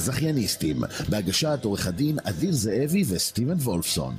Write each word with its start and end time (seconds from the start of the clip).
הזכייניסטים, 0.00 0.76
בהגשת 1.08 1.58
עורך 1.64 1.86
הדין 1.86 2.18
אדיר 2.24 2.52
זאבי 2.52 3.02
וסטיבן 3.08 3.56
וולפסון. 3.56 4.14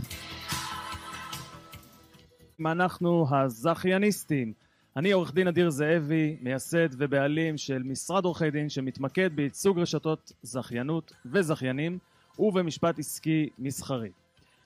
אנחנו 2.65 3.25
הזכייניסטים. 3.31 4.53
אני 4.95 5.11
עורך 5.11 5.33
דין 5.33 5.47
אדיר 5.47 5.69
זאבי, 5.69 6.37
מייסד 6.41 6.89
ובעלים 6.97 7.57
של 7.57 7.83
משרד 7.83 8.25
עורכי 8.25 8.51
דין 8.51 8.69
שמתמקד 8.69 9.35
בייצוג 9.35 9.79
רשתות 9.79 10.31
זכיינות 10.43 11.11
וזכיינים 11.25 11.97
ובמשפט 12.39 12.99
עסקי 12.99 13.49
מסחרי. 13.59 14.09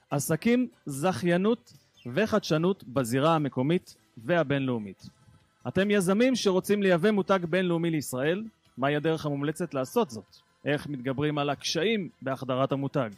עסקים, 0.10 0.68
זכיינות 0.86 1.74
וחדשנות 2.14 2.84
בזירה 2.84 3.36
המקומית 3.36 3.96
והבינלאומית. 4.18 5.10
אתם 5.68 5.92
יזמים 5.92 6.36
שרוצים 6.36 6.84
לייבא 6.84 7.12
מותג 7.12 7.40
בינלאומי 7.50 7.92
לישראל, 7.92 8.44
מהי 8.78 8.96
הדרך 8.96 9.26
המומלצת 9.26 9.74
לעשות 9.74 10.10
זאת? 10.10 10.46
איך 10.66 10.88
מתגברים 10.88 11.38
על 11.38 11.50
הקשיים 11.50 12.10
בהחדרת 12.22 12.72
המותג? 12.72 13.10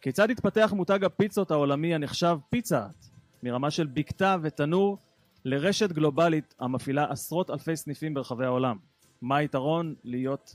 כיצד 0.00 0.30
התפתח 0.30 0.72
מותג 0.76 1.04
הפיצות 1.04 1.50
העולמי 1.50 1.94
הנחשב 1.94 2.38
פיצה 2.50 2.86
מרמה 3.42 3.70
של 3.70 3.86
בקתה 3.86 4.36
ותנור 4.42 4.98
לרשת 5.44 5.92
גלובלית 5.92 6.54
המפעילה 6.60 7.06
עשרות 7.10 7.50
אלפי 7.50 7.76
סניפים 7.76 8.14
ברחבי 8.14 8.44
העולם? 8.44 8.76
מה 9.22 9.36
היתרון 9.36 9.94
להיות 10.04 10.54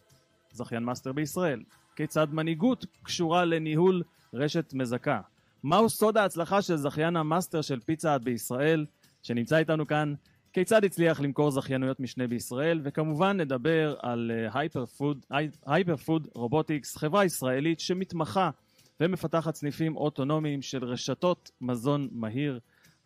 זכיין 0.51 0.84
master 0.84 1.13
בישראל? 1.13 1.63
כיצד 1.95 2.27
מנהיגות 2.34 2.85
קשורה 3.03 3.45
לניהול 3.45 4.03
רשת 4.34 4.73
מזכה? 4.73 5.21
מהו 5.63 5.89
סוד 5.89 6.17
ההצלחה 6.17 6.62
של 6.62 6.76
זכיין 6.76 7.15
ה 7.15 7.22
master 7.22 7.61
של 7.62 7.79
פיצה 7.79 8.13
האט 8.13 8.21
בישראל 8.21 8.85
שנמצא 9.23 9.57
איתנו 9.57 9.87
כאן 9.87 10.13
כיצד 10.55 10.83
הצליח 10.83 11.21
למכור 11.21 11.51
זכיינויות 11.51 11.99
משנה 11.99 12.27
בישראל, 12.27 12.81
וכמובן 12.83 13.37
נדבר 13.37 13.95
על 14.01 14.31
Hyper 15.65 15.95
Food 16.05 16.27
Robotics, 16.34 16.97
חברה 16.97 17.25
ישראלית 17.25 17.79
שמתמחה 17.79 18.49
ומפתחת 18.99 19.55
סניפים 19.55 19.97
אוטונומיים 19.97 20.62
של 20.62 20.85
רשתות 20.85 21.51
מזון 21.62 22.07
מהיר. 22.12 22.59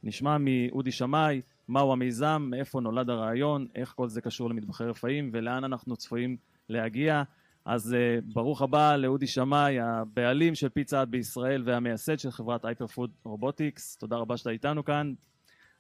נשמע 0.04 0.38
מאודי 0.40 0.92
שמאי 0.92 1.42
מהו 1.68 1.92
המיזם, 1.92 2.48
מאיפה 2.50 2.82
נולד 2.82 3.10
הרעיון, 3.10 3.68
איך 3.76 3.94
כל 3.96 4.10
זה 4.10 4.22
קשור 4.22 4.50
למטבחי 4.50 4.84
רפאים 4.84 5.30
ולאן 5.34 5.64
אנחנו 5.64 5.96
צפויים 5.96 6.38
להגיע. 6.70 7.24
אז 7.66 7.94
uh, 7.94 8.24
ברוך 8.34 8.62
הבא 8.62 8.96
לאודי 8.96 9.28
שמאי, 9.28 9.80
הבעלים 9.80 10.56
של 10.56 10.70
פיצה 10.70 11.00
האט 11.00 11.08
בישראל 11.08 11.64
והמייסד 11.66 12.20
של 12.20 12.32
חברת 12.32 12.66
Hyper 12.66 12.88
Food 12.88 13.12
Robotics. 13.24 13.96
תודה 13.96 14.16
רבה 14.16 14.38
שאתה 14.38 14.50
איתנו 14.50 14.86
כאן. 14.86 15.14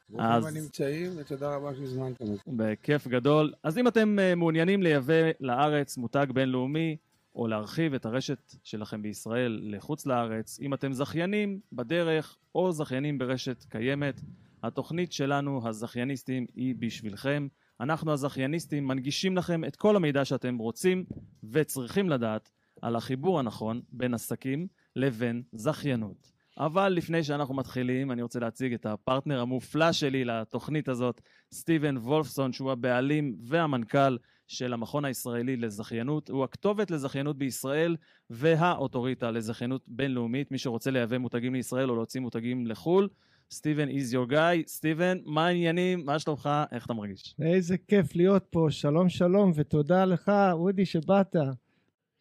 ברוכים 0.09 0.45
הנמצאים, 0.47 1.11
ותודה 1.17 1.55
רבה 1.55 1.75
שהזמנתם 1.75 2.25
אותי. 2.25 2.41
בכיף 2.47 3.07
גדול. 3.07 3.53
אז 3.63 3.77
אם 3.77 3.87
אתם 3.87 4.17
uh, 4.19 4.35
מעוניינים 4.35 4.83
לייבא 4.83 5.31
לארץ 5.39 5.97
מותג 5.97 6.27
בינלאומי, 6.33 6.97
או 7.35 7.47
להרחיב 7.47 7.93
את 7.93 8.05
הרשת 8.05 8.55
שלכם 8.63 9.01
בישראל 9.01 9.59
לחוץ 9.63 10.05
לארץ, 10.05 10.59
אם 10.61 10.73
אתם 10.73 10.93
זכיינים 10.93 11.59
בדרך, 11.73 12.37
או 12.55 12.71
זכיינים 12.71 13.17
ברשת 13.17 13.65
קיימת, 13.69 14.21
התוכנית 14.63 15.11
שלנו, 15.11 15.67
הזכייניסטים, 15.67 16.45
היא 16.55 16.75
בשבילכם. 16.79 17.47
אנחנו 17.79 18.11
הזכייניסטים 18.11 18.87
מנגישים 18.87 19.37
לכם 19.37 19.65
את 19.65 19.75
כל 19.75 19.95
המידע 19.95 20.25
שאתם 20.25 20.57
רוצים 20.57 21.05
וצריכים 21.43 22.09
לדעת 22.09 22.49
על 22.81 22.95
החיבור 22.95 23.39
הנכון 23.39 23.81
בין 23.91 24.13
עסקים 24.13 24.67
לבין 24.95 25.43
זכיינות. 25.53 26.31
אבל 26.59 26.89
לפני 26.89 27.23
שאנחנו 27.23 27.53
מתחילים, 27.53 28.11
אני 28.11 28.21
רוצה 28.21 28.39
להציג 28.39 28.73
את 28.73 28.85
הפרטנר 28.85 29.41
המופלא 29.41 29.91
שלי 29.91 30.25
לתוכנית 30.25 30.89
הזאת, 30.89 31.21
סטיבן 31.53 31.97
וולפסון, 31.97 32.53
שהוא 32.53 32.71
הבעלים 32.71 33.35
והמנכ"ל 33.41 34.17
של 34.47 34.73
המכון 34.73 35.05
הישראלי 35.05 35.57
לזכיינות. 35.57 36.29
הוא 36.29 36.43
הכתובת 36.43 36.91
לזכיינות 36.91 37.37
בישראל 37.37 37.95
והאוטוריטה 38.29 39.31
לזכיינות 39.31 39.81
בינלאומית. 39.87 40.51
מי 40.51 40.57
שרוצה 40.57 40.91
לייבא 40.91 41.17
מותגים 41.17 41.53
לישראל 41.53 41.89
או 41.89 41.95
להוציא 41.95 42.21
מותגים 42.21 42.67
לחו"ל, 42.67 43.09
סטיבן 43.51 43.89
is 43.89 44.13
your 44.13 44.31
guy. 44.31 44.67
סטיבן, 44.67 45.17
מה 45.25 45.47
העניינים? 45.47 46.05
מה 46.05 46.19
שלומך? 46.19 46.49
איך 46.71 46.85
אתה 46.85 46.93
מרגיש? 46.93 47.35
איזה 47.41 47.77
כיף 47.77 48.15
להיות 48.15 48.45
פה. 48.49 48.67
שלום 48.69 49.09
שלום, 49.09 49.51
ותודה 49.55 50.05
לך, 50.05 50.31
אודי, 50.51 50.85
שבאת. 50.85 51.35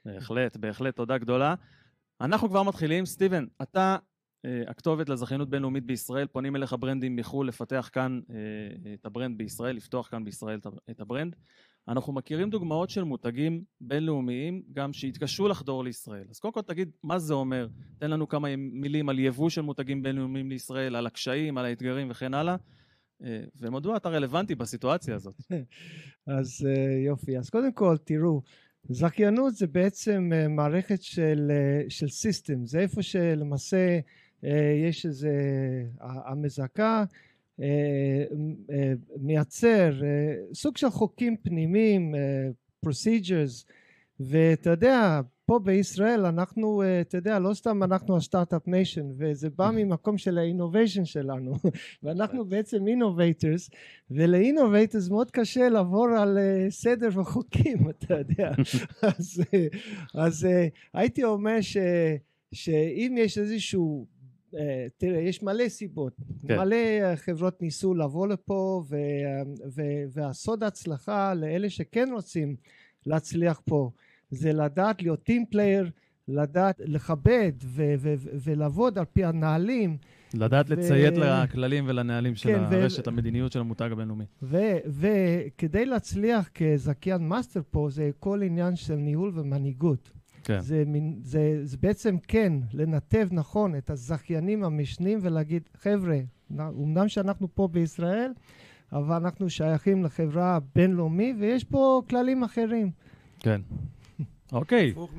בהחלט, 0.04 0.56
בהחלט, 0.56 0.96
תודה 0.96 1.18
גדולה. 1.18 1.54
אנחנו 2.20 2.48
כבר 2.48 2.62
מתחילים. 2.62 3.06
סטיבן, 3.06 3.44
אתה 3.62 3.96
הכתובת 4.44 5.08
לזכיינות 5.08 5.50
בינלאומית 5.50 5.84
בישראל, 5.84 6.26
פונים 6.26 6.56
אליך 6.56 6.76
ברנדים 6.80 7.16
מחו"ל 7.16 7.48
לפתח 7.48 7.90
כאן 7.92 8.20
את 8.94 9.06
ה 9.06 9.12
brand 9.12 9.38
בישראל, 9.38 9.76
לפתוח 9.76 10.08
כאן 10.08 10.24
בישראל 10.24 10.60
את 10.90 11.00
ה 11.00 11.05
brand. 11.05 11.36
אנחנו 11.88 12.12
מכירים 12.12 12.50
דוגמאות 12.50 12.90
של 12.90 13.04
מותגים 13.04 13.64
בינלאומיים 13.80 14.62
גם 14.72 14.92
שהתקשו 14.92 15.48
לחדור 15.48 15.84
לישראל. 15.84 16.26
אז 16.30 16.38
קודם 16.38 16.54
כל 16.54 16.62
תגיד 16.62 16.90
מה 17.02 17.18
זה 17.18 17.34
אומר, 17.34 17.68
תן 17.98 18.10
לנו 18.10 18.28
כמה 18.28 18.56
מילים 18.56 19.08
על 19.08 19.18
יבוא 19.18 19.50
של 19.50 19.60
מותגים 19.60 20.02
בינלאומיים 20.02 20.50
לישראל, 20.50 20.96
על 20.96 21.06
הקשיים, 21.06 21.58
על 21.58 21.64
האתגרים 21.64 22.10
וכן 22.10 22.34
הלאה. 22.34 22.56
ומדוע 23.60 23.96
אתה 23.96 24.08
רלוונטי 24.08 24.54
בסיטואציה 24.54 25.14
הזאת? 25.14 25.34
אז 26.26 26.66
יופי, 27.06 27.38
אז 27.38 27.50
קודם 27.50 27.72
כל 27.72 27.96
תראו, 28.04 28.42
זכיינות 28.88 29.54
זה 29.54 29.66
בעצם 29.66 30.30
מערכת 30.48 31.02
של, 31.02 31.50
של 31.88 32.08
system, 32.08 32.66
זה 32.66 32.78
איפה 32.78 33.02
שלמעשה 33.02 33.98
יש 34.88 35.06
איזה 35.06 35.32
המזכה 36.00 37.04
מייצר 39.20 39.92
סוג 40.54 40.76
של 40.76 40.90
חוקים 40.90 41.36
פנימיים, 41.36 42.14
procedures, 42.86 43.64
ואתה 44.20 44.70
יודע, 44.70 45.20
פה 45.48 45.58
בישראל 45.58 46.26
אנחנו, 46.26 46.82
אתה 47.00 47.16
יודע, 47.16 47.38
לא 47.38 47.54
סתם 47.54 47.82
אנחנו 47.82 48.16
ה 48.16 48.22
start-up 48.22 48.68
nation, 48.68 49.06
וזה 49.18 49.50
בא 49.50 49.70
ממקום 49.74 50.18
של 50.18 50.38
ה 50.38 50.44
innovation 50.44 51.04
שלנו, 51.04 51.52
ואנחנו 52.02 52.44
בעצם 52.44 52.88
innovators, 52.88 53.70
ול 54.10 54.27
innovators 54.27 55.08
מאוד 55.08 55.30
קשה 55.30 55.68
לעבור 55.68 56.08
על 56.08 56.38
סדר 56.70 57.08
וחוקים, 57.14 57.78
אתה 57.90 58.14
יודע. 58.14 58.50
אז, 59.02 59.42
אז 60.14 60.48
הייתי 60.94 61.24
אומר 61.24 61.60
ש, 61.60 61.76
שאם 62.52 63.14
יש 63.18 63.38
איזשהו 63.38 64.06
תראה, 64.98 65.20
יש 65.20 65.42
מלא 65.42 65.68
סיבות, 65.68 66.16
כן. 66.46 66.58
מלא 66.58 66.76
חברות 67.16 67.62
ניסו 67.62 67.94
לבוא 67.94 68.26
לפה 68.26 68.82
ו, 68.88 68.96
ו, 69.76 69.82
והסוד 70.12 70.62
הצלחה 70.62 71.34
לאלה 71.34 71.70
שכן 71.70 72.08
רוצים 72.12 72.56
להצליח 73.06 73.60
פה 73.64 73.90
זה 74.30 74.52
לדעת 74.52 75.02
להיות 75.02 75.22
team 75.22 75.44
player, 75.50 75.90
לדעת 76.28 76.80
לכבד 76.84 77.52
ו- 77.64 77.94
ו- 77.98 78.14
ולעבוד 78.44 78.98
על 78.98 79.04
פי 79.04 79.24
הנהלים. 79.24 79.96
לדעת 80.34 80.66
ו- 80.68 80.72
לציית 80.74 81.14
לכללים 81.16 81.84
ולנהלים 81.88 82.34
של 82.34 82.48
כן, 82.48 82.60
הרשת, 82.60 83.08
ו- 83.08 83.10
המדיניות 83.10 83.52
של 83.52 83.60
המותג 83.60 83.88
הבינלאומי. 83.92 84.24
וכדי 84.42 85.82
ו- 85.82 85.90
להצליח 85.90 86.48
כזכיין 86.54 87.28
מאסטר 87.28 87.60
פה 87.70 87.88
זה 87.90 88.10
כל 88.18 88.42
עניין 88.42 88.76
של 88.76 88.94
ניהול 88.94 89.32
ומנהיגות. 89.34 90.17
כן. 90.48 90.60
זה, 90.60 90.82
מין, 90.86 91.18
זה, 91.22 91.60
זה 91.62 91.76
בעצם 91.80 92.16
כן 92.28 92.52
לנתב 92.72 93.28
נכון 93.30 93.76
את 93.76 93.90
הזכיינים 93.90 94.64
המשנים 94.64 95.18
ולהגיד 95.22 95.68
חבר'ה, 95.80 96.18
אמנם 96.58 97.08
שאנחנו 97.08 97.48
פה 97.54 97.68
בישראל, 97.68 98.32
אבל 98.92 99.16
אנחנו 99.16 99.50
שייכים 99.50 100.04
לחברה 100.04 100.58
בינלאומית 100.74 101.36
ויש 101.40 101.64
פה 101.64 102.02
כללים 102.08 102.44
אחרים. 102.44 102.90
כן. 103.40 103.60
אוקיי. 104.52 104.90
הפוך 104.90 105.10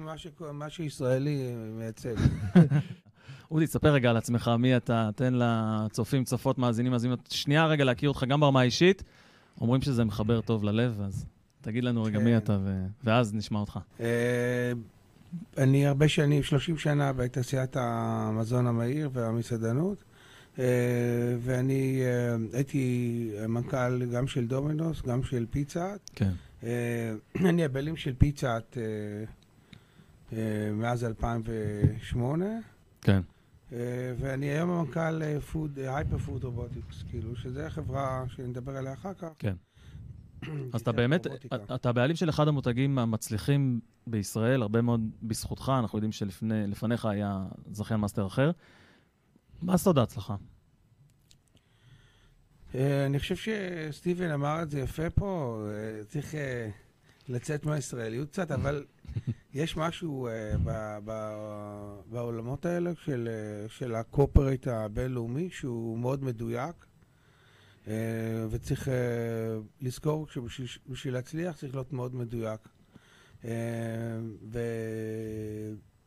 ממה 0.42 0.70
שישראלי 0.70 1.54
מייצג. 1.78 2.16
אודי, 3.52 3.66
תספר 3.66 3.94
רגע 3.94 4.10
על 4.10 4.18
עצמך, 4.18 4.52
מי 4.60 4.78
אתה, 4.78 5.10
תן 5.16 5.34
לצופים, 5.38 6.24
צופות, 6.24 6.58
מאזינים, 6.58 6.92
מאזינות, 6.92 7.20
שנייה 7.32 7.66
רגע 7.66 7.84
להכיר 7.84 8.10
אותך 8.10 8.24
גם 8.24 8.40
ברמה 8.40 8.62
האישית. 8.62 9.04
אומרים 9.62 9.82
שזה 9.82 10.06
מחבר 10.06 10.42
טוב 10.42 10.64
ללב, 10.64 11.02
אז 11.02 11.26
תגיד 11.62 11.84
לנו 11.84 12.04
רגע 12.04 12.20
מי 12.20 12.38
אתה, 12.38 12.58
ואז 13.04 13.34
נשמע 13.34 13.60
אותך. 13.60 13.80
אני 15.58 15.88
הרבה 15.88 16.08
שנים, 16.08 16.44
30 16.44 16.78
שנה 16.78 17.14
בתעשיית 17.14 17.76
המזון 17.80 18.68
המהיר 18.68 19.10
והמסעדנות, 19.14 20.04
ואני 21.40 22.02
הייתי 22.54 23.32
מנכ"ל 23.48 24.06
גם 24.06 24.28
של 24.28 24.48
דומינוס, 24.48 25.02
גם 25.02 25.24
של 25.24 25.46
פיצה. 25.50 25.94
כן. 26.16 26.32
אני 27.50 27.66
הבעלים 27.66 27.96
של 27.96 28.14
פיצה 28.18 28.58
מאז 30.74 31.04
2008. 31.04 32.46
כן. 33.02 33.22
ואני 34.20 34.46
היום 34.46 34.70
המנכ"ל 34.70 35.22
Hyper 35.78 36.18
Food 36.18 36.44
Robotics, 36.44 37.04
כאילו, 37.10 37.36
שזה 37.36 37.68
החברה 37.68 38.24
שנדבר 38.28 38.78
עליה 38.78 38.94
אחר 38.94 39.14
כך. 39.14 39.30
כן. 39.40 39.54
אז 40.74 40.82
אתה 40.82 40.92
באמת, 40.92 41.28
אתה 41.76 41.90
הבעלים 41.90 42.16
של 42.16 42.30
אחד 42.30 42.48
המותגים 42.48 43.00
המצליחים 43.00 43.80
בישראל, 44.08 44.62
הרבה 44.62 44.82
מאוד 44.82 45.10
בזכותך, 45.24 45.72
אנחנו 45.80 45.98
יודעים 45.98 46.12
שלפניך 46.12 47.06
היה 47.06 47.46
זכיין 47.72 48.00
מאסטר 48.00 48.28
אחר. 48.28 48.52
מה 49.62 49.78
סוד 49.78 49.98
ההצלחה? 49.98 50.36
אני 52.76 53.20
חושב 53.20 53.36
שסטיבן 53.36 54.32
אמר 54.32 54.62
את 54.62 54.70
זה 54.70 54.80
יפה 54.80 55.10
פה, 55.10 55.64
צריך 56.08 56.36
לצאת 57.30 57.66
מהישראליות 57.66 58.30
קצת, 58.30 58.52
אבל 58.52 58.86
יש 59.54 59.78
משהו 59.78 60.30
בעולמות 62.10 62.66
האלה 62.66 62.92
של, 63.68 63.96
הקופרייט 63.96 64.68
הבינלאומי 64.68 65.50
שהוא 65.50 65.98
מאוד 65.98 66.24
מדויק, 66.24 66.86
וצריך 68.50 68.88
uh, 68.88 68.92
לזכור 69.82 70.28
שבשביל 70.28 71.14
להצליח 71.14 71.56
צריך 71.56 71.74
להיות 71.76 71.94
מאוד 71.94 72.16
מדויק. 72.16 72.62
Uh, 73.42 73.46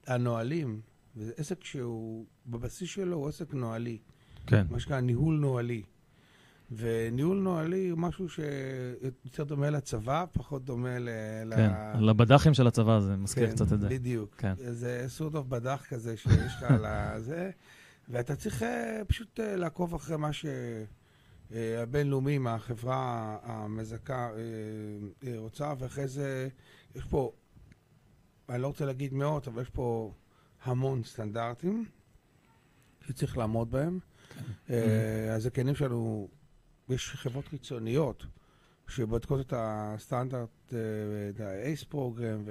והנהלים, 0.09 0.81
וזה 1.17 1.33
עסק 1.37 1.65
שהוא, 1.65 2.27
בבסיס 2.47 2.91
שלו 2.91 3.17
הוא 3.17 3.29
עסק 3.29 3.55
נוהלי. 3.55 3.99
כן. 4.47 4.67
מה 4.71 4.81
שנקרא 4.81 5.01
ניהול 5.01 5.39
נוהלי. 5.39 5.83
וניהול 6.77 7.39
נוהלי 7.39 7.89
הוא 7.89 7.99
משהו 7.99 8.27
שיותר 8.29 9.45
דומה 9.45 9.71
לצבא, 9.71 10.25
פחות 10.33 10.65
דומה 10.65 10.99
ל... 10.99 11.09
כן, 11.57 11.71
ל... 11.99 12.11
לבד"חים 12.11 12.55
של 12.55 12.67
הצבא 12.67 13.01
זה 13.01 13.17
מזכיר 13.17 13.47
כן, 13.47 13.53
קצת 13.55 13.73
את 13.73 13.81
זה. 13.81 13.89
בדיוק. 13.89 14.35
כן. 14.39 14.55
זה 14.57 15.05
סוג 15.09 15.37
אוף 15.37 15.47
בד"ח 15.47 15.87
כזה 15.89 16.17
שיש 16.17 16.55
לך 16.57 16.63
על 16.63 16.87
זה, 17.29 17.51
ואתה 18.09 18.37
צריך 18.37 18.63
אה, 18.63 19.03
פשוט 19.07 19.41
אה, 19.41 19.57
לעקוב 19.57 19.95
אחרי 19.95 20.17
מה 20.17 20.31
שהבינלאומי, 21.53 22.39
החברה 22.49 23.39
המזכה 23.43 24.31
אה, 25.27 25.39
רוצה, 25.39 25.75
ואחרי 25.79 26.09
זה 26.09 26.49
יש 26.95 27.05
פה, 27.05 27.33
אני 28.49 28.63
לא 28.63 28.67
רוצה 28.67 28.85
להגיד 28.85 29.15
מאות, 29.15 29.49
אבל 29.49 29.63
יש 29.63 29.71
פה 29.71 30.13
המון 30.63 31.05
סטנדרטים 31.05 31.85
שצריך 33.07 33.39
לעמוד 33.39 33.71
בהם. 33.71 33.99
כן. 34.67 34.75
הזכיינים 35.31 35.75
שלנו 35.75 36.29
יש 36.89 37.11
חברות 37.11 37.49
חיצוניות 37.49 38.27
שבודקות 38.89 39.41
את 39.41 39.53
הסטנדרט, 39.57 40.49
אה, 40.73 40.79
את 41.31 41.41
ה-ACE 41.41 41.85
פרוגרם 41.89 42.43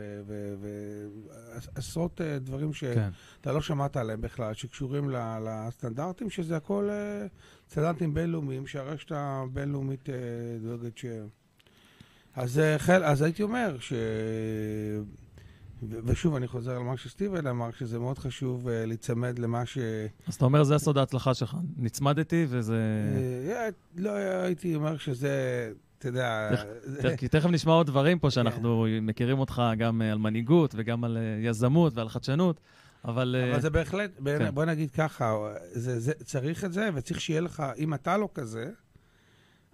ועשרות 1.75 2.21
אה, 2.21 2.39
דברים 2.39 2.73
שאתה 2.73 3.09
כן. 3.41 3.53
לא 3.53 3.61
שמעת 3.61 3.97
עליהם 3.97 4.21
בכלל, 4.21 4.53
שקשורים 4.53 5.09
לסטנדרטים, 5.43 6.29
שזה 6.29 6.57
הכל 6.57 6.89
אה, 6.91 7.27
סטנדרטים 7.69 8.13
בינלאומיים 8.13 8.67
שהרשת 8.67 9.11
הבינלאומית 9.15 10.09
דואגת 10.61 10.97
ש... 10.97 11.05
אז, 12.35 12.61
אז 13.03 13.21
הייתי 13.21 13.43
אומר 13.43 13.79
ש... 13.79 13.93
ושוב, 15.89 16.35
אני 16.35 16.47
חוזר 16.47 16.71
על 16.71 16.83
מה 16.83 16.97
שסטיבן 16.97 17.47
אמר, 17.47 17.71
שזה 17.71 17.99
מאוד 17.99 18.17
חשוב 18.17 18.67
uh, 18.67 18.71
להיצמד 18.87 19.39
למה 19.39 19.65
ש... 19.65 19.77
אז 20.27 20.35
אתה 20.35 20.45
אומר, 20.45 20.63
זה 20.63 20.75
הסוד 20.75 20.97
ההצלחה 20.97 21.33
שלך. 21.33 21.57
נצמדתי 21.77 22.45
וזה... 22.49 22.77
Uh, 23.47 23.73
לא 23.95 24.11
הייתי 24.43 24.75
אומר 24.75 24.97
שזה, 24.97 25.71
אתה 26.01 26.09
יודע... 26.09 26.50
כי 27.18 27.27
תכף 27.27 27.50
נשמע 27.50 27.74
עוד 27.74 27.88
דברים 27.88 28.19
פה 28.19 28.31
שאנחנו 28.31 28.86
כן. 28.88 29.06
מכירים 29.06 29.39
אותך 29.39 29.62
גם 29.77 30.01
על 30.01 30.18
מנהיגות 30.18 30.74
וגם 30.77 31.03
על 31.03 31.18
יזמות 31.42 31.98
ועל 31.98 32.09
חדשנות, 32.09 32.59
אבל... 33.06 33.36
אבל 33.51 33.62
זה 33.62 33.69
בהחלט, 33.69 34.12
כן. 34.25 34.51
בוא 34.53 34.65
נגיד 34.65 34.92
ככה, 34.92 35.53
צריך 36.24 36.65
את 36.65 36.74
זה, 36.74 36.89
וצריך 36.94 37.21
שיהיה 37.21 37.42
לך, 37.42 37.63
אם 37.77 37.94
אתה 37.94 38.18
לא 38.18 38.30
כזה, 38.33 38.69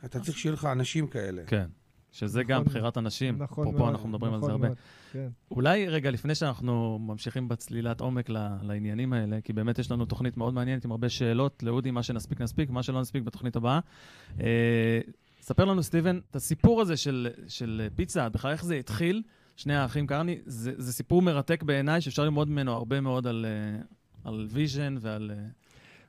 אתה 0.05 0.19
צריך 0.19 0.37
שיהיה 0.37 0.53
לך 0.53 0.65
אנשים 0.65 1.07
כאלה. 1.07 1.41
כן. 1.47 1.65
שזה 2.11 2.39
נכון, 2.39 2.51
גם 2.51 2.63
בחירת 2.63 2.97
אנשים. 2.97 3.37
נכון. 3.37 3.77
פה 3.77 3.89
אנחנו 3.89 4.09
מדברים 4.09 4.33
נכון 4.33 4.51
על 4.51 4.59
זה 4.59 4.65
הרבה. 4.65 4.75
כן. 5.11 5.27
אולי 5.51 5.87
רגע, 5.87 6.11
לפני 6.11 6.35
שאנחנו 6.35 6.99
ממשיכים 7.01 7.47
בצלילת 7.47 8.01
עומק 8.01 8.29
לעניינים 8.61 9.13
האלה, 9.13 9.41
כי 9.41 9.53
באמת 9.53 9.79
יש 9.79 9.91
לנו 9.91 10.05
תוכנית 10.05 10.37
מאוד 10.37 10.53
מעניינת 10.53 10.85
עם 10.85 10.91
הרבה 10.91 11.09
שאלות 11.09 11.63
לאודי, 11.63 11.91
מה 11.91 12.03
שנספיק 12.03 12.41
נספיק, 12.41 12.69
מה 12.69 12.83
שלא 12.83 13.01
נספיק 13.01 13.23
בתוכנית 13.23 13.55
הבאה. 13.55 13.79
אה, 15.47 15.53
ספר 15.53 15.65
לנו, 15.65 15.83
סטיבן, 15.83 16.19
את 16.31 16.35
הסיפור 16.35 16.81
הזה 16.81 16.97
של, 16.97 17.27
של 17.47 17.87
פיצה, 17.95 18.29
בכלל 18.29 18.51
איך 18.51 18.65
זה 18.65 18.75
התחיל, 18.75 19.23
שני 19.55 19.75
האחים 19.75 20.07
קרני, 20.07 20.37
זה, 20.45 20.71
זה 20.77 20.93
סיפור 20.93 21.21
מרתק 21.21 21.63
בעיניי, 21.63 22.01
שאפשר 22.01 22.23
ללמוד 22.23 22.49
ממנו 22.49 22.71
הרבה 22.71 23.01
מאוד 23.01 23.27
על, 23.27 23.45
אה, 23.45 23.81
על 24.23 24.47
vision 24.49 24.95
ועל 24.99 25.31
אה, 25.31 25.43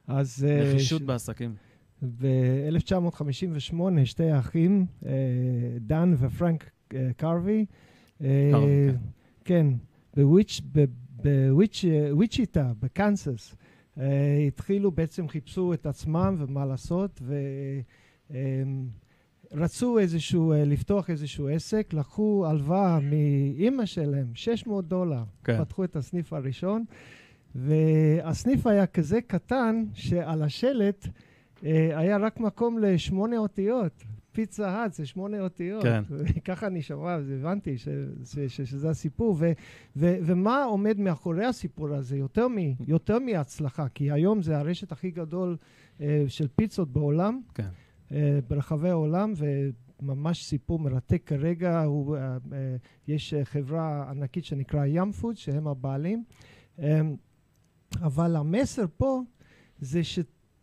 אז, 0.07 0.47
נחישות 0.73 1.01
ש... 1.01 1.05
בעסקים. 1.05 1.55
ב-1958 2.03 3.75
שתי 4.05 4.31
האחים, 4.31 4.87
אה, 5.07 5.13
דן 5.81 6.15
ופרנק 6.19 6.71
אה, 6.95 7.11
קרווי, 7.17 7.67
אה, 8.21 8.89
כן, 9.45 9.67
בוויצ'יטה, 11.23 12.73
בקנסס, 12.81 13.55
התחילו 14.47 14.91
בעצם, 14.91 15.29
חיפשו 15.29 15.73
את 15.73 15.87
עצמם 15.87 16.35
ומה 16.39 16.67
לעשות, 16.67 17.23
ורצו 19.53 19.99
איזשהו, 19.99 20.53
לפתוח 20.67 21.11
איזשהו 21.11 21.49
עסק, 21.49 21.93
לקחו 21.93 22.47
הלוואה 22.49 22.99
מאימא 23.01 23.87
שלהם, 23.87 24.27
600 24.35 24.89
דולר, 24.89 25.23
כן. 25.45 25.65
פתחו 25.65 25.85
את 25.85 25.97
הסניף 25.97 26.33
הראשון, 26.33 26.85
והסניף 27.55 28.67
היה 28.67 28.87
כזה 28.87 29.21
קטן 29.21 29.85
שעל 29.95 30.43
השלט 30.43 31.07
אה, 31.65 31.99
היה 31.99 32.17
רק 32.17 32.41
מקום 32.41 32.79
לשמונה 32.79 33.37
אותיות. 33.37 34.05
פיצה 34.33 34.71
האט 34.71 34.93
זה 34.93 35.07
שמונה 35.07 35.41
אותיות. 35.41 35.83
כן. 35.83 36.03
ככה 36.45 36.67
אני 36.67 36.83
שמע, 36.83 37.13
הבנתי 37.13 37.79
ש, 37.79 37.89
ש, 38.25 38.39
ש, 38.39 38.61
שזה 38.61 38.91
הסיפור. 38.91 39.37
ו, 39.39 39.53
ו, 39.97 40.17
ומה 40.23 40.65
עומד 40.65 41.01
מאחורי 41.01 41.45
הסיפור 41.45 41.95
הזה? 41.95 42.17
יותר, 42.17 42.49
מ, 42.49 42.57
יותר 42.87 43.19
מהצלחה, 43.19 43.89
כי 43.89 44.11
היום 44.11 44.43
זה 44.43 44.59
הרשת 44.59 44.93
הכי 44.93 45.11
גדול 45.11 45.57
uh, 45.99 46.03
של 46.29 46.49
פיצות 46.57 46.93
בעולם, 46.93 47.41
כן. 47.55 47.69
Uh, 48.09 48.13
ברחבי 48.49 48.89
העולם, 48.91 49.33
וממש 49.37 50.45
סיפור 50.45 50.79
מרתק 50.79 51.23
כרגע. 51.27 51.83
הוא, 51.83 52.17
uh, 52.17 52.21
uh, 52.21 52.53
יש 53.09 53.35
חברה 53.45 54.11
ענקית 54.11 54.45
שנקרא 54.45 54.87
Yum 54.87 55.13
Food, 55.13 55.37
שהם 55.37 55.69
הבעלים. 55.69 56.25
אבל 58.03 58.37
המסר 58.37 58.85
פה 58.97 59.21
זה 59.79 60.05
ש... 60.05 60.19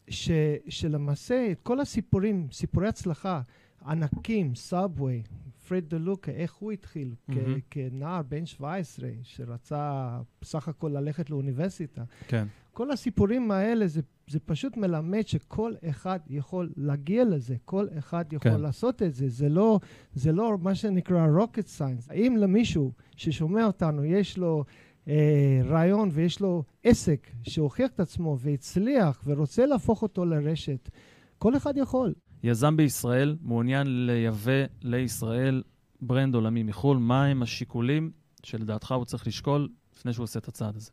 ש, 0.09 0.31
שלמעשה 0.69 1.53
כל 1.63 1.79
הסיפורים, 1.79 2.47
סיפורי 2.51 2.87
הצלחה 2.87 3.41
ענקים, 3.85 4.55
Subway, 4.55 5.23
פרד 5.67 5.83
דה 5.87 5.97
לוקה, 5.97 6.31
איך 6.31 6.53
הוא 6.53 6.71
התחיל 6.71 7.15
mm-hmm. 7.29 7.33
כ- 7.33 7.61
כנער 7.69 8.21
בן 8.21 8.45
17 8.45 9.09
שרצה 9.23 10.19
בסך 10.41 10.67
הכל 10.67 10.91
ללכת 10.95 11.29
לאוניברסיטה. 11.29 12.03
כן. 12.27 12.47
כל 12.75 12.91
הסיפורים 12.91 13.51
האלה 13.51 13.87
זה, 13.87 14.01
זה 14.27 14.39
פשוט 14.39 14.77
מלמד 14.77 15.27
שכל 15.27 15.73
אחד 15.89 16.19
יכול 16.29 16.69
להגיע 16.77 17.25
לזה, 17.25 17.55
כל 17.65 17.87
אחד 17.97 18.33
יכול 18.33 18.51
כן. 18.51 18.61
לעשות 18.61 19.01
את 19.01 19.15
זה. 19.15 19.29
זה 19.29 19.49
לא, 19.49 19.79
זה 20.13 20.31
לא 20.31 20.57
מה 20.61 20.75
שנקרא 20.75 21.27
rocket 21.27 21.79
science. 21.79 22.07
האם 22.09 22.37
למישהו 22.37 22.91
ששומע 23.15 23.65
אותנו 23.65 24.05
יש 24.05 24.37
לו 24.37 24.63
אה, 25.07 25.61
רעיון 25.65 26.09
ויש 26.11 26.41
לו 26.41 26.63
עסק 26.83 27.31
שהוכיח 27.43 27.91
את 27.91 27.99
עצמו 27.99 28.37
והצליח 28.39 29.23
ורוצה 29.25 29.65
להפוך 29.65 30.01
אותו 30.01 30.25
לרשת, 30.25 30.89
כל 31.37 31.57
אחד 31.57 31.77
יכול. 31.77 32.13
יזם 32.43 32.77
בישראל 32.77 33.37
מעוניין 33.41 34.05
לייבא 34.05 34.65
לישראל 34.81 35.63
ברנד 36.01 36.35
עולמי 36.35 36.63
מחו"ל, 36.63 36.97
מהם 36.97 37.41
השיקולים 37.41 38.11
שלדעתך 38.43 38.91
הוא 38.91 39.05
צריך 39.05 39.27
לשקול 39.27 39.69
לפני 39.95 40.13
שהוא 40.13 40.23
עושה 40.23 40.39
את 40.39 40.47
הצעד 40.47 40.75
הזה? 40.75 40.91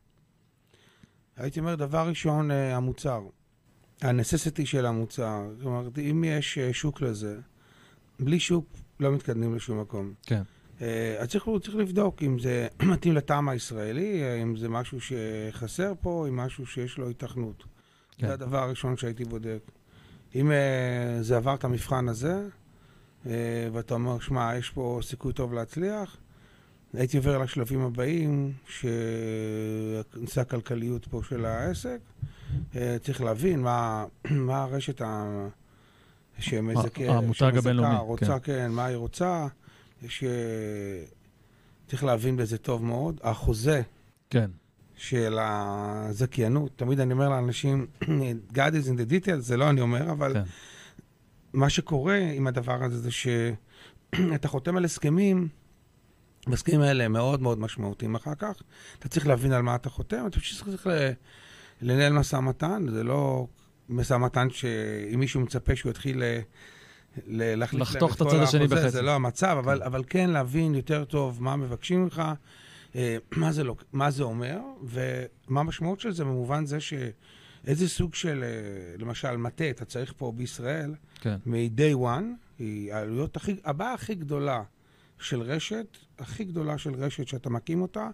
הייתי 1.37 1.61
אומר, 1.61 1.75
דבר 1.75 2.09
ראשון, 2.09 2.51
אה, 2.51 2.77
המוצר. 2.77 3.23
הנססיטי 4.03 4.67
של 4.67 4.87
המוצר. 4.87 5.43
זאת 5.57 5.67
אומרת, 5.67 5.99
אם 5.99 6.25
יש 6.27 6.59
אה, 6.59 6.73
שוק 6.73 7.01
לזה, 7.01 7.39
בלי 8.21 8.41
שוק 8.41 8.67
לא 9.01 9.13
מתקדמים 9.13 9.55
לשום 9.55 9.81
מקום. 9.81 10.13
כן. 10.23 10.43
אה, 10.81 11.17
אז 11.19 11.29
צריך, 11.29 11.45
צריך 11.63 11.77
לבדוק 11.77 12.23
אם 12.23 12.39
זה 12.39 12.69
מתאים 12.93 13.15
לטעם 13.15 13.49
הישראלי, 13.49 14.43
אם 14.43 14.57
זה 14.57 14.69
משהו 14.69 14.99
שחסר 15.01 15.93
פה, 16.01 16.27
אם 16.29 16.37
משהו 16.37 16.67
שיש 16.67 16.99
לו 16.99 17.09
התכנות. 17.09 17.65
כן. 18.19 18.27
זה 18.27 18.33
הדבר 18.33 18.59
הראשון 18.59 18.97
שהייתי 18.97 19.25
בודק. 19.25 19.61
אם 20.35 20.51
uh, 20.51 21.23
זה 21.23 21.37
עבר 21.37 21.55
את 21.55 21.65
המבחן 21.65 22.09
הזה, 22.09 22.49
uh, 23.25 23.29
ואתה 23.73 23.95
אומר, 23.95 24.21
שמע, 24.21 24.57
יש 24.59 24.71
פה 24.71 25.01
סיכוי 25.03 25.33
טוב 25.33 25.53
להצליח, 25.55 26.17
הייתי 26.95 27.17
עובר 27.17 27.39
לשלבים 27.39 27.81
הבאים, 27.81 28.53
שנושא 28.69 30.41
הכלכליות 30.41 31.07
פה 31.07 31.21
של 31.29 31.45
העסק. 31.45 31.99
Uh, 32.73 32.77
צריך 33.03 33.21
להבין 33.21 33.61
מה, 33.61 34.05
מה 34.31 34.63
הרשת 34.63 35.01
ה... 35.01 35.49
שמזכה, 36.39 37.05
המותג 37.05 37.57
הבינלאומי, 37.57 37.97
רוצה, 37.99 38.39
כן. 38.39 38.53
כן, 38.53 38.71
מה 38.71 38.85
היא 38.85 38.97
רוצה. 38.97 39.47
שצריך 40.09 42.05
להבין 42.05 42.37
בזה 42.37 42.59
טוב 42.59 42.85
מאוד. 42.85 43.21
החוזה 43.23 43.83
כן. 44.31 44.51
של 44.97 45.39
הזכיינות, 45.41 46.71
תמיד 46.77 47.01
אני 47.01 47.13
אומר 47.13 47.29
לאנשים, 47.29 47.87
God 48.55 48.73
is 48.73 48.87
in 48.87 48.99
the 48.99 49.11
details, 49.11 49.41
זה 49.41 49.57
לא 49.57 49.71
אני 49.71 49.81
אומר, 49.81 50.11
אבל 50.11 50.35
כן. 50.35 50.43
מה 51.53 51.71
שקורה 51.71 52.17
עם 52.17 52.47
הדבר 52.47 52.85
הזה 52.85 52.99
זה 52.99 53.11
שאתה 53.11 54.49
חותם 54.55 54.77
על 54.77 54.85
הסכמים, 54.85 55.49
והסכמים 56.47 56.81
האלה 56.81 57.05
הם 57.05 57.13
מאוד 57.13 57.43
מאוד 57.43 57.59
משמעותיים 57.59 58.15
אחר 58.15 58.35
כך. 58.39 58.63
אתה 58.99 59.09
צריך 59.09 59.27
להבין 59.27 59.53
על 59.53 59.63
מה 59.63 59.75
אתה 59.75 59.91
חותם, 59.91 60.27
אתה 60.27 60.41
פשוט 60.41 60.69
צריך 60.69 60.87
לנהל 61.83 62.13
משא 62.13 62.37
ומתן, 62.37 62.87
זה 62.91 63.05
לא 63.05 63.47
משא 63.89 64.15
ומתן 64.15 64.51
שאם 64.51 65.21
מישהו 65.21 65.41
מצפה 65.41 65.77
שהוא 65.77 65.91
יתחיל 65.91 66.23
לחתוך 67.27 68.17
את 68.17 68.21
הצד 68.21 68.37
השני 68.37 68.67
בחצי. 68.67 68.91
זה 68.91 69.03
לא 69.03 69.11
המצב, 69.11 69.57
אבל, 69.59 69.79
כן. 69.79 69.85
אבל 69.85 70.05
כן 70.07 70.31
להבין 70.31 70.75
יותר 70.75 71.05
טוב 71.05 71.43
מה 71.43 71.57
מבקשים 71.57 72.03
ממך, 72.03 72.23
אה, 72.97 73.17
מה 73.37 73.53
זה, 73.53 73.65
לא, 73.65 73.77
מה 73.93 74.11
זה 74.11 74.23
אומר, 74.23 74.59
ומה 74.85 75.61
המשמעות 75.61 76.01
של 76.01 76.11
זה 76.11 76.25
במובן 76.25 76.67
זה 76.67 76.79
שאיזה 76.81 77.89
סוג 77.89 78.15
של, 78.15 78.45
אה, 78.45 78.97
למשל, 78.99 79.37
מטה 79.37 79.71
אתה 79.71 79.85
צריך 79.85 80.15
פה 80.17 80.33
בישראל, 80.37 80.95
כן. 81.21 81.37
מ-day 81.47 81.97
one, 81.97 82.25
היא 82.59 82.95
העלויות 82.95 83.37
הכי, 83.37 83.57
הבעיה 83.65 83.93
הכי 83.93 84.15
גדולה 84.15 84.63
של 85.23 85.43
רשת, 85.43 85.97
הכי 86.19 86.45
גדולה 86.45 86.79
של 86.79 86.95
רשת 86.95 87.29
שאתה 87.29 87.51
מקים 87.51 87.83
אותה, 87.83 88.09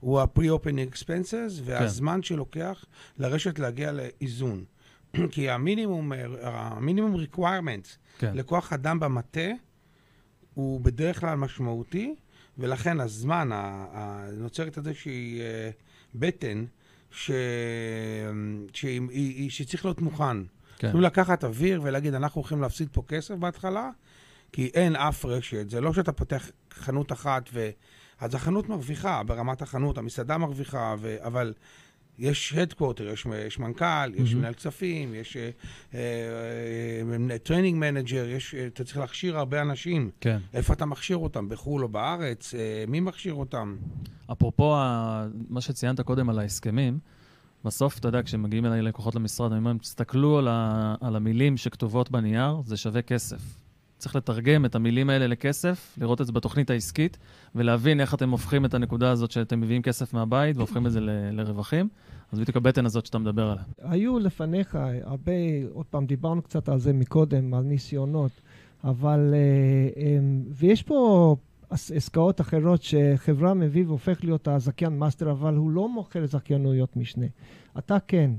הוא 0.00 0.20
ה-pre-opening 0.20 0.94
expenses 0.94 1.60
והזמן 1.64 2.16
כן. 2.16 2.22
שלוקח 2.22 2.84
לרשת 3.18 3.58
להגיע 3.58 3.92
לאיזון. 3.92 4.64
כי 5.32 5.50
המינימום, 5.50 6.12
המינימום 6.42 7.16
requirement 7.24 7.88
כן. 8.18 8.36
לכוח 8.36 8.72
אדם 8.72 9.00
במטה 9.00 9.50
הוא 10.54 10.80
בדרך 10.80 11.20
כלל 11.20 11.34
משמעותי, 11.34 12.14
ולכן 12.58 13.00
הזמן, 13.00 13.50
נוצרת 14.32 14.78
איזושהי 14.78 15.40
אה, 15.40 15.70
בטן 16.14 16.64
ש... 17.10 17.30
שהיא, 18.72 19.50
שצריך 19.50 19.84
להיות 19.84 20.00
מוכן. 20.00 20.36
כן. 20.78 20.90
תנו 20.92 21.00
לקחת 21.00 21.44
אוויר 21.44 21.80
ולהגיד, 21.84 22.14
אנחנו 22.14 22.40
הולכים 22.40 22.60
להפסיד 22.60 22.88
פה 22.92 23.02
כסף 23.08 23.34
בהתחלה, 23.34 23.90
כי 24.52 24.70
אין 24.74 24.96
אף 24.96 25.24
רשת. 25.24 25.70
זה 25.70 25.80
לא 25.80 25.92
שאתה 25.92 26.12
פותח 26.12 26.50
חנות 26.72 27.12
אחת 27.12 27.50
ו... 27.52 27.70
אז 28.20 28.34
החנות 28.34 28.68
מרוויחה 28.68 29.22
ברמת 29.22 29.62
החנות, 29.62 29.98
המסעדה 29.98 30.38
מרוויחה, 30.38 30.94
ו... 30.98 31.16
אבל 31.20 31.52
יש 32.18 32.52
headquarter, 32.52 33.08
יש, 33.08 33.26
יש 33.46 33.58
מנכ"ל, 33.58 33.84
mm-hmm. 33.84 34.22
יש 34.22 34.34
מנהל 34.34 34.54
כספים, 34.54 35.14
יש 35.14 35.36
training 37.42 37.76
uh, 37.76 37.80
manager, 37.80 38.24
uh, 38.24 38.54
אתה 38.66 38.84
צריך 38.84 38.98
להכשיר 38.98 39.38
הרבה 39.38 39.62
אנשים. 39.62 40.10
כן. 40.20 40.38
איפה 40.54 40.72
אתה 40.72 40.86
מכשיר 40.86 41.16
אותם, 41.16 41.48
בחו"ל 41.48 41.82
או 41.82 41.88
בארץ? 41.88 42.54
Uh, 42.54 42.90
מי 42.90 43.00
מכשיר 43.00 43.34
אותם? 43.34 43.76
אפרופו 44.32 44.76
ה... 44.76 45.26
מה 45.48 45.60
שציינת 45.60 46.00
קודם 46.00 46.30
על 46.30 46.38
ההסכמים, 46.38 46.98
בסוף, 47.64 47.98
אתה 47.98 48.08
יודע, 48.08 48.22
כשמגיעים 48.22 48.66
אליי 48.66 48.82
לקוחות 48.82 49.14
למשרד, 49.14 49.52
אני 49.52 49.58
אומר, 49.58 49.72
תסתכלו 49.80 50.38
על, 50.38 50.48
ה... 50.48 50.94
על 51.00 51.16
המילים 51.16 51.56
שכתובות 51.56 52.10
בנייר, 52.10 52.62
זה 52.64 52.76
שווה 52.76 53.02
כסף. 53.02 53.61
צריך 54.02 54.16
לתרגם 54.16 54.64
את 54.64 54.74
המילים 54.74 55.10
האלה 55.10 55.26
לכסף, 55.26 55.96
לראות 56.00 56.20
את 56.20 56.26
זה 56.26 56.32
בתוכנית 56.32 56.70
העסקית, 56.70 57.18
ולהבין 57.54 58.00
איך 58.00 58.14
אתם 58.14 58.30
הופכים 58.30 58.64
את 58.64 58.74
הנקודה 58.74 59.10
הזאת 59.10 59.30
שאתם 59.30 59.60
מביאים 59.60 59.82
כסף 59.82 60.14
מהבית 60.14 60.56
והופכים 60.56 60.86
את 60.86 60.92
זה 60.92 61.00
ל- 61.00 61.30
לרווחים. 61.40 61.88
אז 62.32 62.40
בדיוק 62.40 62.56
הבטן 62.56 62.86
הזאת 62.86 63.06
שאתה 63.06 63.18
מדבר 63.18 63.50
עליה. 63.50 63.64
היו 63.78 64.18
לפניך 64.18 64.78
הרבה, 65.02 65.32
עוד 65.72 65.86
פעם, 65.86 66.06
דיברנו 66.06 66.42
קצת 66.42 66.68
על 66.68 66.78
זה 66.78 66.92
מקודם, 66.92 67.54
על 67.54 67.62
ניסיונות, 67.62 68.30
אבל, 68.84 69.34
אה, 69.34 70.02
אמ, 70.02 70.42
ויש 70.50 70.82
פה 70.82 71.36
עסקאות 71.70 72.40
אחרות 72.40 72.82
שחברה 72.82 73.54
מביא 73.54 73.84
והופך 73.86 74.24
להיות 74.24 74.48
הזכיין 74.48 74.98
מאסטר, 74.98 75.30
אבל 75.30 75.54
הוא 75.56 75.70
לא 75.70 75.88
מוכר 75.88 76.26
זכיינויות 76.26 76.96
משנה. 76.96 77.26
אתה 77.78 77.96
כן. 78.08 78.30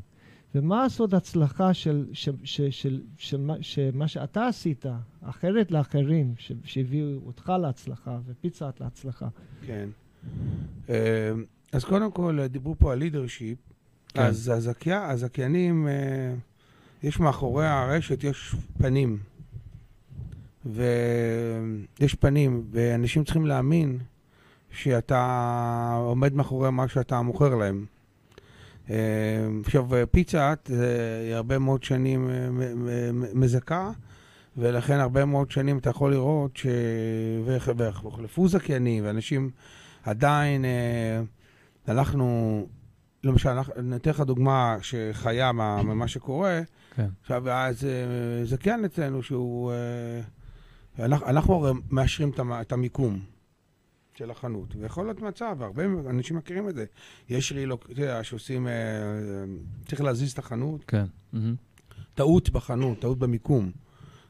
ומה 0.56 0.86
הסוד 0.86 1.16
הצלחה 1.16 1.74
של, 1.74 2.06
של, 2.14 2.36
של, 2.44 2.72
של, 2.72 3.02
של, 3.18 3.52
של 3.62 3.90
מה 3.94 4.08
שאתה 4.08 4.48
עשית, 4.48 4.86
אחרת 5.22 5.72
לאחרים, 5.72 6.34
שהביאו 6.64 7.20
אותך 7.26 7.54
להצלחה 7.62 8.20
ופיצה 8.26 8.70
להצלחה? 8.80 9.28
כן. 9.66 9.90
אה, 10.90 11.32
אז 11.72 11.84
קודם 11.84 12.12
כל, 12.12 12.48
דיברו 12.48 12.76
פה 12.80 12.94
על 12.94 13.00
לידרשיפ. 13.00 13.58
כן. 14.08 14.22
אז 14.22 14.52
הזכייה, 14.54 15.10
הזכיינים, 15.10 15.88
אה, 15.88 16.34
יש 17.04 17.20
מאחורי 17.20 17.68
הרשת, 17.68 18.24
יש 18.24 18.56
פנים. 18.78 19.20
ויש 20.66 22.16
פנים, 22.20 22.64
ואנשים 22.72 23.24
צריכים 23.24 23.46
להאמין 23.46 24.00
שאתה 24.72 25.96
עומד 26.00 26.34
מאחורי 26.34 26.72
מה 26.72 26.88
שאתה 26.88 27.22
מוכר 27.22 27.56
להם. 27.56 27.86
אה, 28.90 28.96
עכשיו, 29.66 29.88
פיצה 30.12 30.44
האט 30.50 30.70
היא 31.26 31.36
הרבה 31.36 31.60
מאוד 31.60 31.84
שנים 31.84 32.30
אה, 32.30 32.50
מזכה, 33.34 33.92
ולכן 34.58 35.00
הרבה 35.00 35.26
מאוד 35.26 35.52
שנים 35.52 35.78
אתה 35.78 35.90
יכול 35.90 36.12
לראות 36.12 36.58
ש... 36.58 36.68
והוחלפו 37.46 38.48
זכיינים, 38.48 39.06
ואנשים 39.06 39.50
עדיין, 40.04 40.66
אה, 40.66 41.22
אנחנו, 41.88 42.68
למשל, 43.24 43.50
אני 43.50 43.96
אתן 43.96 44.10
לך 44.10 44.20
דוגמה 44.20 44.78
שחיה 44.82 45.52
ממה 45.52 46.08
שקורה. 46.08 46.62
כן. 46.96 47.08
עכשיו, 47.22 47.50
אז 47.50 47.88
זכיין 48.44 48.86
אצלנו 48.86 49.24
שהוא... 49.24 49.72
אנחנו 51.00 51.54
הרי 51.54 51.72
מאשרים 51.92 52.32
את 52.62 52.72
המיקום. 52.72 53.33
של 54.18 54.32
החנות. 54.32 54.76
ויכול 54.80 55.06
להיות 55.06 55.22
מצב, 55.22 55.58
הרבה 55.62 55.84
אנשים 56.10 56.38
מכירים 56.38 56.70
את 56.70 56.76
זה. 56.76 56.86
יש 57.30 57.52
רילוק, 57.52 57.86
אתה 57.92 58.02
יודע, 58.02 58.24
שעושים, 58.24 58.68
אה, 58.68 58.74
צריך 59.88 60.02
להזיז 60.02 60.32
את 60.32 60.40
החנות. 60.40 60.86
כן. 60.88 61.06
טעות 62.14 62.50
בחנות, 62.50 63.00
טעות 63.00 63.20
במיקום. 63.20 63.72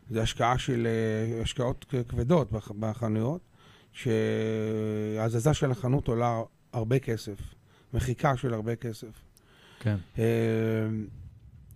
זה 0.09 0.21
השקעה 0.21 0.57
של, 0.57 0.87
אה, 0.87 1.41
השקעות 1.41 1.85
כבדות 2.07 2.51
בחנויות, 2.79 3.41
שהזזה 3.91 5.53
של 5.53 5.71
החנות 5.71 6.07
עולה 6.07 6.41
הרבה 6.73 6.99
כסף. 6.99 7.37
מחיקה 7.93 8.37
של 8.37 8.53
הרבה 8.53 8.75
כסף. 8.75 9.21
כן. 9.79 9.95
אה, 10.19 10.23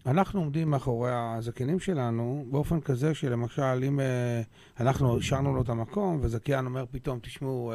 אנחנו 0.07 0.39
עומדים 0.39 0.69
מאחורי 0.69 1.11
הזכיינים 1.13 1.79
שלנו 1.79 2.45
באופן 2.51 2.81
כזה 2.81 3.13
שלמשל, 3.13 3.83
אם 3.87 3.99
uh, 3.99 4.81
אנחנו 4.81 5.17
השארנו 5.17 5.55
לו 5.55 5.61
את 5.61 5.69
המקום 5.69 6.19
וזכיין 6.21 6.65
אומר 6.65 6.85
פתאום, 6.91 7.19
תשמעו, 7.21 7.73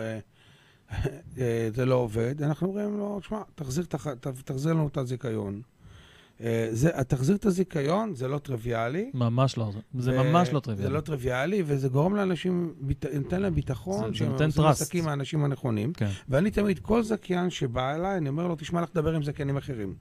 uh, 0.90 0.92
uh, 0.92 1.38
זה 1.74 1.84
לא 1.84 1.94
עובד, 1.94 2.42
אנחנו 2.42 2.68
אומרים 2.68 2.98
לו, 2.98 3.20
תשמע, 3.20 3.42
תחזיר, 3.54 3.84
תח, 3.84 4.06
תחזיר 4.44 4.72
לנו 4.72 4.88
את 4.88 4.96
הזיכיון. 4.96 5.62
זה, 6.70 6.90
תחזיר 7.08 7.36
את 7.36 7.46
הזיכיון, 7.46 8.14
זה 8.14 8.28
לא 8.28 8.38
טריוויאלי. 8.38 9.10
ממש 9.14 9.58
לא, 9.58 9.70
זה 9.98 10.22
ממש 10.22 10.52
לא 10.52 10.60
טריוויאלי. 10.60 10.90
זה 10.90 10.96
לא 10.96 11.00
טריוויאלי, 11.00 11.62
וזה 11.66 11.88
גורם 11.88 12.14
לאנשים, 12.16 12.74
נותן 13.14 13.42
להם 13.42 13.54
ביטחון, 13.54 14.14
שהם 14.14 14.32
עושים 14.32 14.64
עסקים 14.64 15.04
מהאנשים 15.04 15.44
הנכונים. 15.44 15.92
כן. 15.92 16.08
ואני 16.28 16.50
תמיד, 16.50 16.78
כל 16.78 17.02
זכיין 17.02 17.50
שבא 17.50 17.94
אליי, 17.94 18.16
אני 18.16 18.28
אומר 18.28 18.46
לו, 18.46 18.56
תשמע, 18.56 18.80
לך 18.80 18.88
לדבר 18.94 19.14
עם 19.14 19.22
זכיינים 19.22 19.56
אחרים. 19.56 19.94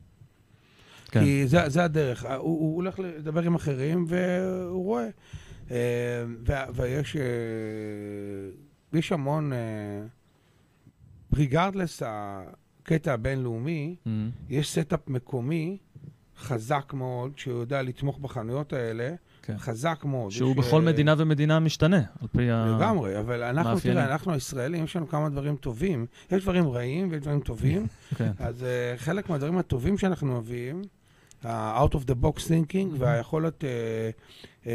כן. 1.11 1.23
כי 1.23 1.47
זה, 1.47 1.69
זה 1.69 1.83
הדרך. 1.83 2.25
הוא, 2.25 2.35
הוא 2.39 2.75
הולך 2.75 2.99
לדבר 2.99 3.41
עם 3.41 3.55
אחרים 3.55 4.05
והוא 4.07 4.85
רואה. 4.85 5.07
אה, 5.71 5.77
ויש 6.73 7.15
אה, 7.15 7.21
יש 8.93 9.11
המון, 9.11 9.51
regardless 11.33 12.03
אה, 12.03 12.41
הקטע 12.81 13.13
הבינלאומי, 13.13 13.95
mm-hmm. 13.95 14.09
יש 14.49 14.71
staff 14.71 15.07
מקומי 15.07 15.77
חזק 16.37 16.93
מאוד, 16.93 17.31
שהוא 17.37 17.59
יודע 17.59 17.81
לתמוך 17.81 18.19
בחנויות 18.19 18.73
האלה. 18.73 19.13
כן. 19.41 19.57
חזק 19.57 20.01
מאוד. 20.05 20.31
שהוא 20.31 20.55
בכל 20.55 20.81
מדינה 20.81 21.15
ומדינה 21.17 21.59
משתנה, 21.59 22.01
על 22.21 22.27
פי 22.31 22.51
המאפיינים. 22.51 22.81
לגמרי, 22.81 23.19
אבל 23.19 23.43
אנחנו, 23.43 23.79
תראה, 23.79 24.05
אנחנו 24.05 24.33
הישראלים, 24.33 24.83
יש 24.83 24.95
לנו 24.95 25.07
כמה 25.07 25.29
דברים 25.29 25.55
טובים. 25.55 26.05
יש 26.31 26.43
דברים 26.43 26.69
רעים 26.69 27.07
ויש 27.11 27.21
דברים 27.21 27.39
טובים. 27.39 27.87
כן. 28.17 28.31
אז 28.39 28.61
uh, 28.61 28.97
חלק 28.97 29.29
מהדברים 29.29 29.57
הטובים 29.57 29.97
שאנחנו 29.97 30.39
מביאים, 30.39 30.81
ה-out 31.43 31.91
of 31.91 32.05
the 32.05 32.15
box 32.23 32.37
thinking 32.39 32.73
mm-hmm. 32.73 32.99
והיכולת 32.99 33.63
uh, 33.63 34.63
uh, 34.63 34.67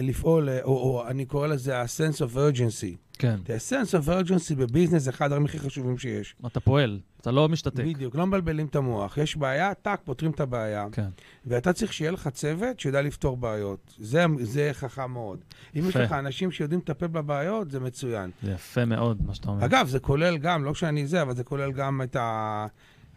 לפעול, 0.00 0.48
או, 0.62 0.72
או 0.72 1.08
אני 1.08 1.24
קורא 1.24 1.46
לזה 1.46 1.78
ה-sense 1.78 2.16
of 2.16 2.34
urgency. 2.34 2.96
כן. 3.18 3.36
ה-sense 3.48 4.04
of 4.04 4.08
urgency 4.08 4.54
בביזנס 4.54 5.02
זה 5.02 5.10
אחד 5.10 5.24
הדברים 5.24 5.44
הכי 5.44 5.58
חשובים 5.58 5.98
שיש. 5.98 6.34
אתה 6.46 6.60
פועל, 6.60 7.00
אתה 7.20 7.30
לא 7.30 7.48
משתתק. 7.48 7.84
בדיוק, 7.84 8.16
לא 8.16 8.26
מבלבלים 8.26 8.66
את 8.66 8.76
המוח. 8.76 9.18
יש 9.18 9.36
בעיה, 9.36 9.74
טאק, 9.74 10.00
פותרים 10.04 10.30
את 10.30 10.40
הבעיה. 10.40 10.86
כן. 10.92 11.08
ואתה 11.46 11.72
צריך 11.72 11.92
שיהיה 11.92 12.10
לך 12.10 12.28
צוות 12.28 12.80
שיודע 12.80 13.02
לפתור 13.02 13.36
בעיות. 13.36 13.94
זה, 13.98 14.24
זה 14.40 14.70
חכם 14.72 15.10
מאוד. 15.10 15.38
אם 15.76 15.88
יש 15.88 15.96
לך 15.96 16.12
אנשים 16.12 16.50
שיודעים 16.50 16.80
לטפל 16.80 17.06
בבעיות, 17.06 17.70
זה 17.70 17.80
מצוין. 17.80 18.30
זה 18.42 18.52
יפה 18.52 18.84
מאוד, 18.84 19.26
מה 19.26 19.34
שאתה 19.34 19.48
אומר. 19.48 19.64
אגב, 19.64 19.88
זה 19.88 19.98
כולל 19.98 20.38
גם, 20.38 20.64
לא 20.64 20.74
שאני 20.74 21.06
זה, 21.06 21.22
אבל 21.22 21.34
זה 21.34 21.44
כולל 21.44 21.72
גם 21.72 22.02
את 22.02 22.16
ה... 22.16 22.66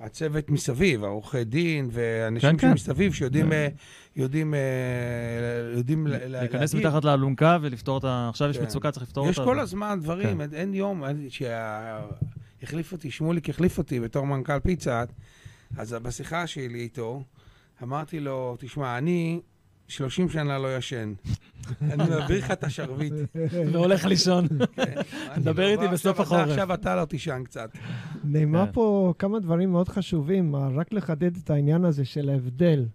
הצוות 0.02 0.50
מסביב, 0.50 1.04
העורכי 1.04 1.44
דין 1.44 1.90
ואנשים 1.92 2.58
כן, 2.58 2.70
שמסביב, 2.70 3.12
כן. 3.12 3.18
שיודעים 3.18 3.50
כן. 3.50 3.70
יודעים, 4.16 4.54
אה, 4.54 4.60
יודעים 5.78 6.08
להיכנס 6.08 6.76
מתחת 6.76 7.06
לאלונקה 7.06 7.58
ולפתור 7.62 7.98
את 7.98 8.04
ה... 8.04 8.30
עכשיו 8.30 8.50
יש 8.50 8.58
כן. 8.58 8.64
מצוקה, 8.64 8.92
צריך 8.92 9.06
לפתור 9.06 9.28
אותה. 9.28 9.42
יש 9.42 9.46
כל 9.46 9.60
הזמן 9.60 10.00
דברים, 10.02 10.38
כן. 10.38 10.54
אין 10.54 10.74
יום 10.74 11.04
שהחליף 11.30 12.92
אותי, 12.92 13.12
שמוליק 13.12 13.50
החליף 13.50 13.78
אותי 13.78 14.00
בתור 14.00 14.26
מנכ"ל 14.26 14.60
פיצה, 14.60 15.04
אז 15.78 15.94
בשיחה 15.94 16.48
שלי 16.48 16.80
איתו, 16.80 17.24
אמרתי 17.84 18.20
לו, 18.20 18.56
תשמע, 18.60 18.98
אני 18.98 19.40
30 19.92 20.30
שנה 20.30 20.60
לא 20.60 20.78
ישן. 20.78 21.14
אני 21.92 22.10
מעביר 22.10 22.38
לך 22.38 22.52
את 22.52 22.64
השרביט. 22.64 23.14
והולך 23.72 24.06
לישון. 24.06 24.48
כן. 24.76 24.94
דבר 25.38 25.68
איתי 25.68 25.88
בסוף 25.88 26.20
החורף. 26.20 26.50
עכשיו 26.50 26.74
אתה 26.74 26.96
לא 26.96 27.06
תישן 27.06 27.42
קצת. 27.46 27.70
נאמר 28.24 28.66
כן. 28.66 28.72
פה 28.72 29.14
כמה 29.20 29.40
דברים 29.40 29.72
מאוד 29.72 29.90
חשובים, 29.90 30.56
רק 30.56 30.94
לחדד 30.94 31.36
את 31.36 31.50
העניין 31.50 31.86
הזה 31.86 32.06
של 32.06 32.30
ההבדל. 32.30 32.86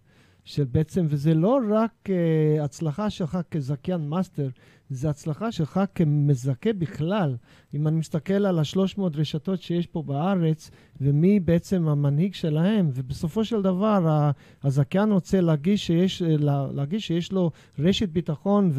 של 0.46 0.64
בעצם, 0.64 1.06
וזה 1.08 1.34
לא 1.34 1.60
רק 1.70 1.90
uh, 2.04 2.62
הצלחה 2.62 3.10
שלך 3.10 3.38
כזכיין 3.50 4.08
מאסטר, 4.08 4.48
זה 4.90 5.10
הצלחה 5.10 5.52
שלך 5.52 5.80
כמזכה 5.94 6.72
בכלל. 6.72 7.36
אם 7.74 7.88
אני 7.88 7.96
מסתכל 7.96 8.46
על 8.46 8.58
השלוש 8.58 8.98
מאות 8.98 9.16
רשתות 9.16 9.62
שיש 9.62 9.86
פה 9.86 10.02
בארץ, 10.02 10.70
ומי 11.00 11.40
בעצם 11.40 11.88
המנהיג 11.88 12.34
שלהם, 12.34 12.90
ובסופו 12.94 13.44
של 13.44 13.62
דבר 13.62 14.30
הזכיין 14.62 15.12
רוצה 15.12 15.40
להרגיש 15.40 15.86
שיש, 15.86 16.22
להרגיש 16.74 17.06
שיש 17.06 17.32
לו 17.32 17.50
רשת 17.78 18.08
ביטחון 18.08 18.72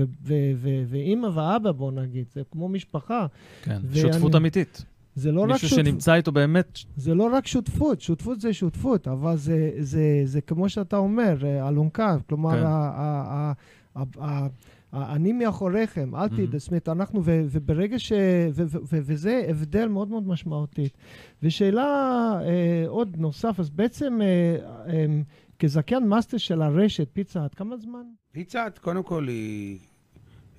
ואימא 0.88 1.27
ואבא, 1.33 1.71
בוא 1.71 1.91
נגיד, 1.91 2.25
זה 2.33 2.41
כמו 2.51 2.69
משפחה. 2.69 3.25
כן, 3.62 3.79
ואני, 3.83 4.01
שותפות 4.01 4.36
אמיתית. 4.36 4.86
זה 5.17 5.31
לא 5.31 5.41
רק 5.41 5.47
שותפות. 5.47 5.63
מישהו 5.63 5.77
שנמצא 5.77 6.13
איתו 6.13 6.31
באמת... 6.31 6.79
זה 6.95 7.15
לא 7.15 7.29
רק 7.33 7.47
שותפות, 7.47 8.01
שותפות 8.01 8.41
זה 8.41 8.53
שותפות, 8.53 9.07
אבל 9.07 9.38
זה, 9.38 9.71
זה, 9.79 10.21
זה 10.24 10.41
כמו 10.41 10.69
שאתה 10.69 10.97
אומר, 10.97 11.45
אה, 11.45 11.67
אלונקה, 11.67 12.17
כלומר, 12.29 12.51
כן. 12.51 12.65
ה, 12.65 12.91
ה, 12.95 13.53
ה, 13.95 14.03
ה, 14.19 14.47
ה, 14.93 15.15
אני 15.15 15.33
מאחוריכם, 15.33 16.15
אל 16.15 16.27
תדע, 16.27 16.57
זאת 16.57 16.67
אומרת, 16.67 16.89
אנחנו, 16.89 17.21
ו, 17.24 17.45
וברגע 17.51 18.00
ש... 18.00 18.12
ו, 18.51 18.63
ו, 18.67 18.77
ו, 18.83 19.00
וזה 19.03 19.45
הבדל 19.50 19.88
מאוד 19.88 20.09
מאוד 20.09 20.27
משמעותית. 20.27 20.97
ושאלה 21.43 21.83
אה, 22.41 22.83
עוד 22.88 23.15
נוסף, 23.17 23.59
אז 23.59 23.69
בעצם 23.69 24.19
אה, 24.21 24.55
אה, 24.88 25.05
כזכיין 25.59 26.07
מאסטר 26.07 26.38
של 26.38 26.62
הרשת, 26.62 27.07
פיצה 27.13 27.43
עד 27.43 27.53
כמה 27.53 27.77
זמן? 27.77 28.03
פיצה 28.31 28.65
עד, 28.65 28.77
קודם 28.77 29.03
כל, 29.03 29.27
היא, 29.27 29.79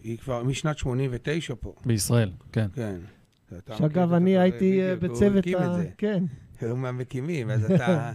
היא 0.03 0.19
כבר 0.19 0.43
משנת 0.43 0.79
89 0.79 1.55
פה. 1.61 1.75
בישראל, 1.87 2.31
כן. 2.53 2.67
כן. 2.75 2.99
שאגב, 3.79 4.13
אני 4.13 4.39
הייתי 4.39 4.83
אה, 4.83 4.97
בצוות 4.97 5.47
ה... 5.59 5.83
כן. 5.99 6.25
הוא 6.61 6.79
מהמקימים, 6.79 7.51
אז 7.51 7.71
אתה... 7.71 8.13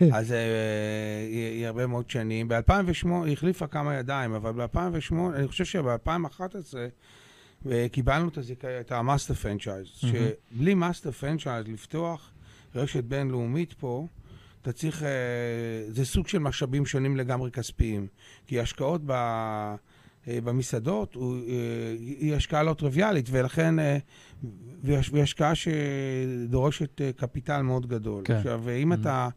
אז 0.16 0.32
אה, 0.32 0.38
היא 1.30 1.66
הרבה 1.66 1.86
מאוד 1.86 2.10
שנים. 2.10 2.48
ב-2008, 2.48 3.08
היא 3.24 3.32
החליפה 3.32 3.66
כמה 3.66 3.94
ידיים, 3.94 4.32
אבל 4.32 4.52
ב-2008, 4.52 5.14
אני 5.34 5.48
חושב 5.48 5.64
שב-2011 5.64 6.40
אה, 7.70 7.86
קיבלנו 7.92 8.30
את 8.80 8.92
ה 8.92 8.98
master 8.98 9.34
franchise, 9.34 9.86
שבלי 9.86 10.74
master 10.74 11.10
franchise 11.10 11.68
לפתוח 11.68 12.32
רשת 12.74 13.04
בינלאומית 13.04 13.72
פה, 13.72 14.06
אתה 14.62 14.72
צריך, 14.72 15.02
זה 15.88 16.04
סוג 16.04 16.28
של 16.28 16.38
משאבים 16.38 16.86
שונים 16.86 17.16
לגמרי 17.16 17.50
כספיים. 17.50 18.06
כי 18.46 18.60
השקעות 18.60 19.00
ב... 19.06 19.12
אה, 20.28 20.38
במסעדות 20.44 21.14
הוא, 21.14 21.36
אה, 21.36 21.94
היא 21.98 22.34
השקעה 22.34 22.62
לא 22.62 22.74
טריוויאלית, 22.74 23.28
ולכן, 23.30 23.78
אה, 23.78 23.98
והיא 24.82 25.22
השקעה 25.22 25.52
שדורשת 25.54 27.00
capital 27.16 27.62
מאוד 27.62 27.86
גדול. 27.86 28.22
כן. 28.24 28.34
עכשיו, 28.34 28.70
אם 28.70 28.92
mm-hmm. 28.92 29.00
אתה... 29.00 29.28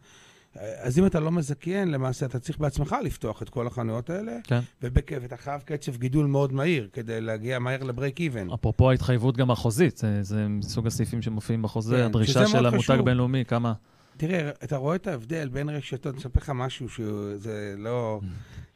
אז 0.55 1.00
אם 1.00 1.05
אתה 1.05 1.19
לא 1.19 1.31
מזכיין, 1.31 1.91
למעשה 1.91 2.25
אתה 2.25 2.39
צריך 2.39 2.58
בעצמך 2.58 2.96
לפתוח 3.03 3.41
את 3.41 3.50
כל 3.50 3.67
החנויות 3.67 4.10
האלה, 4.10 4.31
כן. 4.43 4.60
ואתה 4.81 5.38
חייב 5.38 5.62
קצב 5.65 5.98
גידול 5.98 6.25
מאוד 6.25 6.53
מהיר 6.53 6.89
כדי 6.93 7.22
להגיע 7.22 7.60
מהר 7.60 7.84
לברייק 7.84 8.19
איבן. 8.19 8.48
אפרופו 8.53 8.89
ההתחייבות 8.89 9.38
גם 9.38 9.51
החוזית, 9.51 9.98
זה, 9.98 10.24
זה 10.24 10.48
מסוג 10.48 10.88
הסעיפים 10.88 11.22
שמופיעים 11.22 11.62
בחוזה, 11.62 11.96
כן, 11.96 12.03
הדרישה 12.03 12.48
של 12.48 12.65
המותג 12.65 13.01
בינלאומי, 13.05 13.46
כמה... 13.46 13.74
תראה, 14.17 14.50
אתה 14.63 14.77
רואה 14.77 14.96
את 14.96 15.08
ההבדל 15.08 15.50
בין 15.50 15.69
רשתות, 15.69 16.13
אני 16.13 16.17
אספר 16.22 16.39
לך 16.39 16.50
משהו 16.55 16.89
שזה 16.89 17.75
לא... 17.77 18.19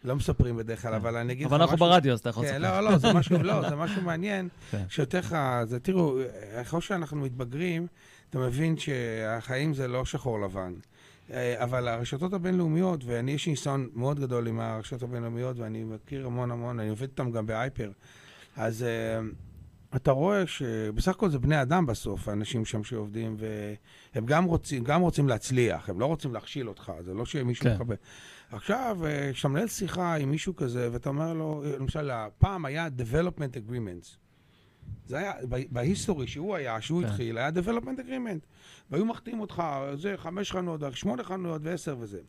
לא 0.03 0.15
מספרים 0.15 0.57
בדרך 0.57 0.81
כלל, 0.81 0.93
אבל 0.93 1.17
אני 1.17 1.33
אגיד 1.33 1.45
לך 1.45 1.53
משהו... 1.53 1.55
אבל 1.55 1.63
אנחנו 1.63 1.77
ברדיו, 1.77 2.13
אז 2.13 2.19
אתה 2.19 2.29
יכול 2.29 2.45
לספר. 2.45 2.57
לא, 2.57 2.81
לא, 2.81 2.97
זה 2.97 3.13
משהו, 3.13 3.43
לא, 3.43 3.69
זה 3.69 3.75
משהו 3.75 4.01
מעניין, 4.01 4.49
כן. 4.71 4.83
שיותר 4.89 5.19
לך, 5.19 5.37
זה, 5.63 5.79
תראו, 5.79 6.17
אחרי 6.61 6.81
שאנחנו 6.81 7.17
מתבגרים, 7.17 7.87
אתה 8.29 8.39
מבין 8.39 8.77
שהחיים 8.77 9.73
זה 9.73 9.87
לא 9.87 10.05
שחור 10.05 10.41
לבן. 10.41 10.73
אה, 11.31 11.63
אבל 11.63 11.87
הרשתות 11.87 12.33
הבינלאומיות, 12.33 13.03
ואני 13.05 13.31
יש 13.31 13.47
ניסיון 13.47 13.89
מאוד 13.93 14.19
גדול 14.19 14.47
עם 14.47 14.59
הרשתות 14.59 15.03
הבינלאומיות, 15.03 15.59
ואני 15.59 15.83
מכיר 15.83 16.25
המון 16.25 16.51
המון, 16.51 16.79
אני 16.79 16.89
עובד 16.89 17.01
איתם 17.01 17.31
גם 17.31 17.45
בהייפר, 17.45 17.91
אז 18.57 18.85
uh, 18.85 19.35
אתה 19.95 20.11
רואה 20.11 20.47
שבסך 20.47 21.11
הכל 21.11 21.29
זה 21.29 21.39
בני 21.39 21.61
אדם 21.61 21.85
בסוף, 21.85 22.27
האנשים 22.27 22.65
שם 22.65 22.83
שעובדים, 22.83 23.37
והם 24.13 24.25
גם 24.25 24.43
רוצים, 24.43 24.83
גם 24.83 25.01
רוצים 25.01 25.27
להצליח, 25.27 25.89
הם 25.89 25.99
לא 25.99 26.05
רוצים 26.05 26.33
להכשיל 26.33 26.69
אותך, 26.69 26.91
זה 26.99 27.13
לא 27.13 27.25
שמישהו 27.25 27.63
כן. 27.63 27.75
מכבד. 27.75 27.95
עכשיו, 28.51 28.97
אה, 29.05 29.33
כשאתה 29.33 29.47
מנהל 29.47 29.67
שיחה 29.67 30.15
עם 30.15 30.31
מישהו 30.31 30.55
כזה, 30.55 30.89
ואתה 30.91 31.09
אומר 31.09 31.33
לו, 31.33 31.63
למשל, 31.79 32.11
פעם 32.37 32.65
היה 32.65 32.87
Development 32.97 33.69
Agreements. 33.69 34.17
זה 35.07 35.17
היה, 35.17 35.33
בהיסטורי 35.71 36.27
שהוא 36.27 36.55
היה, 36.55 36.81
שהוא 36.81 37.01
כן. 37.01 37.07
התחיל, 37.07 37.37
היה 37.37 37.49
Development 37.49 37.99
Agreement. 37.99 38.45
והיו 38.91 39.05
מחתים 39.05 39.39
אותך, 39.39 39.63
זה 39.93 40.13
חמש 40.17 40.51
חנויות, 40.51 40.81
שמונה 40.93 41.23
חנויות 41.23 41.61
ועשר 41.65 41.95
וזה. 41.99 42.19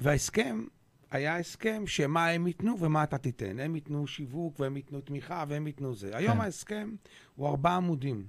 וההסכם 0.00 0.64
היה 1.10 1.38
הסכם 1.38 1.86
שמה 1.86 2.28
הם 2.28 2.46
ייתנו 2.46 2.78
ומה 2.80 3.04
אתה 3.04 3.18
תיתן. 3.18 3.60
הם 3.60 3.74
ייתנו 3.74 4.06
שיווק, 4.06 4.60
והם 4.60 4.76
ייתנו 4.76 5.00
תמיכה, 5.00 5.44
והם 5.48 5.66
ייתנו 5.66 5.94
זה. 5.94 6.16
היום 6.16 6.34
כן. 6.34 6.40
ההסכם 6.40 6.94
הוא 7.36 7.48
ארבעה 7.48 7.76
עמודים. 7.76 8.26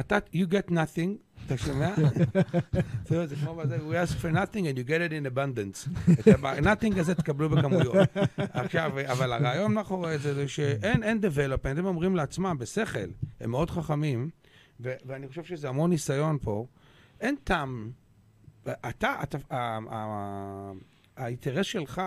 אתה, 0.00 0.18
you 0.34 0.46
get 0.52 0.70
nothing, 0.70 1.42
אתה 1.46 1.56
שומע? 1.56 1.94
זה 3.26 3.36
כמו 3.36 3.54
בזה, 3.54 3.76
we 3.76 4.08
ask 4.08 4.22
for 4.22 4.32
nothing 4.32 4.62
and 4.62 4.78
you 4.78 4.88
get 4.88 5.00
it 5.00 5.12
in 5.12 5.36
abundance. 5.36 6.10
את 6.12 6.44
ה-nothing 6.44 7.00
הזה 7.00 7.14
תקבלו 7.14 7.48
בכמויות. 7.48 7.96
עכשיו, 8.36 8.92
אבל 9.12 9.32
הרעיון 9.32 9.74
מאחורי 9.74 10.18
זה, 10.18 10.34
זה 10.34 10.48
שאין 10.48 11.02
אין 11.02 11.20
development, 11.20 11.78
הם 11.78 11.86
אומרים 11.86 12.16
לעצמם, 12.16 12.56
בשכל, 12.60 13.08
הם 13.40 13.50
מאוד 13.50 13.70
חכמים, 13.70 14.30
ואני 14.80 15.28
חושב 15.28 15.44
שזה 15.44 15.68
המון 15.68 15.90
ניסיון 15.90 16.38
פה, 16.42 16.66
אין 17.20 17.36
טעם, 17.44 17.90
אתה, 18.62 19.22
אתה, 19.22 19.38
האינטרס 21.18 21.66
שלך 21.66 22.02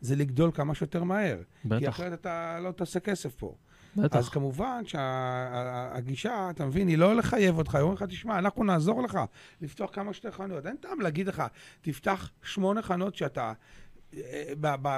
זה 0.00 0.16
לגדול 0.16 0.50
כמה 0.54 0.74
שיותר 0.74 1.04
מהר. 1.04 1.38
בטח. 1.64 1.78
כי 1.78 1.88
אחרת 1.88 2.12
אתה 2.12 2.58
לא 2.60 2.70
תעשה 2.70 3.00
כסף 3.00 3.34
פה. 3.34 3.54
בטח. 3.96 4.16
אז 4.16 4.28
כמובן 4.28 4.82
שהגישה, 4.84 6.50
אתה 6.50 6.66
מבין, 6.66 6.88
היא 6.88 6.98
לא 6.98 7.16
לחייב 7.16 7.58
אותך, 7.58 7.74
היא 7.74 7.82
אומרת 7.82 8.00
לך, 8.00 8.08
תשמע, 8.08 8.38
אנחנו 8.38 8.64
נעזור 8.64 9.02
לך 9.02 9.18
לפתוח 9.60 9.90
כמה 9.92 10.12
שיותר 10.12 10.30
חנויות. 10.30 10.66
אין 10.66 10.76
טעם 10.76 11.00
להגיד 11.00 11.26
לך, 11.26 11.42
תפתח 11.80 12.30
שמונה 12.42 12.82
חנות 12.82 13.14
שאתה... 13.14 13.52
אה, 14.16 14.52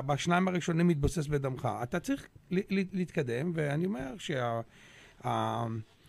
בשניים 0.07 0.49
הראשונים 0.49 0.89
מתבוסס 0.89 1.27
בדמך. 1.27 1.69
אתה 1.83 2.01
צריך 2.01 2.29
להתקדם, 2.71 3.53
ואני 3.55 3.87
אומר 3.87 4.15
שה... 4.19 4.61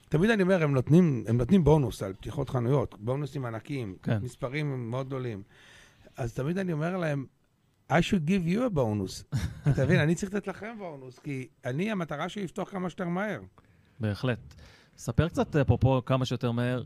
תמיד 0.10 0.30
אני 0.30 0.43
אומר, 0.43 0.63
הם 0.63 0.74
נותנים, 0.74 1.24
הם 1.28 1.38
נותנים 1.38 1.63
בונוס 1.63 2.04
על 2.04 2.13
פתיחות 2.13 2.50
חנויות, 2.50 2.96
בונוסים 3.00 3.46
ענקיים, 3.46 3.96
כן. 4.04 4.17
מספרים 4.22 4.91
מאוד 4.91 5.08
גדולים. 5.08 5.43
אז 6.17 6.34
תמיד 6.34 6.58
אני 6.58 6.74
אומר 6.74 6.98
להם, 6.98 7.26
I 7.91 8.02
should 8.02 8.26
give 8.26 8.47
you 8.47 8.60
a 8.60 8.78
bonus. 8.78 9.38
אתה 9.71 9.86
מבין, 9.86 10.00
אני 10.00 10.15
צריך 10.15 10.34
לתת 10.34 10.47
לכם 10.47 10.76
בונוס, 10.78 11.19
כי 11.19 11.47
אני, 11.65 11.91
המטרה 11.91 12.30
שלי 12.30 12.43
לפתוח 12.43 12.69
כמה 12.69 12.89
שיותר 12.89 13.08
מהר. 13.08 13.41
בהחלט. 14.00 14.54
ספר 14.97 15.30
קצת, 15.30 15.56
אפרופו 15.56 16.06
כמה 16.06 16.26
שיותר 16.26 16.52
מהר, 16.52 16.84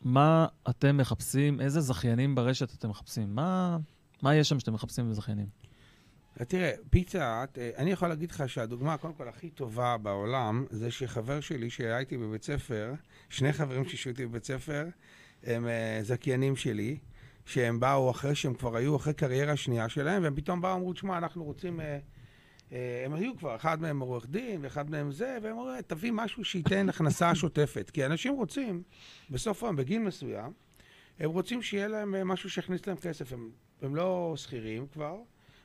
מה 0.00 0.46
אתם 0.70 0.96
מחפשים, 0.96 1.60
איזה 1.60 1.80
זכיינים 1.80 2.34
ברשת 2.34 2.74
אתם 2.78 2.90
מחפשים? 2.90 3.34
מה, 3.34 3.78
מה 4.22 4.34
יש 4.34 4.48
שם 4.48 4.60
שאתם 4.60 4.72
מחפשים 4.72 5.10
בזכיינים? 5.10 5.46
תראה, 6.48 6.72
פיצה, 6.90 7.44
אני 7.76 7.90
יכול 7.90 8.08
להגיד 8.08 8.30
לך 8.30 8.48
שהדוגמה, 8.48 8.96
קודם 8.96 9.14
כל, 9.14 9.28
הכי 9.28 9.50
טובה 9.50 9.96
בעולם, 9.98 10.66
זה 10.70 10.90
שחבר 10.90 11.40
שלי 11.40 11.70
שהיה 11.70 11.98
איתי 11.98 12.16
בבית 12.16 12.44
ספר, 12.44 12.94
שני 13.28 13.52
חברים 13.52 13.84
שהיו 13.84 14.10
איתי 14.10 14.26
בבית 14.26 14.44
ספר, 14.44 14.86
הם 15.44 15.64
uh, 15.64 16.04
זכיינים 16.04 16.56
שלי. 16.56 16.98
שהם 17.46 17.80
באו 17.80 18.10
אחרי 18.10 18.34
שהם 18.34 18.54
כבר 18.54 18.76
היו 18.76 18.96
אחרי 18.96 19.14
קריירה 19.14 19.56
שנייה 19.56 19.88
שלהם, 19.88 20.22
והם 20.22 20.34
פתאום 20.36 20.60
באו 20.60 20.74
ואמרו, 20.74 20.92
תשמע, 20.92 21.18
אנחנו 21.18 21.44
רוצים... 21.44 21.80
אה, 21.80 21.98
אה, 22.72 23.02
הם 23.04 23.14
היו 23.14 23.36
כבר, 23.36 23.56
אחד 23.56 23.82
מהם 23.82 24.00
עורך 24.00 24.26
דין, 24.26 24.60
ואחד 24.62 24.90
מהם 24.90 25.12
זה, 25.12 25.38
והם 25.42 25.52
אמרו, 25.52 25.70
תביא 25.86 26.12
משהו 26.12 26.44
שייתן 26.44 26.88
הכנסה 26.88 27.34
שוטפת. 27.40 27.90
כי 27.90 28.06
אנשים 28.06 28.34
רוצים, 28.34 28.82
בסוף 29.30 29.62
היום, 29.62 29.76
בגיל 29.76 29.98
מסוים, 29.98 30.52
הם 31.18 31.30
רוצים 31.30 31.62
שיהיה 31.62 31.88
להם 31.88 32.14
אה, 32.14 32.24
משהו 32.24 32.50
שיכניס 32.50 32.86
להם 32.86 32.96
כסף. 32.96 33.32
הם, 33.32 33.50
הם 33.82 33.96
לא 33.96 34.34
שכירים 34.36 34.86
כבר, 34.86 35.16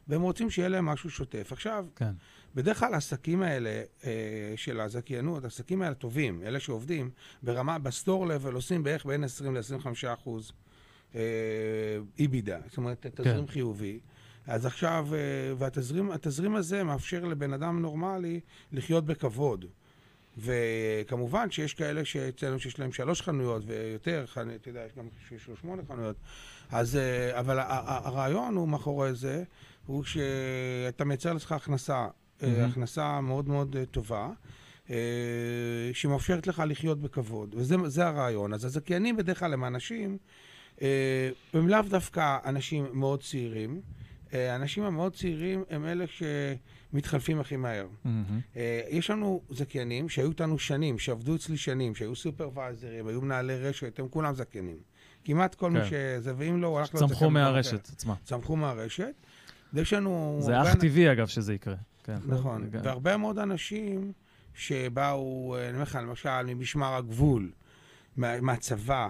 והם 0.08 0.22
רוצים 0.22 0.50
שיהיה 0.50 0.70
להם 0.70 0.86
משהו 0.86 1.10
שוטף. 1.10 1.50
עכשיו, 1.52 1.86
כן. 1.96 2.12
בדרך 2.56 2.80
כלל 2.80 2.94
העסקים 2.94 3.42
האלה 3.42 3.84
אה, 4.04 4.54
של 4.56 4.80
הזכיינות, 4.80 5.44
העסקים 5.44 5.82
האלה 5.82 5.96
טובים, 5.96 6.42
אלה 6.46 6.60
שעובדים, 6.60 7.10
ברמה, 7.44 7.80
בסטור 7.80 8.28
לבל 8.28 8.54
עושים 8.54 8.84
בערך 8.84 9.06
בין 9.06 9.24
20 9.24 9.56
ל-25 9.56 10.14
אחוז. 10.14 10.52
איבידה, 12.20 12.56
אה, 12.56 12.62
זאת 12.68 12.78
אומרת, 12.78 13.06
תזרים 13.06 13.46
כן. 13.46 13.52
חיובי. 13.52 14.00
אז 14.48 14.66
עכשיו, 14.66 15.08
אה, 15.14 15.20
והתזרים 15.58 16.56
הזה 16.56 16.84
מאפשר 16.84 17.26
לבן 17.26 17.54
אדם 17.54 17.82
נורמלי 17.82 18.40
לחיות 18.72 19.06
בכבוד. 19.06 19.66
וכמובן 20.38 21.52
שיש 21.52 21.74
כאלה 21.74 22.06
שאצלנו 22.06 22.60
שיש 22.60 22.80
להם 22.80 22.92
שלוש 22.92 23.22
חנויות 23.22 23.64
ויותר, 23.66 24.26
אתה 24.32 24.70
יודע, 24.70 24.86
יש 24.86 24.92
גם 24.98 25.08
שיש 25.30 25.48
לו 25.48 25.56
שמונה 25.58 25.82
חנויות. 25.88 26.16
אז, 26.72 26.96
אה, 26.96 27.40
אבל 27.40 27.60
הרעיון 27.60 28.56
הוא 28.56 28.68
מאחורי 28.68 29.14
זה, 29.14 29.44
הוא 29.86 30.04
שאתה 30.04 31.06
מייצר 31.06 31.34
לך 31.34 31.52
הכנסה, 31.52 32.08
mm-hmm. 32.08 32.46
הכנסה 32.72 33.22
מאוד 33.22 33.48
מאוד 33.48 33.76
טובה. 33.92 34.30
שמאפשרת 35.94 36.48
לך 36.48 36.64
לחיות 36.68 37.02
בכבוד, 37.02 37.56
וזה 37.58 38.08
הרעיון. 38.08 38.54
אז 38.54 38.66
הזכיינים 38.66 39.18
בדרך 39.18 39.40
כלל 39.40 39.54
הם 39.54 39.66
אנשים 39.66 40.18
הם 41.54 41.68
לאו 41.68 41.82
דווקא 41.90 42.38
אנשים 42.46 42.88
מאוד 42.94 43.24
צעירים, 43.24 43.82
האנשים 44.34 44.84
המאוד 44.84 45.16
צעירים 45.16 45.64
הם 45.70 45.86
אלה 45.86 46.06
שמתחלפים 46.08 47.40
הכי 47.40 47.56
מהר. 47.56 47.88
Mm-hmm. 48.06 48.60
יש 48.90 49.10
לנו 49.10 49.42
זכיינים 49.50 50.10
שהיו 50.10 50.30
איתנו 50.30 50.60
שנים, 50.60 51.00
שעבדו 51.00 51.36
אצלי 51.36 51.58
שנים, 51.58 51.96
שהיו 51.96 52.16
סופרוויזרים, 52.16 53.08
היו 53.08 53.22
מנהלי 53.22 53.56
רשת, 53.56 54.00
הם 54.00 54.08
כולם 54.08 54.36
זכיינים. 54.36 54.78
כמעט 55.24 55.56
כל 55.56 55.72
כן. 55.74 55.80
מי 55.80 55.86
שזה, 55.86 56.34
ואם 56.38 56.62
לא, 56.62 56.68
הוא 56.68 56.80
הלך 56.80 56.94
לזכיין... 56.94 57.10
צמחו 57.10 57.30
מהרשת 57.30 57.90
עצמה. 57.90 58.16
צמחו 58.24 58.56
מהרשת. 58.56 59.14
ויש 59.74 59.94
לנו... 59.94 60.38
זה 60.42 60.62
אך 60.62 60.76
טבעי, 60.76 61.12
אגב, 61.12 61.28
שזה 61.28 61.54
יקרה. 61.54 61.76
כן. 62.04 62.18
נכון. 62.26 62.70
והרבה 62.72 63.18
מאוד 63.18 63.40
אנשים 63.40 64.12
שבאו, 64.54 65.56
אני 65.60 65.72
אומר 65.72 65.84
לך, 65.84 66.00
למשל, 66.02 66.44
ממשמר 66.46 66.96
הגבול, 66.96 67.52
מה, 68.18 68.42
מהצבא, 68.42 69.10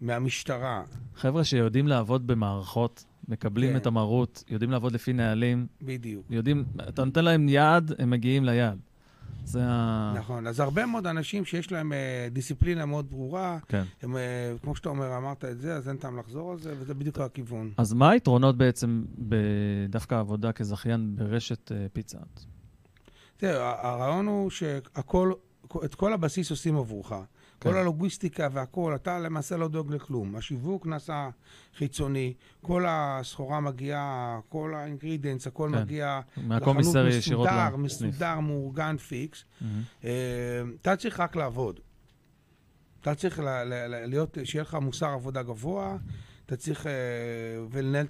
מהמשטרה. 0.00 0.82
חבר'ה 1.14 1.44
שיודעים 1.44 1.88
לעבוד 1.88 2.26
במערכות, 2.26 3.04
מקבלים 3.28 3.70
כן. 3.70 3.76
את 3.76 3.86
המרות, 3.86 4.44
יודעים 4.48 4.70
לעבוד 4.70 4.92
לפי 4.92 5.12
נהלים. 5.12 5.66
בדיוק. 5.82 6.26
יודעים, 6.30 6.64
אתה 6.88 7.04
נותן 7.04 7.24
להם 7.24 7.48
יעד, 7.48 7.92
הם 7.98 8.10
מגיעים 8.10 8.44
ליעד. 8.44 8.78
זה 9.44 9.60
ה... 9.62 10.12
נכון, 10.16 10.46
אז 10.46 10.60
הרבה 10.60 10.86
מאוד 10.86 11.06
אנשים 11.06 11.44
שיש 11.44 11.72
להם 11.72 11.92
אה, 11.92 12.28
דיסציפלינה 12.30 12.86
מאוד 12.86 13.10
ברורה, 13.10 13.58
כן. 13.68 13.82
הם, 14.02 14.16
אה, 14.16 14.52
כמו 14.62 14.76
שאתה 14.76 14.88
אומר, 14.88 15.16
אמרת 15.16 15.44
את 15.44 15.58
זה, 15.58 15.74
אז 15.76 15.88
אין 15.88 15.96
טעם 15.96 16.18
לחזור 16.18 16.52
על 16.52 16.58
זה, 16.58 16.74
וזה 16.78 16.94
בדיוק 16.94 17.18
הכיוון. 17.18 17.72
אז 17.76 17.92
מה 17.92 18.10
היתרונות 18.10 18.56
בעצם 18.56 19.04
בדווקא 19.18 20.14
עבודה 20.14 20.52
כזכיין 20.52 21.16
ברשת 21.16 21.72
אה, 21.72 21.86
פיצה? 21.92 22.18
תראה, 23.36 23.88
הרעיון 23.88 24.26
הוא 24.26 24.50
שהכל, 24.50 25.32
את 25.84 25.94
כל 25.94 26.12
הבסיס 26.12 26.50
עושים 26.50 26.76
עבורך. 26.76 27.12
כן. 27.60 27.70
כל 27.70 27.76
הלוגיסטיקה 27.76 28.48
והכל, 28.52 28.94
אתה 28.94 29.18
למעשה 29.18 29.56
לא 29.56 29.68
דואג 29.68 29.92
לכלום. 29.92 30.36
השיווק 30.36 30.86
נעשה 30.86 31.28
חיצוני, 31.76 32.34
כל 32.62 32.84
הסחורה 32.88 33.60
מגיעה, 33.60 34.40
כל 34.48 34.74
ה 34.74 34.79
ingredients, 34.79 35.46
הכל 35.46 35.70
כן. 35.74 35.82
מגיע 35.82 36.20
לחנות 36.36 36.76
מסודר, 36.76 37.76
מסודר, 37.76 38.40
מאורגן, 38.40 38.96
fix. 38.96 39.44
Mm-hmm. 39.62 40.04
אתה 40.80 40.96
צריך 40.96 41.20
רק 41.20 41.36
לעבוד. 41.36 41.80
אתה 43.00 43.14
צריך 43.14 43.38
ל- 43.38 43.44
ל- 43.64 44.06
להיות, 44.06 44.38
שיהיה 44.44 44.62
לך 44.62 44.74
מוסר 44.74 45.06
עבודה 45.06 45.42
גבוה, 45.42 45.96
אתה 46.46 46.56
צריך 46.56 46.86
uh, 46.86 46.88
ולנהל 47.70 48.06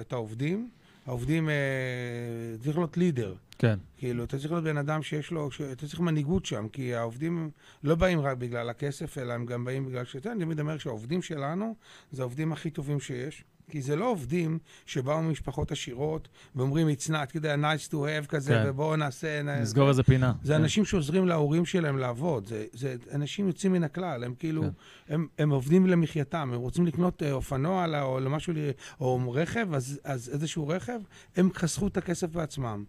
את 0.00 0.12
העובדים. 0.12 0.70
העובדים, 1.06 1.48
uh, 1.48 2.62
צריך 2.62 2.76
להיות 2.76 2.96
leader. 2.96 3.34
כן. 3.58 3.78
כאילו, 3.98 4.24
אתה 4.24 4.38
צריך 4.38 4.52
להיות 4.52 4.64
בן 4.64 4.76
אדם 4.76 5.02
שיש 5.02 5.30
לו, 5.30 5.50
ש... 5.50 5.60
אתה 5.60 5.86
צריך 5.86 6.00
מנהיגות 6.00 6.46
שם, 6.46 6.68
כי 6.68 6.94
העובדים 6.94 7.50
לא 7.84 7.94
באים 7.94 8.20
רק 8.20 8.36
בגלל 8.36 8.70
הכסף, 8.70 9.18
אלא 9.18 9.32
הם 9.32 9.46
גם 9.46 9.64
באים 9.64 9.86
בגלל 9.86 10.04
ש... 10.04 10.16
אני 10.16 10.44
תמיד 10.44 10.60
אומר 10.60 10.78
שהעובדים 10.78 11.22
שלנו 11.22 11.74
זה 12.12 12.22
העובדים 12.22 12.52
הכי 12.52 12.70
טובים 12.70 13.00
שיש. 13.00 13.44
כי 13.70 13.82
זה 13.82 13.96
לא 13.96 14.10
עובדים 14.10 14.58
שבאו 14.86 15.22
ממשפחות 15.22 15.72
עשירות 15.72 16.28
ואומרים, 16.56 16.88
it's 16.88 17.10
not, 17.10 17.34
יודע, 17.34 17.54
nice 17.54 17.90
to 17.90 17.94
have 17.94 18.26
כזה, 18.28 18.52
כן. 18.52 18.62
ובואו 18.66 18.96
נעשה... 18.96 19.42
נסגור 19.42 19.88
איזה 19.88 20.02
פינה. 20.02 20.32
זה 20.42 20.52
כן. 20.54 20.60
אנשים 20.60 20.84
שעוזרים 20.84 21.26
להורים 21.26 21.66
שלהם 21.66 21.98
לעבוד. 21.98 22.46
זה, 22.46 22.64
זה 22.72 22.96
אנשים 23.12 23.46
יוצאים 23.46 23.72
מן 23.72 23.84
הכלל, 23.84 24.24
הם 24.24 24.34
כאילו, 24.38 24.62
כן. 24.62 25.14
הם, 25.14 25.26
הם 25.38 25.50
עובדים 25.50 25.86
למחייתם, 25.86 26.50
הם 26.54 26.60
רוצים 26.60 26.86
לקנות 26.86 27.22
אה, 27.22 27.32
אופנוע 27.32 28.02
או 28.02 28.20
למשהו, 28.20 28.54
או 29.00 29.32
רכב, 29.32 29.74
אז, 29.74 30.00
אז 30.04 30.30
איזשהו 30.32 30.68
רכב, 30.68 31.00
הם 31.36 31.50
חסכו 31.54 31.86
את 31.86 31.96
הכסף 31.96 32.28
בעצמם. 32.28 32.84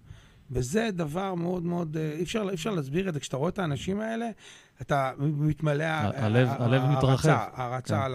וזה 0.52 0.90
דבר 0.94 1.36
מאוד 1.36 1.64
מאוד, 1.64 1.98
אה, 1.98 2.12
אי 2.12 2.24
אפשר, 2.24 2.46
אי 2.50 2.54
אפשר 2.54 2.72
להסביר 2.72 3.10
את 3.10 3.14
זה. 3.14 3.20
כשאתה 3.20 3.38
רואה 3.38 3.50
את 3.50 3.60
האנשים 3.60 4.00
האלה, 4.00 4.30
אתה 4.82 5.12
מתמלא... 5.18 5.84
הלב, 5.84 6.48
הלב 6.50 6.82
מתרחב. 6.98 7.30
הערצה 7.54 8.06
כן. 8.06 8.12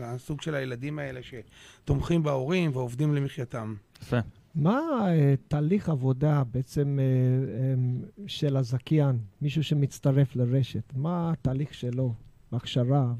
לסוג 0.00 0.42
של 0.42 0.54
הילדים 0.54 0.98
האלה 0.98 1.20
שתומכים 1.22 2.22
בהורים 2.22 2.70
ועובדים 2.74 3.14
למחייתם. 3.14 3.74
יפה. 4.02 4.18
מה 4.54 4.80
אה, 5.08 5.34
תהליך 5.48 5.88
עבודה 5.88 6.42
בעצם 6.44 6.98
אה, 7.00 8.24
של 8.26 8.56
הזכיין, 8.56 9.18
מישהו 9.42 9.64
שמצטרף 9.64 10.36
לרשת? 10.36 10.92
מה 10.96 11.32
התהליך 11.32 11.74
שלו 11.74 12.14
בהכשרה? 12.52 13.12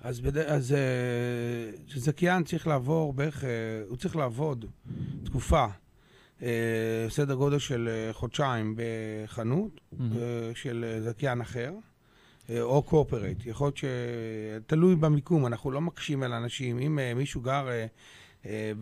אז, 0.00 0.20
בד... 0.20 0.38
אז 0.38 0.74
זכיין 1.96 2.44
צריך 2.44 2.66
לעבור 2.66 3.12
בערך, 3.12 3.44
הוא 3.88 3.96
צריך 3.96 4.16
לעבוד 4.16 4.64
תקופה 5.24 5.66
סדר 7.08 7.34
גודל 7.34 7.58
של 7.58 7.88
אה, 7.88 8.12
חודשיים 8.12 8.76
בחנות 8.76 9.80
mm-hmm. 9.92 9.98
של 10.54 11.00
זכיין 11.04 11.40
אחר, 11.40 11.72
או 12.60 12.82
קורפרט. 12.82 13.36
יכול 13.46 13.66
להיות 13.66 13.76
ש... 13.76 13.84
תלוי 14.66 14.96
במיקום, 14.96 15.46
אנחנו 15.46 15.70
לא 15.70 15.80
מקשים 15.80 16.22
על 16.22 16.32
אנשים. 16.32 16.78
אם 16.78 16.98
מישהו 17.16 17.40
גר 17.40 17.68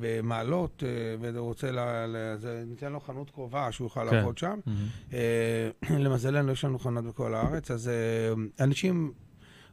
במעלות 0.00 0.82
ורוצה, 1.20 1.70
ל... 1.70 1.78
ניתן 2.66 2.92
לו 2.92 3.00
חנות 3.00 3.30
קרובה 3.30 3.72
שהוא 3.72 3.86
יוכל 3.86 4.10
כן. 4.10 4.16
לעבוד 4.16 4.38
שם. 4.38 4.58
Mm-hmm. 4.66 5.14
למזלנו 6.04 6.52
יש 6.52 6.64
לנו 6.64 6.78
חנות 6.78 7.04
בכל 7.04 7.34
הארץ, 7.34 7.70
אז 7.70 7.90
אנשים 8.60 9.12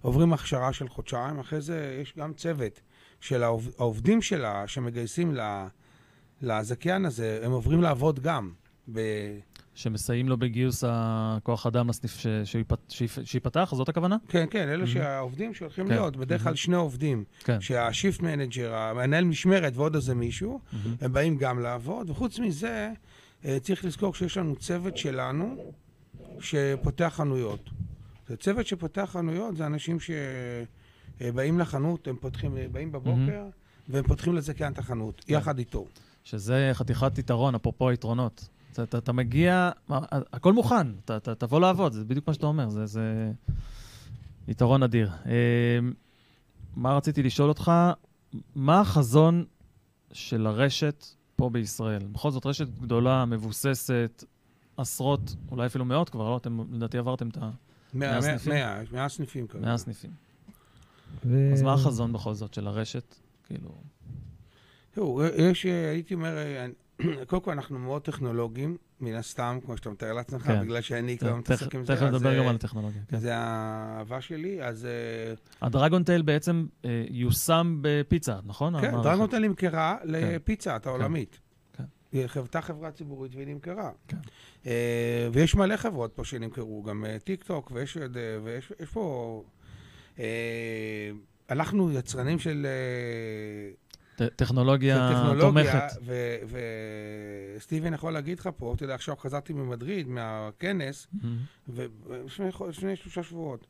עוברים 0.01 0.33
הכשרה 0.33 0.73
של 0.73 0.89
חודשיים, 0.89 1.39
אחרי 1.39 1.61
זה 1.61 1.99
יש 2.01 2.13
גם 2.17 2.33
צוות 2.33 2.81
של 3.19 3.43
העובדים 3.43 4.21
שלה 4.21 4.67
שמגייסים 4.67 5.35
לה... 5.35 5.67
לזכיין 6.41 7.06
הזה, 7.06 7.39
הם 7.43 7.52
עוברים 7.52 7.82
לעבוד 7.82 8.19
גם. 8.19 8.52
ב... 8.93 8.99
שמסייעים 9.75 10.30
לו 10.30 10.38
בגיוס 10.38 10.84
הכוח 10.88 11.65
אדם 11.65 11.89
לסניף 11.89 12.17
שייפתח, 13.23 13.73
זאת 13.75 13.89
הכוונה? 13.89 14.17
כן, 14.28 14.45
כן, 14.49 14.69
אלה 14.69 14.84
mm-hmm. 14.84 14.88
שהעובדים 14.88 15.54
שהולכים 15.54 15.86
כן. 15.86 15.91
להיות, 15.91 16.17
בדרך 16.17 16.43
כלל 16.43 16.54
mm-hmm. 16.54 16.56
שני 16.56 16.75
עובדים, 16.75 17.23
כן. 17.43 17.62
שה 17.62 17.84
shift 17.84 18.21
manager, 18.21 18.75
המנהל 18.75 19.23
משמרת 19.23 19.73
ועוד 19.75 19.95
איזה 19.95 20.15
מישהו, 20.15 20.60
mm-hmm. 20.60 20.75
הם 21.02 21.13
באים 21.13 21.38
גם 21.38 21.60
לעבוד, 21.60 22.10
וחוץ 22.10 22.39
מזה, 22.39 22.91
אה, 23.45 23.58
צריך 23.60 23.86
לזכור 23.86 24.13
שיש 24.13 24.38
לנו 24.38 24.56
צוות 24.56 24.97
שלנו 24.97 25.73
שפותח 26.39 27.13
חנויות. 27.15 27.69
זה 28.28 28.38
צוות 28.38 28.67
שפותח 28.67 29.10
חנויות, 29.13 29.58
זה 29.58 29.65
אנשים 29.65 29.97
שבאים 31.19 31.60
לחנות, 31.60 32.08
הם 32.08 32.15
פותחים, 32.19 32.56
באים 32.71 32.91
בבוקר, 32.91 33.45
mm-hmm. 33.49 33.89
והם 33.89 34.04
פותחים 34.04 34.36
לזכיין 34.36 34.73
את 34.73 34.78
החנות, 34.78 35.23
כן. 35.28 35.34
יחד 35.34 35.58
איתו. 35.60 35.86
שזה 36.29 36.69
חתיכת 36.73 37.17
יתרון, 37.17 37.55
אפרופו 37.55 37.89
היתרונות. 37.89 38.49
אתה, 38.71 38.83
אתה, 38.83 38.97
אתה 38.97 39.11
מגיע, 39.11 39.71
הכל 40.09 40.53
מוכן, 40.53 40.87
אתה, 41.05 41.17
אתה 41.17 41.35
תבוא 41.35 41.59
לעבוד, 41.59 41.93
זה 41.93 42.05
בדיוק 42.05 42.27
מה 42.27 42.33
שאתה 42.33 42.45
אומר, 42.45 42.69
זה, 42.69 42.85
זה 42.85 43.31
יתרון 44.47 44.83
אדיר. 44.83 45.11
אה, 45.25 45.31
מה 46.75 46.97
רציתי 46.97 47.23
לשאול 47.23 47.49
אותך, 47.49 47.71
מה 48.55 48.79
החזון 48.79 49.45
של 50.13 50.47
הרשת 50.47 51.05
פה 51.35 51.49
בישראל? 51.49 52.01
בכל 52.11 52.31
זאת, 52.31 52.45
רשת 52.45 52.67
גדולה, 52.81 53.25
מבוססת, 53.25 54.23
עשרות, 54.77 55.35
אולי 55.51 55.65
אפילו 55.65 55.85
מאות 55.85 56.09
כבר, 56.09 56.29
לא? 56.29 56.37
אתם 56.37 56.59
לדעתי 56.73 56.97
עברתם 56.97 57.29
את 57.29 57.37
ה... 57.37 57.49
סניפים? 58.21 58.53
מאה, 58.53 58.81
מאה 58.91 59.09
סניפים 59.09 59.47
כרגע. 59.47 59.65
מאה 59.65 59.77
סניפים. 59.77 60.11
ו... 61.25 61.53
אז 61.53 61.61
מה 61.61 61.73
החזון 61.73 62.13
בכל 62.13 62.33
זאת 62.33 62.53
של 62.53 62.67
הרשת? 62.67 63.15
כאילו... 63.47 63.69
תראו, 64.91 65.25
יש, 65.25 65.65
הייתי 65.65 66.13
אומר, 66.13 66.38
קודם 67.28 67.41
כל 67.41 67.52
אנחנו 67.52 67.80
מאוד 67.80 68.02
טכנולוגיים, 68.02 68.78
מן 69.02 69.13
הסתם, 69.13 69.60
כמו 69.65 69.78
שאתה 69.78 69.89
מתאר 69.89 70.13
לעצמך, 70.13 70.41
כן. 70.41 70.62
בגלל 70.62 70.82
שאני 70.82 71.17
כבר 71.17 71.36
מתעסק 71.36 71.75
עם 71.75 71.86
זה. 71.86 71.95
תכף 71.95 72.06
נדבר 72.06 72.38
גם 72.38 72.47
על 72.47 72.56
הטכנולוגיה. 72.56 73.02
כן. 73.08 73.19
זה 73.19 73.36
האהבה 73.36 74.21
שלי, 74.21 74.63
אז... 74.63 74.86
אה, 74.86 75.34
הדרגון 75.67 76.04
טייל 76.04 76.21
בעצם 76.21 76.65
אה, 76.86 77.06
יושם 77.10 77.78
בפיצה, 77.82 78.36
נכון? 78.45 78.82
כן, 78.82 78.91
דרגון 79.04 79.30
טייל 79.30 79.47
נמכרה 79.47 79.97
כן. 80.02 80.08
לפיצה, 80.08 80.75
את 80.75 80.86
העולמית. 80.88 81.39
כן. 81.73 81.84
היא 82.12 82.28
חוותה 82.28 82.62
חברה 82.62 82.91
ציבורית 82.91 83.36
והיא 83.36 83.47
נמכרה. 83.47 83.91
כן. 84.08 84.17
אה, 84.65 85.28
ויש 85.34 85.56
מלא 85.56 85.78
חברות 85.78 86.12
פה 86.15 86.23
שנמכרו, 86.23 86.84
גם 86.84 87.06
טיק 87.23 87.43
טוק, 87.43 87.71
ויש, 87.73 87.97
ויש 88.43 88.71
פה... 88.93 89.43
אנחנו 91.49 91.91
יצרנים 91.91 92.39
של 92.39 92.67
טכנולוגיה 94.36 95.39
תומכת. 95.39 95.93
וסטיבן 97.58 97.93
יכול 97.93 98.13
להגיד 98.13 98.39
לך 98.39 98.49
פה, 98.58 98.73
אתה 98.75 98.84
יודע, 98.84 98.95
עכשיו 98.95 99.15
חזרתי 99.15 99.53
ממדריד, 99.53 100.08
מהכנס, 100.08 101.08
לפני 101.67 102.95
שלושה 102.95 103.23
שבועות, 103.23 103.67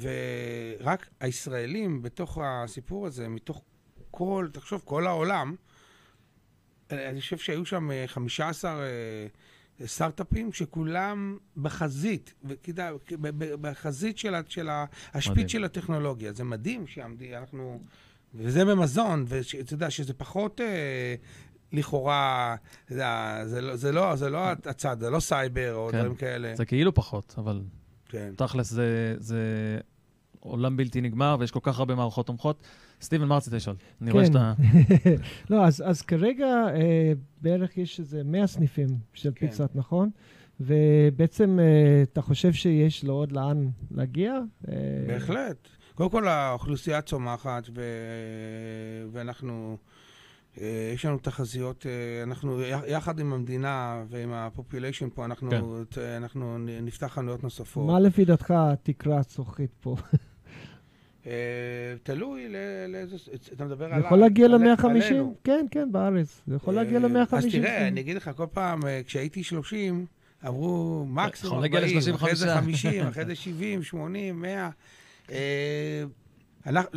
ורק 0.00 1.08
הישראלים 1.20 2.02
בתוך 2.02 2.38
הסיפור 2.42 3.06
הזה, 3.06 3.28
מתוך 3.28 3.62
כל, 4.10 4.48
תחשוב, 4.52 4.82
כל 4.84 5.06
העולם, 5.06 5.54
אני 6.90 7.20
חושב 7.20 7.38
שהיו 7.38 7.66
שם 7.66 7.90
15 8.06 8.70
אה, 8.70 8.86
אה, 9.80 9.86
סטארט-אפים 9.86 10.52
שכולם 10.52 11.38
בחזית, 11.56 12.34
בחזית 13.60 14.18
של 14.18 14.68
השפיץ 15.14 15.50
של 15.50 15.64
הטכנולוגיה. 15.64 16.32
זה 16.32 16.44
מדהים 16.44 16.86
שאנחנו... 16.86 17.80
וזה 18.34 18.64
במזון, 18.64 19.24
ואתה 19.28 19.74
יודע 19.74 19.90
שזה 19.90 20.14
פחות... 20.14 20.60
אה, 20.60 21.14
לכאורה, 21.72 22.56
זה, 22.88 23.04
זה, 23.44 23.60
לא, 23.60 23.76
זה, 23.76 23.92
לא, 23.92 24.16
זה 24.16 24.30
לא 24.30 24.38
הצד, 24.48 25.00
זה 25.00 25.10
לא 25.10 25.20
סייבר 25.20 25.74
או 25.74 25.88
כן. 25.92 25.98
דברים 25.98 26.14
כאלה. 26.14 26.56
זה 26.56 26.64
כאילו 26.64 26.94
פחות, 26.94 27.34
אבל 27.38 27.62
כן. 28.08 28.32
תכלס 28.36 28.70
זה, 28.70 29.14
זה 29.18 29.40
עולם 30.40 30.76
בלתי 30.76 31.00
נגמר 31.00 31.36
ויש 31.40 31.50
כל 31.50 31.60
כך 31.62 31.78
הרבה 31.78 31.94
מערכות 31.94 32.26
תומכות. 32.26 32.62
סטיבן, 33.00 33.24
מה 33.24 33.36
רצית 33.36 33.52
לשאול? 33.52 33.76
אני 34.02 34.10
רואה 34.10 34.24
כן. 34.24 34.32
שאתה... 34.32 34.52
לא, 35.50 35.66
אז, 35.66 35.82
אז 35.86 36.02
כרגע 36.02 36.46
אה, 36.46 37.12
בערך 37.40 37.78
יש 37.78 38.00
איזה 38.00 38.22
100 38.24 38.46
סניפים 38.46 38.88
של 39.12 39.32
כן. 39.34 39.46
פיצת, 39.46 39.76
נכון? 39.76 40.10
ובעצם 40.60 41.58
אה, 41.60 42.02
אתה 42.02 42.22
חושב 42.22 42.52
שיש 42.52 43.04
לו 43.04 43.14
עוד 43.14 43.32
לאן 43.32 43.68
להגיע? 43.90 44.38
אה... 44.68 44.74
בהחלט. 45.06 45.68
קודם 45.98 46.10
כל 46.10 46.28
האוכלוסייה 46.28 47.02
צומחת 47.02 47.68
ו... 47.74 47.82
ואנחנו... 49.12 49.76
אה, 50.60 50.90
יש 50.94 51.04
לנו 51.04 51.18
תחזיות, 51.18 51.86
אה, 51.86 52.22
אנחנו 52.22 52.60
יחד 52.86 53.20
עם 53.20 53.32
המדינה 53.32 54.04
ועם 54.08 54.32
הפופוליישן 54.32 55.08
פה, 55.14 55.24
אנחנו, 55.24 55.50
כן. 55.90 56.00
אנחנו 56.16 56.58
נפתח 56.58 57.06
חנויות 57.06 57.42
נוספות. 57.42 57.86
מה 57.86 58.00
לפי 58.00 58.24
דעתך 58.24 58.50
התקרה 58.50 59.18
הצורכית 59.18 59.70
פה? 59.80 59.96
אה, 61.26 61.32
תלוי 62.02 62.48
לאיזה, 62.88 63.16
אתה 63.52 63.64
מדבר 63.64 63.84
עליו. 63.84 64.00
זה 64.00 64.06
יכול 64.06 64.18
להגיע 64.18 64.48
ל-150? 64.48 65.14
כן, 65.44 65.66
כן, 65.70 65.92
בארץ. 65.92 66.42
זה 66.46 66.56
יכול 66.56 66.74
להגיע 66.74 66.98
ל-150. 66.98 67.36
אז 67.36 67.46
תראה, 67.52 67.88
אני 67.88 68.00
אגיד 68.00 68.16
לך, 68.16 68.30
כל 68.36 68.46
פעם, 68.52 68.80
כשהייתי 69.06 69.42
30, 69.42 70.06
אמרו 70.46 71.04
מקסימום 71.08 71.64
40, 71.64 72.14
אחרי 72.14 72.34
זה 72.34 72.54
50, 72.54 73.06
אחרי 73.06 73.24
זה 73.24 73.34
70, 73.34 73.82
80, 73.82 74.40
100. 74.40 74.70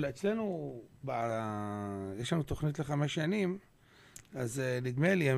אצלנו, 0.10 0.82
יש 2.18 2.34
לנו 2.34 2.44
תוכנית 2.44 2.80
לחמש 2.80 3.14
שנים, 3.14 3.58
אז 4.36 4.62
נדמה 4.82 5.16
לי, 5.16 5.30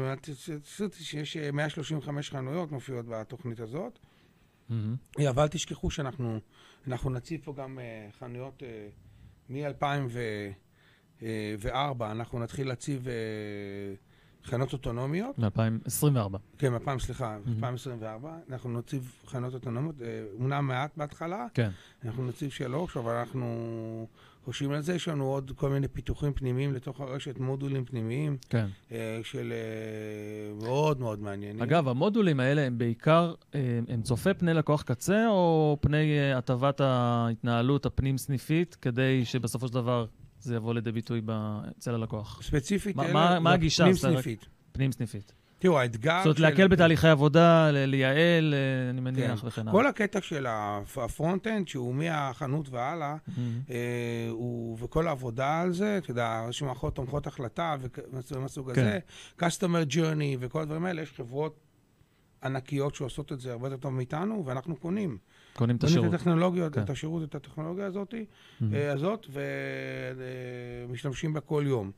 שיש 0.92 1.38
135 1.38 2.30
חנויות 2.30 2.72
מופיעות 2.72 3.06
בתוכנית 3.06 3.60
הזאת. 3.60 4.00
אבל 5.30 5.48
תשכחו 5.48 5.92
שאנחנו 5.92 6.40
נציב 7.06 7.42
פה 7.44 7.54
גם 7.58 7.80
חנויות 8.20 8.64
מ-2004, 9.50 11.66
אנחנו 12.02 12.40
נתחיל 12.40 12.68
להציב 12.68 13.08
חנות 14.46 14.74
אוטונומיות. 14.74 15.40
מ-2024. 15.40 16.38
כן, 16.58 16.74
מ-2000, 16.74 17.00
סליחה, 17.00 17.38
mm-hmm. 17.46 17.50
2024. 17.50 18.38
אנחנו 18.50 18.80
נציב 18.80 19.12
חנות 19.28 19.54
אוטונומיות, 19.54 19.96
אומנם 20.40 20.68
מעט 20.68 20.92
בהתחלה. 20.98 21.46
כן. 21.54 21.70
אנחנו 22.06 22.28
נציב 22.28 22.50
שלוש, 22.52 22.98
אבל 22.98 23.14
אנחנו 23.14 24.08
חושבים 24.46 24.72
על 24.72 24.82
זה. 24.82 24.96
יש 24.96 25.08
לנו 25.08 25.26
עוד 25.26 25.52
כל 25.56 25.70
מיני 25.70 25.88
פיתוחים 25.88 26.34
פנימיים 26.34 26.74
לתוך 26.74 27.02
הרשת, 27.02 27.40
מודולים 27.40 27.86
פנימיים. 27.86 28.38
כן. 28.50 28.68
אה, 28.92 29.20
של 29.24 29.54
אה, 29.54 30.66
מאוד 30.66 31.00
מאוד 31.00 31.20
מעניינים. 31.20 31.62
אגב, 31.62 31.88
המודולים 31.88 32.40
האלה 32.40 32.62
הם 32.62 32.78
בעיקר, 32.78 33.34
אה, 33.56 33.80
הם 33.88 34.02
צופה 34.02 34.34
פני 34.34 34.54
לקוח 34.54 34.82
קצה, 34.82 35.28
או 35.30 35.78
פני 35.82 36.34
הטבת 36.34 36.82
ההתנהלות 36.82 37.86
הפנים-סניפית, 37.86 38.76
כדי 38.82 39.26
שבסופו 39.26 39.68
של 39.68 39.74
דבר 39.74 40.06
זה 40.44 40.56
יבוא 40.56 40.74
לידי 40.74 40.92
ביטוי 40.92 41.22
אצל 41.78 41.94
הלקוח? 41.96 42.42
ספציפית, 42.44 42.96
מה, 42.96 43.14
מה, 43.14 43.40
מה 43.40 43.54
הגישה? 43.54 43.84
פנים 43.84 43.96
סניפית. 43.96 44.46
פנים 44.72 44.92
סניפית. 44.92 45.34
תראו, 45.60 45.80
האתגר... 45.80 46.18
זאת 46.18 46.26
אומרת, 46.26 46.40
להקל 46.40 46.68
בתהליכי 46.68 47.08
עבודה, 47.08 47.72
לייעל, 47.72 48.54
אני 48.90 49.02
מניח, 49.02 49.42
כן. 49.42 49.48
וכן 49.48 49.62
הלאה. 49.62 49.74
כל 49.74 49.88
הקטע 49.88 50.22
של 50.22 50.46
ה 50.50 50.61
front-end, 50.61 51.68
שהוא 51.68 51.96
מהחנות 51.96 52.70
והלאה, 52.70 53.16
mm-hmm. 53.16 53.72
אה, 53.72 54.30
וכל 54.78 55.08
העבודה 55.08 55.62
על 55.62 55.74
זה, 55.74 55.98
אתה 55.98 56.12
יודע, 56.12 56.46
יש 56.50 56.62
מערכות 56.62 56.96
תומכות 56.96 57.28
החלטה 57.28 57.76
ומסוג 58.32 58.74
כן. 58.74 58.82
הזה, 58.82 59.00
customer 59.40 59.94
journey 59.94 60.38
וכל 60.40 60.62
הדברים 60.62 60.86
האלה, 60.86 61.02
יש 61.02 61.12
חברות 61.12 61.60
ענקיות 62.44 62.96
שעושות 62.96 63.32
את 63.32 63.40
זה 63.40 63.52
הרבה 63.52 63.68
יותר 63.68 63.78
טוב 63.78 63.94
מאיתנו, 63.94 64.44
ואנחנו 64.46 64.76
קונים. 64.76 65.18
קונים 65.54 65.76
את 65.76 65.84
השירות. 65.84 66.10
את 66.10 66.14
הטכנולוגיות, 66.14 66.74
כן. 66.74 66.82
את 66.82 66.90
השירות, 66.90 67.24
את 67.24 67.36
הטכנולוגיה 67.36 67.86
הזאת, 67.86 68.14
mm-hmm. 68.14 68.64
הזאת, 68.94 69.28
ומשתמשים 70.90 71.34
בה 71.34 71.40
כל 71.40 71.64
יום. 71.68 71.92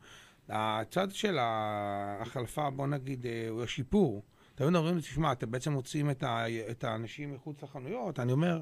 הצד 0.50 1.12
של 1.12 1.38
ההחלפה, 1.38 2.70
בוא 2.70 2.88
נגיד, 2.88 3.26
אה, 3.26 3.48
הוא 3.50 3.64
השיפור. 3.64 4.24
תמיד 4.56 4.76
אומרים 4.76 4.96
לי, 4.96 5.02
תשמע, 5.02 5.32
אתם 5.32 5.52
בעצם 5.52 5.72
מוציאים 5.72 6.10
את, 6.10 6.24
ה, 6.24 6.46
את 6.72 6.84
האנשים 6.84 7.34
מחוץ 7.34 7.64
לחנויות. 7.64 8.20
אני 8.20 8.32
אומר, 8.32 8.62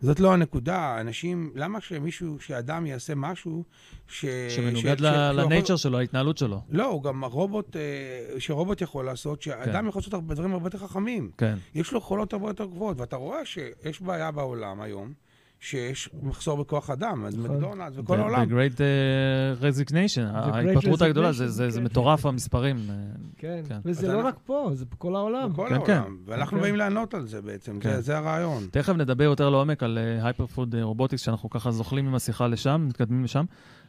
זאת 0.00 0.20
לא 0.20 0.32
הנקודה. 0.32 1.00
אנשים, 1.00 1.52
למה 1.54 1.80
שמישהו, 1.80 2.40
שאדם 2.40 2.86
יעשה 2.86 3.14
משהו 3.14 3.64
ש... 4.08 4.24
שמנוגד 4.48 5.00
לנייצ'ר 5.00 5.76
שלו, 5.76 5.98
ההתנהלות 5.98 6.38
שלו. 6.38 6.60
לא, 6.70 6.86
הוא 6.86 7.02
גם 7.02 7.24
הרובוט, 7.24 7.76
אה, 7.76 8.40
שרובוט 8.40 8.80
יכול 8.80 9.04
לעשות, 9.04 9.42
שאדם 9.42 9.82
כן. 9.82 9.88
יכול 9.88 10.00
לעשות 10.00 10.14
הרבה 10.14 10.34
דברים 10.34 10.52
הרבה 10.52 10.66
יותר 10.66 10.78
חכמים. 10.78 11.30
כן. 11.38 11.54
יש 11.74 11.92
לו 11.92 11.98
יכולות 11.98 12.32
הרבה 12.32 12.48
יותר 12.48 12.64
גבוהות, 12.64 13.00
ואתה 13.00 13.16
רואה 13.16 13.44
שיש 13.44 14.00
בעיה 14.00 14.30
בעולם 14.30 14.80
היום. 14.80 15.23
שיש 15.64 16.10
מחסור 16.22 16.58
בכוח 16.58 16.90
אדם, 16.90 17.24
אז 17.24 17.38
נכון. 17.38 17.56
מקדונלדס 17.56 17.98
וכל 17.98 18.20
העולם. 18.20 18.48
The 18.48 18.52
Great 18.52 18.76
uh, 18.76 19.62
Resignation, 19.62 20.22
ההתפטרות 20.34 21.02
הגדולה, 21.02 21.32
זה 21.32 21.68
כן. 21.74 21.84
מטורף 21.84 22.26
המספרים. 22.26 22.76
אה, 22.90 22.94
כן, 23.38 23.62
כן. 23.68 23.78
וזה 23.84 24.12
לא 24.12 24.26
רק 24.26 24.38
פה, 24.46 24.70
זה 24.72 24.84
בכל 24.84 25.16
העולם. 25.16 25.52
בכל 25.52 25.74
העולם, 25.74 26.16
ואנחנו 26.24 26.60
באים 26.60 26.76
לענות 26.76 27.14
על 27.14 27.26
זה 27.26 27.42
בעצם, 27.42 27.78
זה 27.98 28.18
הרעיון. 28.18 28.66
תכף 28.70 28.92
נדבר 28.92 29.24
יותר 29.24 29.50
לעומק 29.50 29.82
על 29.82 29.98
Hyper 30.22 30.46
Food 30.46 30.74
Robotics, 30.74 31.22
שאנחנו 31.22 31.50
ככה 31.50 31.70
זוחלים 31.70 32.06
עם 32.06 32.14
השיחה 32.14 32.46
לשם, 32.46 32.86
מתקדמים 32.88 33.24
לשם. 33.24 33.44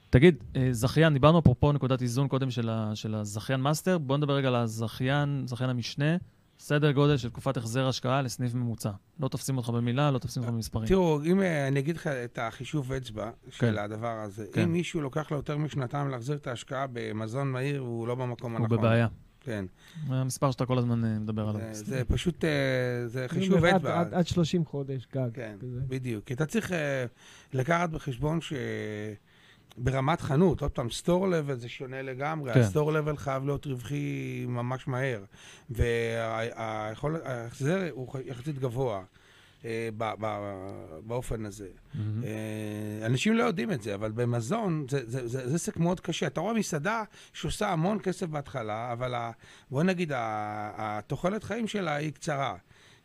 תגיד, 0.10 0.36
אה, 0.56 0.68
זכיין, 0.72 1.14
דיברנו 1.14 1.40
אפרופו 1.40 1.72
נקודת 1.72 2.02
איזון 2.02 2.28
קודם 2.28 2.52
של 2.94 3.16
הזכיין 3.16 3.62
master, 3.62 3.98
בוא 3.98 4.18
נדבר 4.18 4.34
רגע 4.34 4.48
על 4.48 4.56
הזכיין, 4.56 5.44
זכיין 5.46 5.70
המשנה. 5.70 6.16
סדר 6.66 6.92
גודל 6.92 7.18
של 7.18 7.30
תקופת 7.30 7.58
החזר 7.58 7.88
השקעה 7.88 8.22
לסניף 8.22 8.54
ממוצע. 8.54 8.92
לא 9.20 9.28
תופסים 9.28 9.58
אותך 9.58 9.70
במילה, 9.70 10.12
לא 10.12 10.18
תופסים 10.18 10.44
אותך 10.44 10.54
במספרים. 10.54 10.88
תראו, 10.88 11.20
אם 11.26 11.42
אה, 11.42 11.68
אני 11.68 11.80
אגיד 11.80 11.98
לך 11.98 12.08
את 12.08 12.40
החישוב 12.42 12.92
אצבע 12.92 13.32
של 13.50 13.72
כן. 13.72 13.78
הדבר 13.78 14.20
הזה, 14.20 14.46
כן. 14.54 14.62
אם 14.62 14.74
מישהו 14.74 15.02
לוקח 15.02 15.32
לו 15.32 15.38
יותר 15.38 15.58
משנתיים 15.58 16.10
להחזיר 16.10 16.36
את 16.36 16.48
ההשקעה 16.48 16.86
במזון 16.94 17.52
מהיר, 17.52 17.80
הוא 17.80 18.08
לא 18.08 18.16
במקום 18.16 18.56
הנכון. 18.56 18.72
הוא 18.72 18.78
בבעיה. 18.80 19.08
כן. 19.40 19.66
המספר 20.08 20.52
שאתה 20.52 20.66
כל 20.66 20.78
הזמן 20.78 21.06
אה, 21.06 21.20
מדבר 21.20 21.50
עליו. 21.50 21.62
זה, 21.72 21.84
זה 21.84 22.04
פשוט, 22.08 22.46
אה, 22.46 23.08
זה 23.08 23.26
חישוב 23.28 23.66
אצבע. 23.66 24.00
עד, 24.00 24.14
עד 24.14 24.28
30 24.28 24.66
חודש 24.66 25.08
גג. 25.14 25.30
כן, 25.34 25.56
כזה. 25.62 25.80
בדיוק. 25.88 26.26
כי 26.26 26.34
אתה 26.34 26.46
צריך 26.46 26.72
לקחת 27.54 27.90
בחשבון 27.90 28.42
ש... 28.42 28.54
ברמת 29.78 30.22
חנות, 30.22 30.62
עוד 30.62 30.72
פעם, 30.72 30.90
סטור 30.90 31.28
לבל 31.28 31.56
זה 31.56 31.70
שונה 31.70 32.02
לגמרי, 32.02 32.54
כן. 32.54 32.60
הסטור 32.60 32.94
לבל 32.94 33.18
חייב 33.18 33.46
להיות 33.46 33.66
רווחי 33.66 34.46
ממש 34.48 34.88
מהר, 34.88 35.24
וההחזר 35.70 37.18
הוא 37.92 38.20
יחסית 38.26 38.60
גבוה. 38.60 39.04
אה, 39.66 39.90
באופן 41.04 41.46
הזה. 41.46 41.68
Mm-hmm. 41.68 41.98
אנשים 43.06 43.34
לא 43.34 43.44
יודעים 43.44 43.72
את 43.72 43.82
זה, 43.82 43.96
אבל 43.96 44.12
במזון 44.12 44.86
זה 44.90 45.56
עסק 45.56 45.78
מאוד 45.78 46.00
קשה. 46.00 46.28
אתה 46.28 46.42
רואה 46.42 46.54
מסעדה 46.54 47.04
שעושה 47.34 47.70
המון 47.70 48.00
כסף 48.00 48.28
בהתחלה, 48.28 48.92
אבל 48.92 49.14
בוא 49.72 49.84
נגיד, 49.84 50.12
התוחלת 50.16 51.44
חיים 51.44 51.68
שלה 51.68 51.96
היא 51.96 52.12
קצרה. 52.12 52.56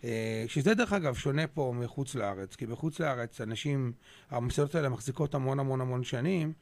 אה, 0.05 0.45
שזה 0.49 0.75
דרך 0.75 0.93
אגב 0.93 1.15
שונה 1.15 1.47
פה 1.47 1.73
מחוץ 1.77 2.15
לארץ, 2.15 2.57
כי 2.57 2.67
בחוץ 2.67 3.01
לארץ 3.01 3.41
אנשים, 3.41 3.93
המסעדות 4.31 4.75
האלה 4.75 4.89
מחזיקות 4.89 5.35
המון 5.35 5.61
המון 5.61 5.81
המון 5.81 6.05
שנים. 6.05 6.53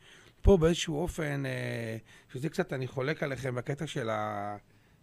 פה 0.43 0.57
באיזשהו 0.57 1.01
אופן, 1.01 1.47
אה, 1.47 1.97
שזה 2.33 2.49
קצת, 2.49 2.73
אני 2.73 2.87
חולק 2.87 3.23
עליכם 3.23 3.55
בקטע 3.55 3.87
של, 3.87 4.11
ה, 4.11 4.57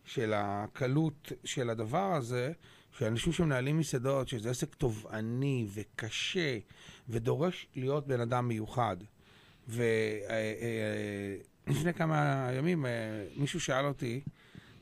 של 0.06 0.34
הקלות 0.36 1.32
של 1.43 1.69
הדבר 1.69 2.13
הזה, 2.13 2.52
שאנשים 2.98 3.34
שמנהלים 3.34 3.78
מסעדות, 3.78 4.28
שזה 4.28 4.50
עסק 4.50 4.76
תובעני 4.76 5.67
וקשה 5.74 6.58
ודורש 7.10 7.67
להיות 7.76 8.08
בן 8.08 8.19
אדם 8.19 8.48
מיוחד. 8.48 8.98
ולפני 9.67 10.28
אה, 11.88 11.93
כמה 11.93 12.50
ימים 12.58 12.86
מישהו 13.36 13.60
שאל 13.60 13.86
אותי, 13.86 14.21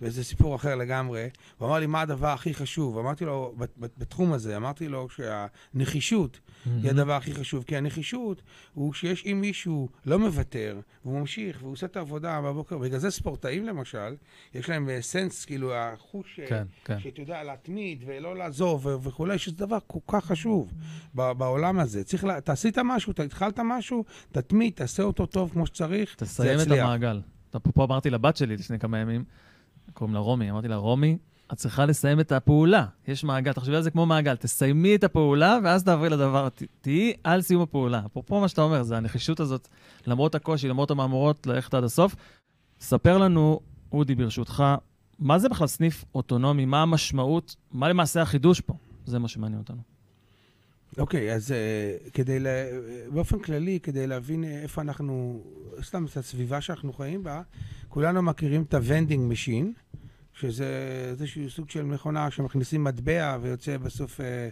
וזה 0.03 0.23
סיפור 0.23 0.55
אחר 0.55 0.75
לגמרי. 0.75 1.29
הוא 1.57 1.67
אמר 1.67 1.79
לי, 1.79 1.85
מה 1.85 2.01
הדבר 2.01 2.27
הכי 2.27 2.53
חשוב? 2.53 2.97
אמרתי 2.97 3.25
לו, 3.25 3.55
בתחום 3.77 4.33
הזה, 4.33 4.57
אמרתי 4.57 4.87
לו 4.87 5.07
שהנחישות 5.09 6.39
mm-hmm. 6.39 6.69
היא 6.83 6.89
הדבר 6.89 7.13
הכי 7.13 7.33
חשוב. 7.33 7.63
כי 7.63 7.77
הנחישות 7.77 8.41
הוא 8.73 8.93
שיש, 8.93 9.25
אם 9.25 9.41
מישהו 9.41 9.89
לא 10.05 10.19
מוותר, 10.19 10.79
והוא 11.05 11.19
ממשיך, 11.19 11.57
והוא 11.61 11.73
עושה 11.73 11.85
את 11.85 11.97
העבודה 11.97 12.41
בבוקר, 12.41 12.77
בגלל 12.77 12.99
זה 12.99 13.11
ספורטאים 13.11 13.65
למשל, 13.65 14.15
יש 14.53 14.69
להם 14.69 14.89
סנס, 15.01 15.41
אה, 15.41 15.47
כאילו, 15.47 15.73
החוש, 15.75 16.39
אה, 16.39 16.47
כן, 16.47 16.63
כן. 16.85 16.99
שאתה 16.99 17.21
יודע, 17.21 17.43
להתמיד 17.43 18.03
ולא 18.05 18.35
לעזוב 18.35 18.87
וכולי, 19.03 19.37
שזה 19.37 19.55
דבר 19.55 19.77
כל 19.87 19.99
כך 20.07 20.25
חשוב 20.25 20.73
בעולם 21.13 21.79
הזה. 21.79 22.03
צריך, 22.03 22.23
לה, 22.23 22.37
אתה 22.37 22.51
עשית 22.51 22.77
משהו, 22.77 23.11
אתה 23.11 23.23
התחלת 23.23 23.59
משהו, 23.59 24.03
תתמיד, 24.31 24.73
תעשה 24.73 25.03
אותו 25.03 25.25
טוב 25.25 25.51
כמו 25.51 25.65
שצריך, 25.65 26.15
זה 26.19 26.25
יצליח. 26.25 26.55
תסיים 26.55 26.59
את 26.59 26.83
המעגל. 26.83 27.21
פה 27.73 27.83
אמרתי 27.83 28.09
לבת 28.09 28.37
שלי 28.37 28.57
לפני 28.57 28.79
כמה 28.79 28.97
ימים, 28.97 29.23
קוראים 29.93 30.13
לה 30.13 30.19
רומי, 30.19 30.51
אמרתי 30.51 30.67
לה, 30.67 30.75
רומי, 30.75 31.17
את 31.53 31.57
צריכה 31.57 31.85
לסיים 31.85 32.19
את 32.19 32.31
הפעולה. 32.31 32.85
יש 33.07 33.23
מעגל, 33.23 33.53
תחשבי 33.53 33.75
על 33.75 33.81
זה 33.81 33.91
כמו 33.91 34.05
מעגל. 34.05 34.35
תסיימי 34.35 34.95
את 34.95 35.03
הפעולה, 35.03 35.57
ואז 35.63 35.83
תעברי 35.83 36.09
לדבר, 36.09 36.47
תהיי 36.81 37.13
על 37.23 37.41
סיום 37.41 37.61
הפעולה. 37.61 38.01
אפרופו 38.05 38.39
מה 38.41 38.47
שאתה 38.47 38.61
אומר, 38.61 38.83
זה 38.83 38.97
הנחישות 38.97 39.39
הזאת, 39.39 39.67
למרות 40.07 40.35
הקושי, 40.35 40.67
למרות 40.67 40.91
המאמורות, 40.91 41.47
ללכת 41.47 41.73
עד 41.73 41.83
הסוף. 41.83 42.15
ספר 42.79 43.17
לנו, 43.17 43.59
אודי, 43.91 44.15
ברשותך, 44.15 44.63
מה 45.19 45.39
זה 45.39 45.49
בכלל 45.49 45.67
סניף 45.67 46.05
אוטונומי? 46.15 46.65
מה 46.65 46.81
המשמעות? 46.81 47.55
מה 47.71 47.89
למעשה 47.89 48.21
החידוש 48.21 48.61
פה? 48.61 48.73
זה 49.05 49.19
מה 49.19 49.27
שמעניין 49.27 49.59
אותנו. 49.59 49.92
אוקיי, 50.97 51.31
okay, 51.31 51.35
אז 51.35 51.51
uh, 51.51 52.09
כדי, 52.11 52.39
לה, 52.39 52.65
באופן 53.13 53.39
כללי, 53.39 53.79
כדי 53.79 54.07
להבין 54.07 54.43
איפה 54.43 54.81
אנחנו, 54.81 55.43
סתם 55.81 56.05
את 56.05 56.17
הסביבה 56.17 56.61
שאנחנו 56.61 56.93
חיים 56.93 57.23
בה, 57.23 57.41
כולנו 57.89 58.21
מכירים 58.21 58.63
את 58.63 58.73
ה-Vending 58.73 59.31
Machine, 59.31 59.93
שזה 60.33 60.65
איזשהו 61.09 61.49
סוג 61.49 61.69
של 61.69 61.83
מכונה 61.83 62.31
שמכניסים 62.31 62.83
מטבע 62.83 63.37
ויוצא 63.41 63.77
בסוף 63.77 64.21
אה, 64.21 64.49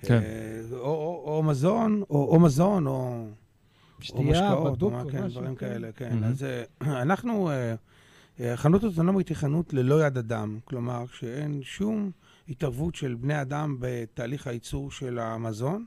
כן. 0.00 0.14
אה, 0.14 0.60
או, 0.72 0.78
או, 0.78 1.36
או 1.36 1.42
מזון, 1.42 2.02
או, 2.10 2.28
או 2.34 2.40
מזון, 2.40 2.86
או, 2.86 3.26
שתייה, 4.00 4.22
או 4.24 4.30
משקאות, 4.30 4.76
בדוק, 4.76 4.92
או 4.92 5.10
כן, 5.10 5.28
דברים 5.28 5.54
כן. 5.54 5.68
כאלה, 5.68 5.92
כן. 5.92 6.18
Mm-hmm. 6.22 6.26
אז 6.26 6.44
אה, 6.44 7.02
אנחנו, 7.02 7.50
אה, 8.40 8.56
חנות 8.56 8.84
אוטונומית 8.84 9.28
היא 9.28 9.36
חנות 9.36 9.72
ללא 9.72 10.06
יד 10.06 10.18
אדם, 10.18 10.58
כלומר 10.64 11.04
שאין 11.12 11.60
שום 11.62 12.10
התערבות 12.48 12.94
של 12.94 13.14
בני 13.14 13.40
אדם 13.40 13.76
בתהליך 13.80 14.46
הייצור 14.46 14.90
של 14.90 15.18
המזון, 15.18 15.84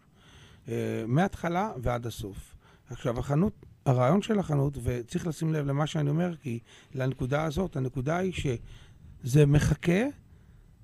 אה, 0.67 1.03
מההתחלה 1.07 1.71
ועד 1.77 2.07
הסוף. 2.07 2.55
עכשיו, 2.89 3.19
החנות, 3.19 3.65
הרעיון 3.85 4.21
של 4.21 4.39
החנות, 4.39 4.77
וצריך 4.83 5.27
לשים 5.27 5.53
לב 5.53 5.67
למה 5.67 5.87
שאני 5.87 6.09
אומר, 6.09 6.35
כי 6.35 6.59
לנקודה 6.95 7.43
הזאת, 7.43 7.75
הנקודה 7.75 8.17
היא 8.17 8.33
ש... 8.33 8.47
זה 9.23 9.45
מחכה 9.45 10.03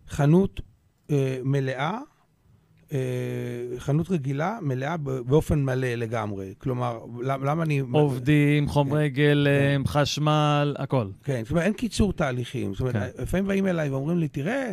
חנות 0.07 0.61
אה, 1.11 1.39
מלאה, 1.43 1.99
אה, 2.93 2.99
חנות 3.77 4.11
רגילה 4.11 4.59
מלאה 4.61 4.97
באופן 4.97 5.63
מלא 5.63 5.87
לגמרי. 5.87 6.53
כלומר, 6.57 6.99
למה, 7.21 7.51
למה 7.51 7.63
אני... 7.63 7.79
עובדים, 7.79 8.67
חומרי 8.67 9.09
כן, 9.09 9.15
גלם, 9.15 9.83
כן. 9.83 9.87
חשמל, 9.87 10.75
הכל. 10.79 11.07
כן, 11.23 11.41
זאת 11.43 11.51
אומרת, 11.51 11.63
אין 11.63 11.73
קיצור 11.73 12.13
תהליכים. 12.13 12.73
זאת 12.73 12.79
אומרת, 12.81 12.95
כן. 12.95 13.23
לפעמים 13.23 13.47
באים 13.47 13.67
אליי 13.67 13.89
ואומרים 13.89 14.17
לי, 14.17 14.27
תראה, 14.27 14.71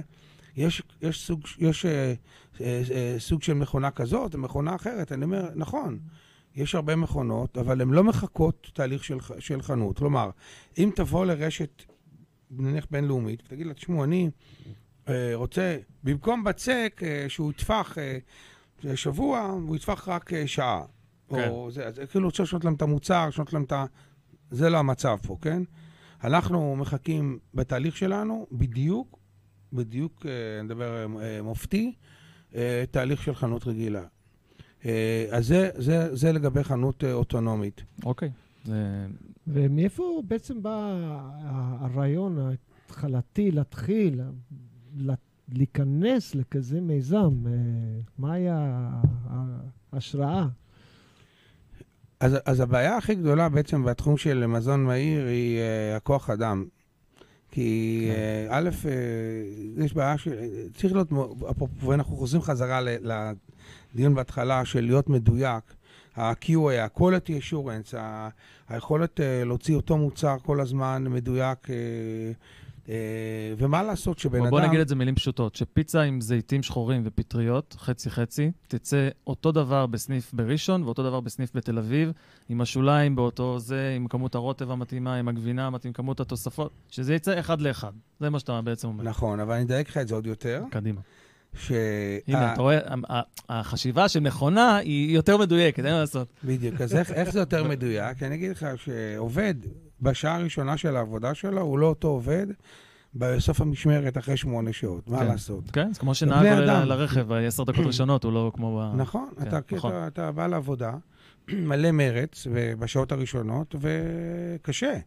יש, 0.59 0.83
יש, 1.03 1.27
סוג, 1.27 1.41
יש 1.59 1.87
אה, 1.87 2.15
אה, 2.61 2.83
אה, 2.95 3.15
סוג 3.19 3.43
של 3.43 3.55
מכונה 3.55 3.91
כזאת, 3.91 4.35
מכונה 4.35 4.75
אחרת. 4.75 5.13
אני 5.13 5.25
אומר, 5.25 5.49
נכון. 5.55 5.99
יש 6.55 6.75
הרבה 6.75 6.97
מכונות, 6.97 7.59
אבל 7.59 7.81
הן 7.81 7.91
לא 7.91 8.05
מחכות 8.05 8.71
תהליך 8.75 9.05
של, 9.05 9.19
של 9.39 9.63
חנות. 9.63 9.99
כלומר, 9.99 10.31
אם 10.79 10.91
תבוא 10.95 11.27
לרשת 11.27 11.83
נניח 12.51 12.87
בינלאומית, 12.91 13.43
ותגיד 13.47 13.67
לה, 13.67 13.75
תשמעו, 13.75 14.05
אני 14.05 14.31
אה, 15.09 15.31
רוצה, 15.35 15.79
במקום 16.05 16.45
בצק 16.45 17.01
אה, 17.05 17.25
שהוא 17.29 17.51
יטפח 17.51 17.99
אה, 17.99 18.97
שבוע, 18.97 19.41
הוא 19.41 19.77
יטפח 19.77 20.09
רק 20.09 20.33
אה, 20.33 20.47
שעה. 20.47 20.83
כן. 21.29 21.49
או 21.49 21.71
זה, 21.71 21.87
אז 21.87 22.01
כאילו 22.11 22.25
רוצה 22.25 22.43
לשנות 22.43 22.65
להם 22.65 22.75
את 22.75 22.83
המוצר, 22.83 23.29
לשנות 23.29 23.53
להם 23.53 23.63
את 23.63 23.73
ה... 23.73 23.85
זה 24.51 24.71
לא 24.71 24.79
המצב 24.79 25.17
פה, 25.27 25.37
כן? 25.41 25.63
אנחנו 26.25 26.77
מחכים 26.77 27.39
בתהליך 27.55 27.97
שלנו, 27.97 28.47
בדיוק, 28.53 29.18
בדיוק, 29.73 30.27
אה, 30.27 30.63
נדבר 30.63 31.07
אה, 31.21 31.43
מופתי, 31.43 31.93
אה, 32.55 32.85
תהליך 32.91 33.23
של 33.23 33.35
חנות 33.35 33.67
רגילה. 33.67 34.03
אז 35.31 35.47
זה, 35.47 35.71
זה, 35.75 36.17
זה 36.17 36.33
לגבי 36.33 36.65
חנות 36.65 37.05
אוטונומית. 37.05 37.83
אוקיי. 38.05 38.31
זה... 38.65 39.07
ומאיפה 39.47 40.23
בעצם 40.29 40.63
בא 40.63 40.95
הרעיון 41.81 42.39
ההתחלתי 42.39 43.51
להתחיל, 43.51 44.21
להיכנס 45.49 46.35
לכזה 46.35 46.81
מיזם? 46.81 47.35
מה 48.19 48.33
היה 48.33 48.91
ההשראה? 49.93 50.47
אז, 52.21 52.37
אז 52.45 52.61
הבעיה 52.61 52.97
הכי 52.97 53.15
גדולה 53.15 53.49
בעצם 53.49 53.85
בתחום 53.85 54.17
של 54.17 54.47
מזון 54.47 54.85
מהיר 54.85 55.27
היא 55.27 55.59
uh, 55.59 55.97
הכוח 55.97 56.31
אדם. 56.31 56.65
כי 57.59 58.09
כן. 58.11 58.49
uh, 58.51 58.55
א', 58.55 58.69
uh, 58.83 59.85
יש 59.85 59.95
בעיה 59.95 60.19
ש... 60.19 60.29
צריך 60.75 60.93
להיות, 60.93 61.09
אפרופו, 61.51 61.95
אנחנו 61.95 62.17
חוזרים 62.17 62.43
חזרה 62.43 62.81
לדיון 63.95 64.15
בהתחלה 64.15 64.65
של 64.65 64.81
להיות 64.81 65.09
מדויק. 65.09 65.75
ה-QA, 66.17 66.73
ה-Quality 66.81 67.31
Assurance, 67.43 67.97
היכולת 68.69 69.21
אה, 69.21 69.45
להוציא 69.45 69.77
אותו 69.77 69.97
מוצר 69.97 70.37
כל 70.43 70.61
הזמן 70.61 71.05
מדויק. 71.09 71.69
אה, 72.89 72.95
ומה 73.59 73.83
לעשות 73.83 74.19
שבן 74.19 74.41
אדם... 74.41 74.51
בוא 74.51 74.61
נגיד 74.61 74.81
את 74.81 74.89
זה 74.89 74.95
מילים 74.95 75.15
פשוטות, 75.15 75.55
שפיצה 75.55 76.03
עם 76.03 76.21
זיתים 76.21 76.63
שחורים 76.63 77.03
ופטריות, 77.05 77.77
חצי-חצי, 77.79 78.51
תצא 78.69 79.09
אותו 79.27 79.53
דבר 79.53 79.87
בסניף 79.87 80.33
בראשון 80.33 80.83
ואותו 80.83 81.03
דבר 81.03 81.21
בסניף 81.21 81.51
בתל 81.55 81.79
אביב, 81.79 82.13
עם 82.49 82.61
השוליים 82.61 83.17
באותו 83.17 83.59
זה, 83.59 83.93
עם 83.97 84.09
כמות 84.09 84.35
הרוטב 84.35 84.71
המתאימה, 84.71 85.15
עם 85.15 85.29
הגבינה 85.29 85.67
המתאימה, 85.67 85.91
עם 85.91 85.93
כמות 85.93 86.21
התוספות, 86.21 86.73
שזה 86.89 87.15
יצא 87.15 87.41
אחד 87.41 87.61
לאחד. 87.61 87.93
זה 88.21 88.31
מה 88.31 88.39
שאתה 88.39 88.61
בעצם 88.61 88.89
אומר. 88.89 89.05
נכון, 89.05 89.41
אבל 89.41 89.55
אני 89.55 89.65
אדייק 89.65 89.89
לך 89.89 89.97
את 89.97 90.09
זה 90.09 90.15
עוד 90.15 90.27
יותר. 90.27 90.63
קדימה. 90.71 91.01
ש... 91.55 91.73
הנה, 92.27 92.53
אתה 92.53 92.63
רואה, 92.63 92.79
החשיבה 93.49 94.09
של 94.09 94.21
מכונה 94.21 94.77
היא 94.77 95.15
יותר 95.15 95.37
מדויקת, 95.37 95.85
אין 95.85 95.93
מה 95.93 96.01
לעשות. 96.01 96.29
בדיוק, 96.45 96.81
אז 96.81 96.95
איך, 96.95 97.11
איך 97.11 97.31
זה 97.31 97.39
יותר 97.39 97.65
מדויק? 97.65 98.23
אני 98.23 98.35
אגיד 98.35 98.51
לך 98.51 98.67
שעובד 98.77 99.55
בשעה 100.03 100.37
הראשונה 100.37 100.77
של 100.77 100.97
העבודה 100.97 101.35
שלו, 101.35 101.61
הוא 101.61 101.79
לא 101.79 101.87
אותו 101.87 102.09
עובד 102.09 102.47
בסוף 103.15 103.61
המשמרת 103.61 104.19
אחרי 104.19 104.37
שמונה 104.37 104.73
שעות, 104.73 105.09
מה 105.09 105.19
כן. 105.19 105.27
לעשות? 105.27 105.71
כן, 105.71 105.93
זה 105.93 106.01
כמו 106.01 106.15
שנהג 106.15 106.47
ל- 106.47 106.85
לרכב, 106.85 107.33
עשר 107.33 107.65
דקות 107.65 107.87
ראשונות, 107.93 108.25
הוא 108.25 108.33
לא 108.33 108.53
כמו 108.55 108.79
ב... 108.79 108.97
נכון, 108.97 109.29
כן, 109.37 109.49
אתה, 109.49 109.59
נכון. 109.77 109.91
אתה, 109.93 110.07
אתה 110.07 110.33
בא 110.33 110.47
לעבודה, 110.47 110.93
מלא 111.49 111.91
מרץ 111.91 112.47
בשעות 112.79 113.13
הראשונות, 113.13 113.75
וקשה. 113.81 114.99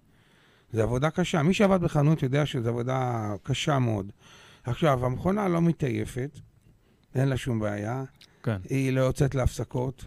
זו 0.73 0.81
עבודה 0.81 1.09
קשה. 1.09 1.43
מי 1.43 1.53
שעבד 1.53 1.81
בחנות 1.81 2.23
יודע 2.23 2.45
שזו 2.45 2.69
עבודה 2.69 3.31
קשה 3.43 3.79
מאוד. 3.79 4.11
עכשיו, 4.63 5.05
המכונה 5.05 5.47
לא 5.47 5.61
מתעייפת, 5.61 6.39
אין 7.15 7.27
לה 7.27 7.37
שום 7.37 7.59
בעיה. 7.59 8.03
כן. 8.43 8.57
היא 8.69 8.93
לא 8.93 9.01
יוצאת 9.01 9.35
להפסקות. 9.35 10.05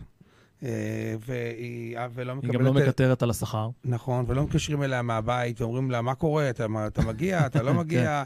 אה, 0.63 1.15
והיא 1.27 1.99
אה, 1.99 2.07
ולא 2.15 2.35
מקבלת... 2.35 2.51
היא 2.53 2.59
גם 2.59 2.65
לא 2.65 2.75
מקטרת 2.75 3.23
על 3.23 3.31
השכר. 3.31 3.69
נכון, 3.85 4.25
ולא 4.29 4.45
מתקשרים 4.45 4.83
אליה 4.83 5.03
מהבית 5.03 5.61
ואומרים 5.61 5.91
לה, 5.91 6.03
מה 6.03 6.15
קורה? 6.15 6.51
אתה, 6.51 6.67
אתה 6.87 7.03
מגיע, 7.03 7.47
אתה 7.47 7.63
לא 7.63 7.71
כן. 7.73 7.77
מגיע, 7.77 8.23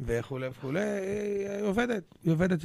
וכולי 0.00 0.48
וכולי. 0.48 0.80
היא 0.80 1.62
עובדת, 1.62 2.02
היא 2.24 2.32
עובדת 2.32 2.58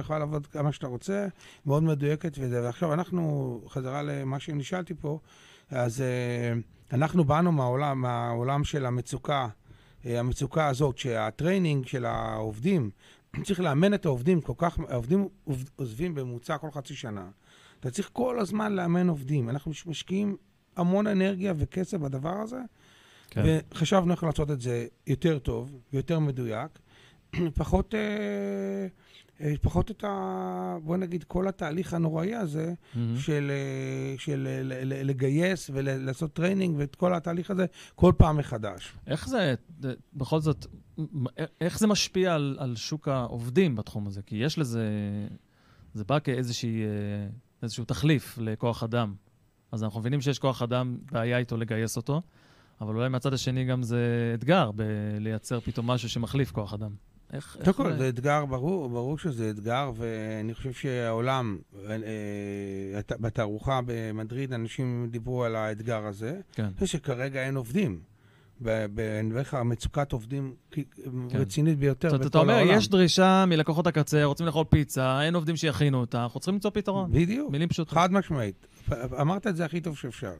יכולה 0.00 0.18
לעבוד 0.18 0.46
כמה 0.46 0.72
שאתה 0.72 0.86
רוצה, 0.86 1.26
מאוד 1.66 1.82
מדויקת 1.82 2.38
וזה. 2.38 2.62
ועכשיו 2.62 2.94
אנחנו, 2.94 3.60
חזרה 3.68 4.02
למה 4.02 4.40
שנשאלתי 4.40 4.94
פה, 4.94 5.18
אז 5.70 6.00
אה, 6.00 6.52
אנחנו 6.92 7.24
באנו 7.24 7.52
מהעולם, 7.52 8.00
מהעולם 8.00 8.64
של 8.64 8.86
המצוקה. 8.86 9.48
אה, 10.06 10.20
המצוקה 10.20 10.66
הזאת, 10.66 10.98
שה 10.98 11.22
training 11.22 11.86
של 11.86 12.04
העובדים, 12.04 12.90
צריך 13.44 13.60
לאמן 13.60 13.94
את 13.94 14.06
העובדים 14.06 14.40
כל 14.40 14.52
כך, 14.56 14.78
העובדים 14.88 15.28
עוזבים 15.76 16.14
בממוצע 16.14 16.58
כל 16.58 16.70
חצי 16.70 16.94
שנה. 16.94 17.26
אתה 17.80 17.90
צריך 17.90 18.10
כל 18.12 18.38
הזמן 18.40 18.72
לאמן 18.72 19.08
עובדים. 19.08 19.50
אנחנו 19.50 19.72
משקיעים 19.86 20.36
המון 20.76 21.06
אנרגיה 21.06 21.54
וכסף 21.56 21.98
בדבר 21.98 22.36
הזה, 22.36 22.60
כן. 23.30 23.42
וחשבנו 23.70 24.12
איך 24.12 24.24
לעשות 24.24 24.50
את 24.50 24.60
זה 24.60 24.86
יותר 25.06 25.38
טוב 25.38 25.78
ויותר 25.92 26.18
מדויק, 26.18 26.78
פחות... 27.58 27.94
אה, 27.94 28.86
אה, 29.40 29.54
פחות 29.62 29.90
את 29.90 30.04
ה... 30.04 30.76
בוא 30.82 30.96
נגיד, 30.96 31.24
כל 31.24 31.48
התהליך 31.48 31.94
הנוראי 31.94 32.34
הזה 32.34 32.72
mm-hmm. 32.72 32.98
של, 33.18 33.50
אה, 33.50 34.14
של 34.18 34.48
לגייס 34.84 35.70
ולעשות 35.74 36.32
training 36.32 36.74
ואת 36.78 36.94
כל 36.94 37.14
התהליך 37.14 37.50
הזה 37.50 37.66
כל 37.94 38.12
פעם 38.16 38.36
מחדש. 38.36 38.92
איך 39.06 39.28
זה, 39.28 39.54
בכל 40.14 40.40
זאת, 40.40 40.66
איך 41.60 41.78
זה 41.78 41.86
משפיע 41.86 42.34
על, 42.34 42.56
על 42.60 42.76
שוק 42.76 43.08
העובדים 43.08 43.76
בתחום 43.76 44.06
הזה? 44.06 44.22
כי 44.22 44.36
יש 44.36 44.58
לזה, 44.58 44.88
זה 45.94 46.04
בא 46.04 46.18
כאיזשהו 47.60 47.84
תחליף 47.84 48.38
לכוח 48.40 48.82
אדם. 48.82 49.14
אז 49.72 49.84
אנחנו 49.84 50.00
מבינים 50.00 50.20
שיש 50.20 50.38
כוח 50.38 50.62
אדם, 50.62 50.98
בעיה 51.12 51.38
איתו 51.38 51.56
לגייס 51.56 51.96
אותו, 51.96 52.22
אבל 52.80 52.94
אולי 52.94 53.08
מהצד 53.08 53.32
השני 53.32 53.64
גם 53.64 53.82
זה 53.82 54.32
אתגר 54.34 54.70
בלייצר 54.70 55.60
פתאום 55.60 55.86
משהו 55.86 56.08
שמחליף 56.08 56.50
כוח 56.50 56.74
אדם. 56.74 56.90
איך... 57.32 57.56
קודם 57.64 57.72
כל, 57.72 57.96
זה 57.96 58.08
אתגר, 58.08 58.44
ברור, 58.44 58.88
ברור 58.88 59.18
שזה 59.18 59.50
אתגר, 59.50 59.92
ואני 59.96 60.54
חושב 60.54 60.72
שהעולם, 60.72 61.58
אה, 61.88 61.94
בתערוכה 63.20 63.80
במדריד, 63.86 64.52
אנשים 64.52 65.08
דיברו 65.10 65.44
על 65.44 65.56
האתגר 65.56 66.06
הזה. 66.06 66.40
כן. 66.52 66.64
אני 66.64 66.74
חושב 66.74 66.86
שכרגע 66.86 67.46
אין 67.46 67.56
עובדים. 67.56 68.00
לך, 69.34 69.54
מצוקת 69.64 70.12
עובדים 70.12 70.54
כן. 70.70 70.82
רצינית 71.34 71.78
ביותר 71.78 72.08
בכל 72.08 72.16
העולם. 72.16 72.28
אתה 72.28 72.38
אומר, 72.38 72.76
יש 72.76 72.88
דרישה 72.88 73.44
מלקוחות 73.48 73.86
הקצה, 73.86 74.24
רוצים 74.24 74.46
לאכול 74.46 74.64
פיצה, 74.64 75.22
אין 75.22 75.34
עובדים 75.34 75.56
שיכינו 75.56 76.00
אותה, 76.00 76.22
אנחנו 76.22 76.40
צריכים 76.40 76.54
למצוא 76.54 76.70
פתרון. 76.70 77.12
בדיוק. 77.12 77.50
מילים 77.50 77.68
פשוטות. 77.68 77.94
חד 77.94 78.12
משמעית. 78.12 78.66
אמרת 79.20 79.46
את 79.46 79.56
זה 79.56 79.64
הכי 79.64 79.80
טוב 79.80 79.96
שאפשר. 79.96 80.32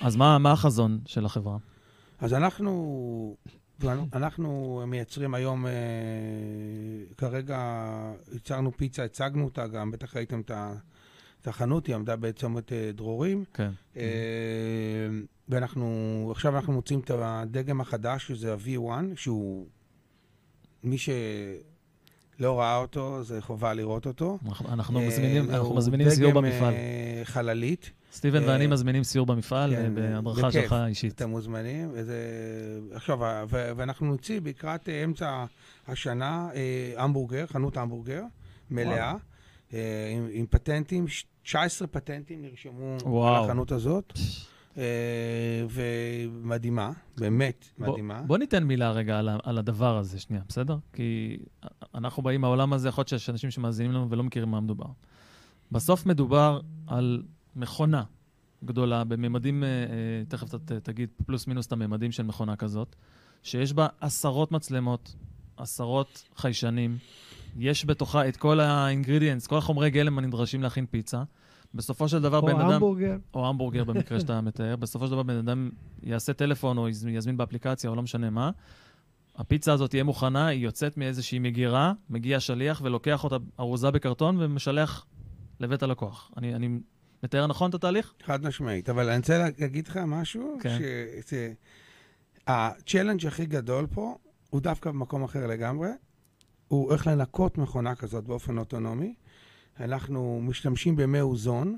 אז 0.00 0.16
מה, 0.16 0.38
מה 0.38 0.52
החזון 0.52 0.98
של 1.06 1.24
החברה? 1.24 1.56
אז 2.20 2.34
אנחנו 2.34 3.36
אנחנו 4.12 4.82
מייצרים 4.86 5.34
היום, 5.34 5.66
אה, 5.66 5.72
כרגע 7.16 7.82
ייצרנו 8.32 8.72
פיצה, 8.76 9.04
הצגנו 9.04 9.44
אותה 9.44 9.66
גם, 9.66 9.90
בטח 9.90 10.16
ראיתם 10.16 10.40
את 10.40 11.46
החנות, 11.46 11.86
היא 11.86 11.94
עמדה 11.94 12.16
בצומת 12.16 12.72
אה, 12.72 12.90
דרורים. 12.94 13.44
כן. 13.54 13.70
אה, 13.96 14.02
ואנחנו, 15.48 16.28
עכשיו 16.30 16.56
אנחנו 16.56 16.72
מוצאים 16.72 17.00
את 17.00 17.10
הדגם 17.14 17.80
החדש, 17.80 18.26
שזה 18.26 18.52
ה-V1, 18.52 18.90
שהוא 19.16 19.66
מי 20.82 20.98
ש... 20.98 21.08
לא 22.38 22.60
ראה 22.60 22.76
אותו, 22.76 23.22
זה 23.22 23.42
חובה 23.42 23.74
לראות 23.74 24.06
אותו. 24.06 24.38
אנחנו 24.68 25.00
מזמינים, 25.00 25.50
אנחנו 25.50 25.74
מזמינים 25.74 26.10
סיור 26.10 26.32
במפעל. 26.32 26.74
חללית. 27.24 27.90
סטיבן 28.12 28.44
ואני 28.44 28.66
מזמינים 28.66 29.04
סיור 29.04 29.26
במפעל, 29.26 29.74
כן, 29.74 29.94
בהדרכה 29.94 30.52
שלך 30.52 30.76
אישית. 30.86 31.14
אתם 31.14 31.30
מוזמנים. 31.30 31.94
עכשיו, 32.92 33.18
ואנחנו 33.48 34.06
נוציא 34.06 34.40
לקראת 34.44 34.88
אמצע 34.88 35.44
השנה 35.88 36.48
המבורגר, 36.96 37.46
חנות 37.46 37.76
המבורגר, 37.76 38.22
מלאה, 38.70 39.14
עם 40.30 40.46
פטנטים, 40.50 41.06
19 41.42 41.88
פטנטים 41.88 42.42
נרשמו 42.42 42.96
על 43.28 43.44
החנות 43.44 43.72
הזאת. 43.72 44.12
אה, 44.16 44.22
ומדהימה, 45.70 46.92
באמת 47.16 47.64
מדהימה. 47.78 48.22
בוא 48.22 48.38
ניתן 48.38 48.64
מילה 48.64 48.90
רגע 48.90 49.18
על, 49.18 49.28
על 49.42 49.58
הדבר 49.58 49.98
הזה, 49.98 50.20
שנייה, 50.20 50.42
בסדר? 50.48 50.78
כי 50.92 51.38
אנחנו 51.94 52.22
באים 52.22 52.40
מהעולם 52.40 52.72
הזה, 52.72 52.88
יכול 52.88 53.02
להיות 53.02 53.08
שיש 53.08 53.30
אנשים 53.30 53.50
שמאזינים 53.50 53.92
לנו 53.92 54.10
ולא 54.10 54.22
מכירים 54.22 54.50
מה 54.50 54.60
מדובר. 54.60 54.86
בסוף 55.72 56.06
מדובר 56.06 56.60
על 56.86 57.22
מכונה 57.56 58.02
גדולה, 58.64 59.04
בממדים, 59.04 59.64
אה, 59.64 59.68
אה, 59.68 60.24
תכף 60.28 60.54
אתה 60.54 60.80
תגיד 60.80 61.08
פלוס 61.26 61.46
מינוס 61.46 61.66
את 61.66 61.72
הממדים 61.72 62.12
של 62.12 62.22
מכונה 62.22 62.56
כזאת, 62.56 62.96
שיש 63.42 63.72
בה 63.72 63.86
עשרות 64.00 64.52
מצלמות, 64.52 65.14
עשרות 65.56 66.24
חיישנים, 66.36 66.98
יש 67.56 67.86
בתוכה 67.86 68.28
את 68.28 68.36
כל 68.36 68.60
האינגרידיאנס, 68.60 69.46
כל 69.46 69.58
החומרי 69.58 69.90
גלם 69.90 70.18
הנדרשים 70.18 70.62
להכין 70.62 70.86
פיצה. 70.86 71.22
בסופו 71.76 72.08
של 72.08 72.22
דבר 72.22 72.40
בן 72.40 72.56
אדם... 72.56 72.60
או 72.60 72.72
המבורגר. 72.72 73.16
או 73.34 73.48
המבורגר 73.48 73.84
במקרה 73.84 74.20
שאתה 74.20 74.40
מתאר. 74.40 74.76
בסופו 74.82 75.06
של 75.06 75.12
דבר 75.12 75.22
בן 75.22 75.36
אדם 75.36 75.70
יעשה 76.02 76.32
טלפון 76.32 76.78
או 76.78 76.88
יזמין 76.88 77.36
באפליקציה 77.36 77.90
או 77.90 77.94
לא 77.94 78.02
משנה 78.02 78.30
מה. 78.30 78.50
הפיצה 79.36 79.72
הזאת 79.72 79.90
תהיה 79.90 80.04
מוכנה, 80.04 80.46
היא 80.46 80.64
יוצאת 80.64 80.96
מאיזושהי 80.96 81.38
מגירה, 81.38 81.92
מגיע 82.10 82.40
שליח 82.40 82.80
ולוקח 82.84 83.24
אותה 83.24 83.36
ארוזה 83.60 83.90
בקרטון 83.90 84.36
ומשלח 84.42 85.06
לבית 85.60 85.82
הלקוח. 85.82 86.30
אני, 86.36 86.54
אני 86.54 86.68
מתאר 87.22 87.46
נכון 87.46 87.70
את 87.70 87.74
התהליך? 87.74 88.12
חד 88.22 88.44
משמעית, 88.44 88.88
אבל 88.88 89.08
אני 89.08 89.18
רוצה 89.18 89.50
להגיד 89.58 89.88
לך 89.88 89.96
משהו, 89.96 90.58
כן. 90.60 90.78
שה 92.46 92.66
challenge 92.66 93.26
הכי 93.26 93.46
גדול 93.46 93.86
פה 93.86 94.16
הוא 94.50 94.60
דווקא 94.60 94.90
במקום 94.90 95.24
אחר 95.24 95.46
לגמרי. 95.46 95.88
הוא 96.68 96.92
איך 96.92 97.06
לנקות 97.06 97.58
מכונה 97.58 97.94
כזאת 97.94 98.24
באופן 98.24 98.58
אוטונומי. 98.58 99.14
אנחנו 99.80 100.40
משתמשים 100.42 100.96
במי 100.96 101.20
אוזון, 101.20 101.76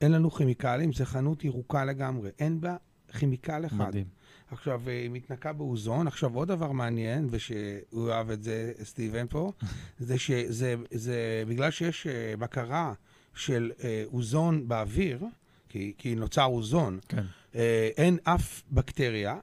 אין 0.00 0.12
לנו 0.12 0.30
כימיקלים, 0.30 0.92
זו 0.92 1.04
חנות 1.04 1.44
ירוקה 1.44 1.84
לגמרי, 1.84 2.30
אין 2.38 2.60
בה 2.60 2.76
כימיקל 3.18 3.66
אחד. 3.66 3.88
מדהים. 3.88 4.06
עכשיו, 4.50 4.88
היא 4.88 5.10
מתנקה 5.10 5.52
באוזון. 5.52 6.06
עכשיו, 6.06 6.34
עוד 6.34 6.48
דבר 6.48 6.72
מעניין, 6.72 7.28
ושהוא 7.30 7.76
אוהב 7.92 8.30
את 8.30 8.42
זה, 8.42 8.72
סטיבן 8.82 9.26
פה, 9.26 9.52
זה 9.98 10.18
שזה 10.18 10.74
זה, 10.90 11.44
בגלל 11.48 11.70
שיש 11.70 12.06
אה, 12.06 12.36
בקרה 12.38 12.94
של 13.34 13.72
אה, 13.84 14.04
אוזון 14.12 14.68
באוויר, 14.68 15.24
כי, 15.68 15.92
כי 15.98 16.14
נוצר 16.14 16.44
אוזון, 16.44 16.98
כן. 17.08 17.22
אה, 17.54 17.90
אין 17.96 18.18
אף 18.24 18.62
בקטריה, 18.72 19.38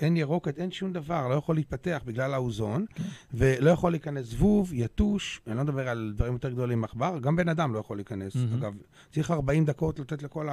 אין 0.00 0.16
ירוקת, 0.16 0.58
אין 0.58 0.70
שום 0.70 0.92
דבר, 0.92 1.28
לא 1.28 1.34
יכול 1.34 1.56
להתפתח 1.56 2.02
בגלל 2.06 2.34
האוזון, 2.34 2.86
כן. 2.94 3.02
ולא 3.34 3.70
יכול 3.70 3.92
להיכנס 3.92 4.26
זבוב, 4.26 4.70
יתוש, 4.74 5.40
אני 5.46 5.56
לא 5.56 5.62
מדבר 5.62 5.88
על 5.88 6.12
דברים 6.16 6.32
יותר 6.32 6.50
גדולים 6.50 6.84
עכבר, 6.84 7.18
גם 7.18 7.36
בן 7.36 7.48
אדם 7.48 7.74
לא 7.74 7.78
יכול 7.78 7.96
להיכנס. 7.96 8.32
Mm-hmm. 8.36 8.54
אגב, 8.58 8.74
צריך 9.12 9.30
40 9.30 9.64
דקות 9.64 9.98
לתת 9.98 10.22
לכל 10.22 10.48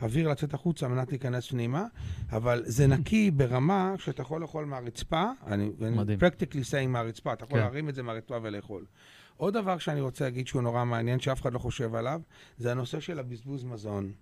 האוויר 0.00 0.28
לצאת 0.28 0.54
החוצה 0.54 0.86
על 0.86 0.92
מנת 0.92 1.10
להיכנס 1.10 1.48
פנימה, 1.48 1.84
אבל 2.32 2.62
זה 2.66 2.86
נקי 2.86 3.30
ברמה 3.30 3.94
שאתה 3.98 4.22
יכול 4.22 4.40
לאכול 4.40 4.64
מהרצפה, 4.64 5.30
אני, 5.46 5.70
practically 6.18 6.64
saying 6.70 6.88
מהרצפה, 6.88 7.32
אתה 7.32 7.44
יכול 7.44 7.58
כן. 7.58 7.64
להרים 7.64 7.88
את 7.88 7.94
זה 7.94 8.02
מהרצפה 8.02 8.38
ולאכול. 8.42 8.84
עוד 9.36 9.54
דבר 9.54 9.78
שאני 9.78 10.00
רוצה 10.00 10.24
להגיד 10.24 10.46
שהוא 10.46 10.62
נורא 10.62 10.84
מעניין, 10.84 11.20
שאף 11.20 11.40
אחד 11.40 11.52
לא 11.52 11.58
חושב 11.58 11.94
עליו, 11.94 12.20
זה 12.58 12.70
הנושא 12.70 13.00
של 13.00 13.18
הבזבוז 13.18 13.64
מזון. 13.64 14.12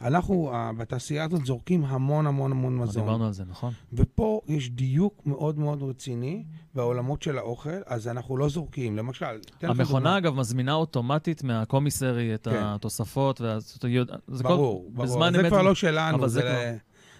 אנחנו 0.00 0.52
בתעשייה 0.78 1.24
הזאת 1.24 1.46
זורקים 1.46 1.84
המון 1.84 2.26
המון 2.26 2.52
המון 2.52 2.78
מזון. 2.78 3.02
דיברנו 3.02 3.26
על 3.26 3.32
זה, 3.32 3.44
נכון. 3.44 3.72
ופה 3.92 4.40
יש 4.46 4.70
דיוק 4.70 5.22
מאוד 5.26 5.58
מאוד 5.58 5.82
רציני 5.82 6.44
בעולמות 6.74 7.22
של 7.22 7.38
האוכל, 7.38 7.70
אז 7.86 8.08
אנחנו 8.08 8.36
לא 8.36 8.48
זורקים. 8.48 8.96
למשל, 8.96 9.40
המכונה, 9.62 10.18
אגב, 10.18 10.34
מזמינה 10.34 10.74
אוטומטית 10.74 11.42
מהקומיסרי 11.42 12.34
את 12.34 12.48
כן. 12.48 12.62
התוספות, 12.62 13.40
וה... 13.40 13.58
ברור, 14.42 14.90
כל... 14.96 15.06
ברור. 15.06 15.30
זה 15.32 15.48
כבר 15.48 15.62
לא 15.62 15.74
שלנו, 15.74 16.28
זה, 16.28 16.40
זה 16.40 16.78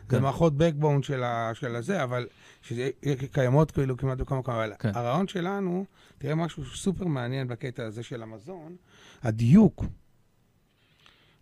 כן. 0.09 0.23
מערכות 0.23 0.53
backbone 0.53 1.03
של, 1.03 1.23
ה... 1.23 1.51
של 1.55 1.77
הזה, 1.77 2.03
אבל 2.03 2.27
שקיימות 2.63 3.71
כאילו 3.71 3.97
כמעט 3.97 4.19
בכל 4.19 4.37
מקום. 4.37 4.55
אבל 4.55 4.73
כן. 4.79 4.91
הרעיון 4.95 5.29
שלנו, 5.29 5.85
תראה 6.19 6.35
משהו 6.35 6.65
סופר 6.65 7.07
מעניין 7.07 7.49
בקטע 7.49 7.87
הזה 7.87 8.03
של 8.03 8.23
המזון, 8.23 8.77
הדיוק. 9.23 9.85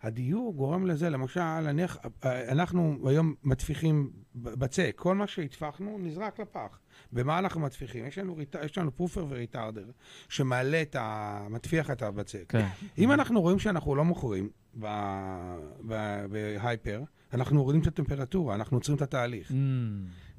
הדיור 0.03 0.53
גורם 0.53 0.85
לזה, 0.85 1.09
למשל, 1.09 1.59
נניח, 1.59 1.97
אנחנו 2.23 2.97
היום 3.05 3.35
מטפיחים 3.43 4.09
בצק, 4.35 4.93
כל 4.95 5.15
מה 5.15 5.27
שהטפחנו 5.27 5.97
נזרק 5.99 6.39
לפח. 6.39 6.79
במה 7.13 7.39
אנחנו 7.39 7.61
מטפיחים? 7.61 8.05
יש 8.05 8.17
לנו, 8.17 8.35
יש 8.65 8.77
לנו 8.77 8.95
פרופר 8.95 9.25
וריטרדר 9.29 9.85
שמעלה 10.29 10.81
את 10.81 10.95
ה... 10.95 11.47
מטפיח 11.49 11.91
את 11.91 12.01
הבצק. 12.01 12.45
כן. 12.49 12.67
אם 12.97 13.11
אנחנו 13.11 13.41
רואים 13.41 13.59
שאנחנו 13.59 13.95
לא 13.95 14.05
מוכרים 14.05 14.49
בהייפר, 16.29 17.03
אנחנו 17.33 17.55
מורידים 17.55 17.81
את 17.81 17.87
הטמפרטורה, 17.87 18.55
אנחנו 18.55 18.77
עוצרים 18.77 18.97
את 18.97 19.01
התהליך. 19.01 19.51
Mm. 19.51 19.53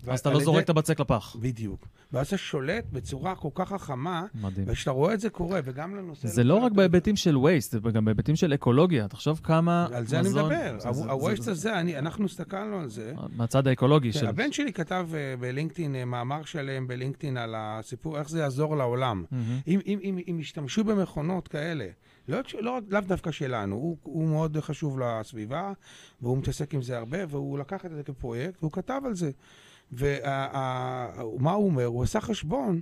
אז 0.07 0.21
אתה 0.21 0.31
לא 0.31 0.41
זורק 0.41 0.65
את 0.65 0.71
הבצק 0.71 1.01
לפח. 1.01 1.37
בדיוק. 1.41 1.87
ואז 2.13 2.27
אתה 2.27 2.37
שולט 2.37 2.85
בצורה 2.93 3.35
כל 3.35 3.49
כך 3.55 3.69
חכמה, 3.69 4.27
מדהים. 4.35 4.67
וכשאתה 4.69 4.91
רואה 4.91 5.15
את 5.15 5.21
זה 5.21 5.31
קורה, 5.31 5.61
וגם 5.65 5.97
לנושא... 5.97 6.29
זה 6.29 6.45
לא 6.45 6.55
רק 6.55 6.73
בהיבטים 6.73 7.17
של 7.17 7.37
waste, 7.37 7.71
זה 7.71 7.91
גם 7.93 8.05
בהיבטים 8.05 8.37
של 8.37 8.55
אקולוגיה. 8.55 9.09
תחשוב 9.09 9.41
כמה. 9.43 9.87
על 9.93 10.07
זה 10.07 10.21
אני 10.21 10.29
מדבר. 10.29 10.77
ה-waste 10.85 11.51
הזה, 11.51 11.81
אנחנו 11.99 12.25
הסתכלנו 12.25 12.81
על 12.81 12.89
זה. 12.89 13.15
מהצד 13.37 13.67
האקולוגי 13.67 14.13
כן, 14.13 14.19
של... 14.19 14.27
הבן 14.27 14.53
שלי 14.53 14.73
כתב 14.73 15.09
אה, 15.15 15.35
בלינקדאין, 15.41 15.95
אה, 15.95 16.05
מאמר 16.05 16.45
שלם 16.45 16.87
בלינקדאין 16.87 17.37
על 17.37 17.55
הסיפור, 17.57 18.19
איך 18.19 18.29
זה 18.29 18.39
יעזור 18.39 18.77
לעולם. 18.77 19.25
אם 19.67 20.39
ישתמשו 20.41 20.85
במכונות 20.85 21.49
כאלה, 21.49 21.87
לא, 22.29 22.39
לא, 22.61 22.79
לאו 22.89 23.01
דווקא 23.01 23.31
שלנו, 23.31 23.77
הוא, 23.77 23.97
הוא 24.03 24.29
מאוד 24.29 24.57
חשוב 24.61 24.99
לסביבה, 25.01 25.73
והוא 26.23 26.39
מתעסק 26.39 26.75
עם 26.75 26.83
זה 26.83 26.99
הרבה, 26.99 27.19
והוא 27.29 27.59
לקח 27.59 27.87
את 27.87 27.91
זה 27.91 28.03
כפרויקט, 28.03 28.59
והוא 28.61 28.73
כתב 28.73 29.01
על 29.05 29.15
זה. 29.15 29.31
ומה 29.93 31.53
הוא 31.53 31.67
אומר? 31.67 31.85
הוא 31.85 32.03
עשה 32.03 32.21
חשבון 32.21 32.81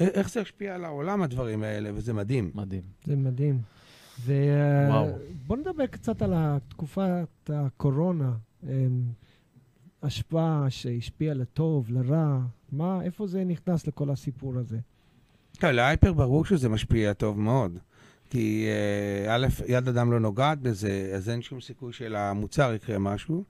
איך 0.00 0.30
זה 0.30 0.40
ישפיע 0.40 0.74
על 0.74 0.84
העולם, 0.84 1.22
הדברים 1.22 1.62
האלה, 1.62 1.90
וזה 1.94 2.12
מדהים. 2.12 2.50
מדהים. 2.54 2.82
זה 3.04 3.16
מדהים. 3.16 3.58
ובוא 4.24 5.56
נדבר 5.56 5.86
קצת 5.86 6.22
על 6.22 6.32
תקופת 6.68 7.50
הקורונה. 7.54 8.32
אמ, 8.62 9.02
השפעה 10.02 10.66
שהשפיעה 10.68 11.34
לטוב, 11.34 11.90
לרע, 11.90 12.40
מה, 12.72 13.02
איפה 13.02 13.26
זה 13.26 13.44
נכנס 13.44 13.86
לכל 13.86 14.10
הסיפור 14.10 14.58
הזה? 14.58 14.78
כן, 15.58 15.74
להייפר 15.74 16.12
ברור 16.12 16.44
שזה 16.44 16.68
משפיע 16.68 17.12
טוב 17.12 17.40
מאוד. 17.40 17.78
כי 18.30 18.66
אה, 18.68 19.36
א', 19.36 19.46
יד 19.68 19.88
אדם 19.88 20.12
לא 20.12 20.20
נוגעת 20.20 20.58
בזה, 20.58 21.12
אז 21.16 21.28
אין 21.28 21.42
שום 21.42 21.60
סיכוי 21.60 21.92
שלמוצר 21.92 22.72
יקרה 22.74 22.98
משהו. 22.98 23.44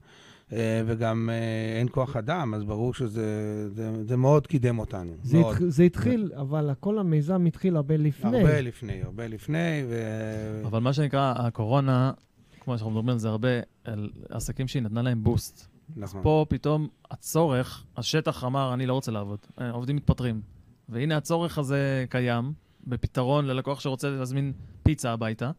אה, 0.53 0.81
וגם 0.85 1.29
אה, 1.31 1.79
אין 1.79 1.87
כוח 1.91 2.15
אדם, 2.15 2.53
אז 2.53 2.63
ברור 2.63 2.93
שזה 2.93 3.69
זה, 3.69 4.03
זה 4.03 4.17
מאוד 4.17 4.47
קידם 4.47 4.79
אותנו. 4.79 5.11
זה, 5.23 5.39
מאוד. 5.39 5.55
התח, 5.55 5.63
זה 5.67 5.83
התחיל, 5.83 6.31
אבל 6.35 6.69
כל 6.79 6.99
המיזם 6.99 7.45
התחיל 7.45 7.75
הרבה 7.75 7.97
לפני. 7.97 8.37
הרבה 8.37 8.61
לפני, 8.61 9.01
הרבה 9.01 9.27
לפני. 9.27 9.83
ו... 9.89 10.61
אבל 10.65 10.79
מה 10.79 10.93
שנקרא, 10.93 11.33
הקורונה, 11.37 12.11
כמו 12.59 12.77
שאנחנו 12.77 12.91
מדברים 12.91 13.09
על 13.09 13.17
זה 13.17 13.29
הרבה, 13.29 13.49
על 13.83 14.09
עסקים 14.29 14.67
שהיא 14.67 14.83
נתנה 14.83 15.01
להם 15.01 15.23
בוסט. 15.23 15.67
נכון. 15.95 16.19
אז 16.19 16.23
פה 16.23 16.45
פתאום 16.49 16.87
הצורך, 17.11 17.85
השטח 17.97 18.43
אמר, 18.43 18.73
אני 18.73 18.85
לא 18.85 18.93
רוצה 18.93 19.11
לעבוד, 19.11 19.39
עובדים 19.71 19.95
מתפטרים. 19.95 20.41
והנה 20.89 21.17
הצורך 21.17 21.57
הזה 21.57 22.05
קיים, 22.09 22.53
בפתרון 22.87 23.45
ללקוח 23.45 23.79
שרוצה 23.79 24.09
להזמין 24.09 24.53
פיצה 24.83 25.11
הביתה, 25.11 25.51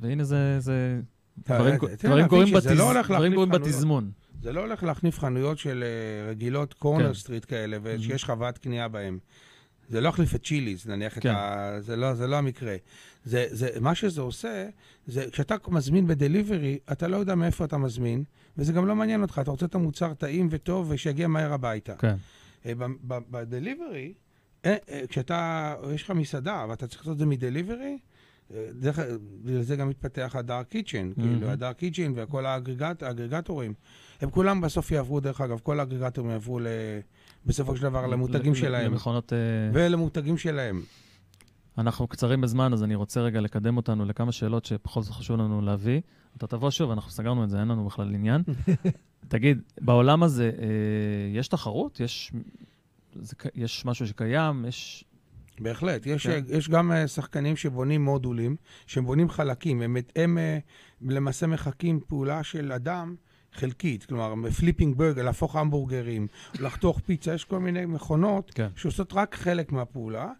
והנה 0.00 0.24
זה, 0.24 0.60
זה 0.60 1.00
דברים 1.46 2.28
קורים 2.28 2.54
לא 3.34 3.44
בתזמון. 3.46 4.10
זה 4.42 4.52
לא 4.52 4.60
הולך 4.60 4.82
להחניף 4.82 5.18
חנויות 5.18 5.58
של 5.58 5.84
אה, 5.86 6.30
רגילות 6.30 6.74
קורנר 6.74 7.14
סטריט 7.14 7.44
כן. 7.44 7.50
כאלה, 7.50 7.78
ושיש 7.82 8.24
חוות 8.24 8.58
קנייה 8.58 8.88
בהן. 8.88 9.18
זה 9.88 10.00
לא 10.00 10.08
יחליף 10.08 10.34
את 10.34 10.44
צ'יליז, 10.44 10.86
נניח 10.86 11.14
כן. 11.14 11.20
את 11.20 11.36
ה... 11.36 11.76
זה 11.80 11.96
לא, 11.96 12.14
זה 12.14 12.26
לא 12.26 12.36
המקרה. 12.36 12.76
זה, 13.24 13.46
זה, 13.50 13.68
מה 13.80 13.94
שזה 13.94 14.20
עושה, 14.20 14.68
זה 15.06 15.24
כשאתה 15.32 15.54
מזמין 15.68 16.06
בדליברי, 16.06 16.78
אתה 16.92 17.08
לא 17.08 17.16
יודע 17.16 17.34
מאיפה 17.34 17.64
אתה 17.64 17.78
מזמין, 17.78 18.24
וזה 18.58 18.72
גם 18.72 18.86
לא 18.86 18.96
מעניין 18.96 19.22
אותך, 19.22 19.38
אתה 19.42 19.50
רוצה 19.50 19.66
את 19.66 19.74
המוצר 19.74 20.14
טעים 20.14 20.48
וטוב 20.50 20.90
ושיגיע 20.90 21.28
מהר 21.28 21.52
הביתה. 21.52 21.94
כן. 21.96 22.14
אה, 22.66 22.72
בדליברי, 23.04 24.12
אה, 24.64 24.76
כשאתה, 25.08 25.74
יש 25.94 26.02
לך 26.02 26.10
מסעדה 26.10 26.66
ואתה 26.68 26.86
צריך 26.86 27.00
לעשות 27.00 27.12
את 27.12 27.18
זה 27.18 27.26
מדליברי, 27.26 27.98
בגלל 29.44 29.62
זה 29.62 29.76
גם 29.76 29.88
מתפתח 29.88 30.36
הדארק 30.38 30.68
קיצ'ן, 30.68 31.12
כאילו 31.14 31.48
הדארק 31.50 31.76
קיצ'ן 31.76 32.12
וכל 32.16 32.46
האגרגט, 32.46 33.02
האגרגטורים. 33.02 33.74
הם 34.20 34.30
כולם 34.30 34.60
בסוף 34.60 34.90
יעברו, 34.90 35.20
דרך 35.20 35.40
אגב, 35.40 35.58
כל 35.62 35.80
האגרגטורים 35.80 36.30
יעברו 36.30 36.60
ל... 36.60 36.66
בסופו 37.46 37.76
של 37.76 37.82
דבר 37.82 38.06
למותגים 38.06 38.54
שלהם. 38.54 38.92
למכונות... 38.92 39.32
אה, 39.32 39.38
ולמותגים 39.72 40.38
שלהם. 40.38 40.82
אנחנו 41.78 42.06
קצרים 42.06 42.40
בזמן, 42.40 42.72
אז 42.72 42.84
אני 42.84 42.94
רוצה 42.94 43.20
רגע 43.20 43.40
לקדם 43.40 43.76
אותנו 43.76 44.04
לכמה 44.04 44.32
שאלות 44.32 44.64
שבכל 44.64 45.02
זאת 45.02 45.12
חשוב 45.12 45.36
לנו 45.36 45.60
להביא. 45.62 46.00
אתה 46.36 46.46
תבוא 46.46 46.70
שוב, 46.70 46.90
אנחנו 46.90 47.10
סגרנו 47.10 47.44
את 47.44 47.50
זה, 47.50 47.60
אין 47.60 47.68
לנו 47.68 47.86
בכלל 47.86 48.14
עניין. 48.14 48.42
תגיד, 49.28 49.62
בעולם 49.80 50.22
הזה 50.22 50.50
אה, 50.58 51.38
יש 51.38 51.48
תחרות? 51.48 52.00
יש, 52.00 52.32
זה, 53.20 53.34
יש 53.54 53.84
משהו 53.84 54.06
שקיים? 54.06 54.64
יש... 54.68 55.04
בהחלט. 55.60 56.06
יש, 56.06 56.26
כן. 56.26 56.42
יש 56.48 56.68
גם 56.68 56.92
אה, 56.92 57.08
שחקנים 57.08 57.56
שבונים 57.56 58.04
מודולים, 58.04 58.56
שהם 58.86 59.06
בונים 59.06 59.28
חלקים. 59.28 59.82
הם, 59.82 59.96
הם 60.16 60.38
אה, 60.38 60.58
למעשה 61.02 61.46
מחקים 61.46 62.00
פעולה 62.08 62.42
של 62.42 62.72
אדם 62.72 63.14
חלקית, 63.52 64.04
כלומר, 64.04 64.34
flipping 64.58 64.96
burger, 64.96 65.22
להפוך 65.22 65.56
המבורגרים, 65.56 66.26
לחתוך 66.60 67.00
פיצה, 67.06 67.34
יש 67.34 67.44
כל 67.44 67.58
מיני 67.58 67.86
מכונות 67.86 68.50
כן. 68.54 68.68
שעושות 68.76 69.12
רק 69.12 69.34
חלק 69.34 69.72
מהפעולה. 69.72 70.30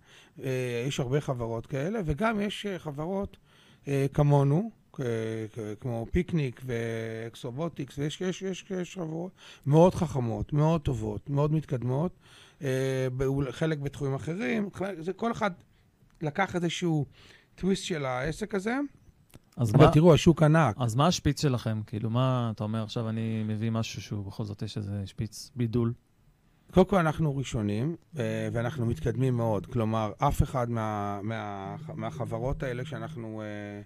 אה, 0.43 0.85
יש 0.89 1.01
הרבה 1.01 1.21
חברות 1.21 1.67
כאלה, 1.67 2.01
וגם 2.05 2.41
יש 2.41 2.67
חברות 2.79 3.37
כמונו, 4.13 4.71
כמו 5.81 6.07
Picnic 6.11 6.61
ו 6.65 6.77
Xrobotics, 6.77 7.99
ויש 7.99 8.21
יש, 8.21 8.43
יש, 8.43 8.65
יש 8.71 8.95
חברות 8.95 9.33
מאוד 9.67 9.95
חכמות, 9.95 10.53
מאוד 10.53 10.81
טובות, 10.81 11.31
מאוד 11.31 11.53
מתקדמות, 11.53 12.13
חלק 13.51 13.79
בתחומים 13.79 14.15
אחרים, 14.15 14.69
זה 14.99 15.13
כל 15.13 15.33
אחד 15.33 15.51
לקח 16.23 16.55
איזשהו 16.55 17.07
טוויסט 17.55 17.85
של 17.85 18.05
העסק 18.05 18.55
הזה. 18.55 18.79
אז 19.57 19.75
אבל 19.75 19.85
מה, 19.85 19.93
תראו, 19.93 20.15
השוק 20.15 20.43
ענק. 20.43 20.77
אז 20.79 20.95
מה 20.95 21.07
השפיץ 21.07 21.43
שלכם? 21.43 21.83
כאילו, 21.87 22.11
מה 22.11 22.51
אתה 22.55 22.65
אומר 22.65 22.83
עכשיו, 22.83 23.09
אני 23.09 23.43
מביא 23.47 23.71
משהו 23.71 24.03
שהוא 24.03 24.25
בכל 24.25 24.45
זאת 24.45 24.63
יש 24.63 24.77
איזה 24.77 25.03
שפיץ 25.07 25.51
בידול? 25.57 25.93
קודם 26.73 26.87
כל 26.87 26.97
אנחנו 26.97 27.37
ראשונים, 27.37 27.97
אה, 28.19 28.49
ואנחנו 28.53 28.87
מתקדמים 28.87 29.37
מאוד. 29.37 29.67
כלומר, 29.67 30.13
אף 30.19 30.43
אחד 30.43 30.71
מה, 30.71 31.21
מה, 31.23 31.77
מהחברות 31.95 32.63
האלה 32.63 32.85
שאנחנו... 32.85 33.43
אה, 33.43 33.83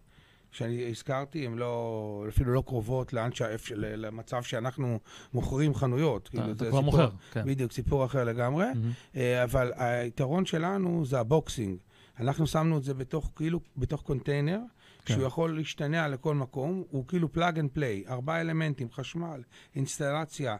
שאני 0.53 0.91
הזכרתי, 0.91 1.47
הן 1.47 1.55
לא, 1.55 2.25
אפילו 2.29 2.53
לא 2.53 2.63
קרובות 2.67 3.13
לאן 3.13 3.33
ש... 3.33 3.43
למצב 3.77 4.43
שאנחנו 4.43 4.99
מוכרים 5.35 5.75
חנויות. 5.75 6.23
אתה, 6.23 6.31
כאילו, 6.31 6.53
אתה 6.53 6.71
כבר 6.71 6.81
מוכר, 6.81 7.11
כן. 7.33 7.45
בדיוק, 7.47 7.73
סיפור 7.73 8.05
אחר 8.05 8.25
לגמרי. 8.25 8.67
Mm-hmm. 8.73 9.17
אבל 9.45 9.73
היתרון 9.77 10.47
שלנו 10.47 11.05
זה 11.05 11.21
הבוקסינג. 11.21 11.77
אנחנו 12.21 12.47
שמנו 12.47 12.79
את 12.79 12.83
זה 12.83 12.95
בתוך, 12.95 13.31
כאילו, 13.37 13.61
בתוך 13.77 14.03
קונטיינר, 14.03 14.59
כן. 15.05 15.15
שהוא 15.15 15.27
יכול 15.27 15.57
להשתנע 15.57 16.09
לכל 16.09 16.35
מקום, 16.35 16.85
הוא 16.91 17.05
כאילו 17.09 17.33
plug 17.33 17.59
and 17.59 17.71
play, 17.73 18.05
ארבעה 18.09 18.41
אלמנטים, 18.41 18.91
חשמל, 18.91 19.43
אינסטלציה, 19.77 20.57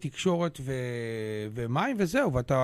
תקשורת 0.00 0.58
ו... 0.60 0.72
ומים 1.54 1.96
וזהו, 1.98 2.32
ואתה, 2.32 2.54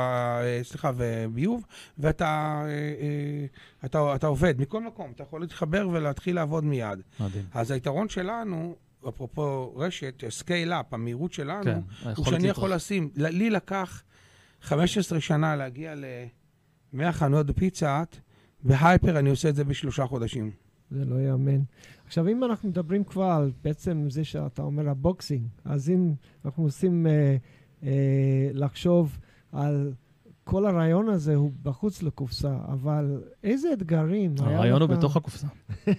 אה, 0.43 0.61
סליחה, 0.63 0.91
וביוב, 0.97 1.65
ואתה 1.99 2.63
אה, 2.67 3.47
אתה, 3.85 4.15
אתה 4.15 4.27
עובד 4.27 4.61
מכל 4.61 4.83
מקום, 4.83 5.13
אתה 5.15 5.23
יכול 5.23 5.41
להתחבר 5.41 5.89
ולהתחיל 5.93 6.37
לעבוד 6.37 6.65
מיד. 6.65 7.03
מדהים. 7.21 7.45
אז 7.55 7.71
היתרון 7.71 8.09
שלנו, 8.09 8.77
אפרופו 9.09 9.77
רשת, 9.77 10.25
scale-up, 10.29 10.95
המהירות 10.95 11.33
שלנו, 11.33 11.65
כן, 11.65 11.81
הוא 12.17 12.25
שאני 12.25 12.49
יכול 12.49 12.73
לשים, 12.73 13.11
לי 13.17 13.51
לקח 13.51 14.03
15 14.63 15.21
שנה 15.21 15.57
להגיע 15.57 15.95
ל-100 15.95 17.13
חנויות 17.13 17.47
בפיצה 17.47 18.03
בהייפר 18.63 19.19
אני 19.19 19.31
עושה 19.31 19.49
את 19.49 19.55
זה 19.55 19.65
בשלושה 19.65 20.07
חודשים. 20.07 20.51
זה 20.93 21.05
לא 21.05 21.14
ייאמן. 21.14 21.61
עכשיו, 22.07 22.28
אם 22.28 22.45
אנחנו 22.45 22.68
מדברים 22.68 23.05
כבר 23.05 23.24
על 23.24 23.53
בעצם 23.64 24.11
זה 24.11 24.24
שאתה 24.24 24.62
אומר 24.62 24.88
הבוקסינג, 24.88 25.47
אז 25.64 25.90
אם 25.90 26.12
אנחנו 26.45 26.64
עושים 26.64 27.07
אה, 27.07 27.36
אה, 27.82 28.51
לחשוב 28.53 29.18
על 29.53 29.93
כל 30.45 30.66
הרעיון 30.66 31.09
הזה 31.09 31.34
הוא 31.34 31.53
בחוץ 31.62 32.03
לקופסה, 32.03 32.59
אבל 32.68 33.22
איזה 33.45 33.72
אתגרים 33.72 34.34
היה 34.38 34.49
לך... 34.49 34.55
הרעיון 34.55 34.82
הוא 34.82 34.88
בתוך 34.88 35.16
הקופסה. 35.16 35.47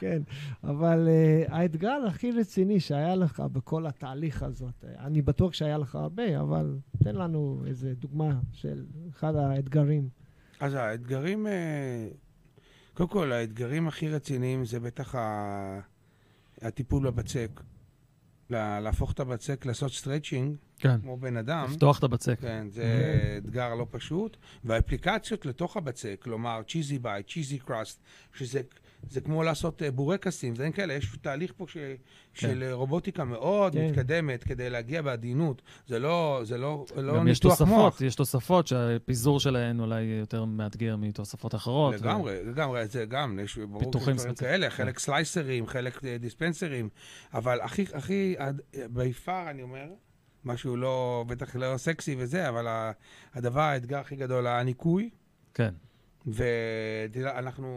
כן, 0.00 0.22
אבל 0.64 1.08
uh, 1.08 1.52
האתגר 1.52 1.98
הכי 2.06 2.32
רציני 2.32 2.80
שהיה 2.80 3.14
לך 3.14 3.42
בכל 3.52 3.86
התהליך 3.86 4.42
הזאת, 4.42 4.84
אני 4.98 5.22
בטוח 5.22 5.52
שהיה 5.52 5.78
לך 5.78 5.94
הרבה, 5.94 6.40
אבל 6.40 6.78
תן 7.04 7.14
לנו 7.14 7.62
איזה 7.66 7.94
דוגמה 7.94 8.40
של 8.52 8.84
אחד 9.10 9.36
האתגרים. 9.36 10.08
אז 10.60 10.74
האתגרים... 10.74 11.46
Uh... 11.46 11.50
קודם 12.94 13.08
כל, 13.08 13.32
האתגרים 13.32 13.88
הכי 13.88 14.08
רציניים 14.08 14.64
זה 14.64 14.80
בטח 14.80 15.14
הטיפול 16.62 17.10
בבצק. 17.10 17.60
להפוך 18.50 19.12
את 19.12 19.20
הבצק, 19.20 19.66
לעשות 19.66 19.92
stretching, 19.92 20.56
כן. 20.78 21.00
כמו 21.00 21.16
בן 21.16 21.36
אדם. 21.36 21.66
לפתוח 21.70 21.98
את 21.98 22.04
הבצק. 22.04 22.40
כן, 22.40 22.66
זה 22.70 22.82
mm-hmm. 22.82 23.46
אתגר 23.46 23.74
לא 23.74 23.86
פשוט. 23.90 24.36
והאפליקציות 24.64 25.46
לתוך 25.46 25.76
הבצק, 25.76 26.16
כלומר, 26.22 26.60
cheesy 26.68 26.98
bite, 26.98 27.30
cheesy 27.30 27.58
crust, 27.58 28.00
שזה 28.34 28.60
זה 29.08 29.20
כמו 29.20 29.42
לעשות 29.42 29.82
אה, 29.82 29.90
בורקסים, 29.90 30.54
דברים 30.54 30.72
כאלה. 30.72 30.94
יש 30.94 31.16
תהליך 31.20 31.52
פה 31.56 31.66
ש, 31.68 31.72
כן. 31.72 31.96
של 32.34 32.62
אה, 32.62 32.72
רובוטיקה 32.72 33.24
מאוד 33.24 33.72
כן. 33.72 33.86
מתקדמת 33.86 34.44
כדי 34.44 34.70
להגיע 34.70 35.02
בעדינות. 35.02 35.62
זה 35.86 35.98
לא, 35.98 36.40
זה 36.44 36.58
לא, 36.58 36.84
לא 36.96 37.24
ניתוח 37.24 37.52
תוספות, 37.52 37.68
מוח. 37.68 38.00
יש 38.00 38.14
תוספות 38.14 38.66
שהפיזור 38.66 39.40
שלהן 39.40 39.80
אולי 39.80 40.02
יותר 40.02 40.44
מאתגר 40.44 40.96
מתוספות 40.96 41.54
אחרות. 41.54 41.94
לגמרי, 41.94 42.32
ו... 42.42 42.50
לגמרי, 42.50 42.86
זה 42.86 43.04
גם, 43.04 43.38
יש 43.42 43.58
ברור 43.58 43.80
פיתוחים 43.80 44.16
כאלה, 44.38 44.70
כן. 44.70 44.76
חלק 44.76 44.98
סלייסרים, 44.98 45.66
חלק 45.66 46.04
אה, 46.04 46.18
דיספנסרים, 46.18 46.88
אבל 47.34 47.60
הכי, 47.60 47.84
הכי, 47.94 48.34
ביפר, 48.90 49.50
אני 49.50 49.62
אומר, 49.62 49.86
משהו 50.44 50.76
לא, 50.76 51.24
בטח 51.28 51.56
לא 51.56 51.76
סקסי 51.76 52.14
וזה, 52.18 52.48
אבל 52.48 52.90
הדבר, 53.34 53.60
האתגר 53.60 53.98
הכי 53.98 54.16
גדול, 54.16 54.46
הניקוי. 54.46 55.10
כן. 55.54 55.74
ואנחנו, 56.26 57.68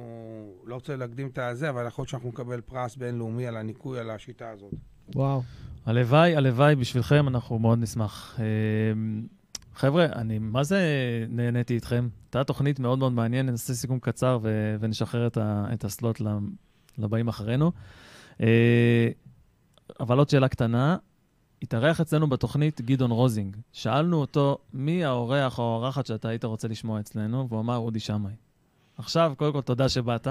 לא 0.66 0.76
רוצה 0.76 0.96
להקדים 0.96 1.28
את 1.28 1.38
הזה, 1.38 1.70
אבל 1.70 1.88
יכול 1.88 2.02
להיות 2.02 2.10
שאנחנו 2.10 2.30
נקבל 2.30 2.62
פרס 2.62 2.96
בינלאומי 2.96 3.48
על 3.48 3.58
הניקוי, 3.58 4.00
על 4.00 4.10
השיטה 4.10 4.50
הזאת. 4.50 4.74
וואו. 5.16 5.42
הלוואי, 5.86 6.36
הלוואי 6.36 6.76
בשבילכם, 6.76 7.28
אנחנו 7.28 7.60
מאוד 7.60 7.80
נשמח. 7.80 8.40
אה, 8.40 8.46
חבר'ה, 9.76 10.06
אני 10.06 10.40
מה 10.40 10.64
זה 10.64 10.80
נהניתי 11.30 11.76
איתכם. 11.76 12.08
הייתה 12.26 12.44
תוכנית 12.44 12.80
מאוד 12.80 13.00
מאוד 13.00 13.14
מעניינת, 13.14 13.50
נעשה 13.52 13.74
סיכום 13.74 14.00
קצר 14.00 14.40
ו- 14.42 14.76
ונשחרר 14.80 15.28
את, 15.28 15.38
ה- 15.38 15.66
את 15.74 15.84
הסלוט 15.84 16.22
לבאים 16.98 17.28
אחרינו. 17.28 17.72
אה, 18.42 19.10
אבל 20.00 20.18
עוד 20.18 20.30
שאלה 20.30 20.48
קטנה, 20.48 20.98
התארח 21.64 22.02
אצלנו 22.02 22.28
בתוכנית 22.28 22.82
גדעון 22.82 23.12
רוזינג. 23.12 23.58
שאלנו 23.72 24.18
אותו, 24.22 24.58
מי 24.74 25.06
האורח 25.06 25.60
או 25.60 25.64
האורחת 25.64 26.06
שאתה 26.06 26.30
היית 26.30 26.46
רוצה 26.46 26.68
לשמוע 26.68 27.00
אצלנו? 27.00 27.48
והוא 27.50 27.60
אמר, 27.60 27.78
אודי 27.78 28.00
שמאי. 28.00 28.34
עכשיו, 28.98 29.34
קודם 29.38 29.54
כל, 29.54 29.62
תודה 29.62 29.90
שבאת. 29.90 30.28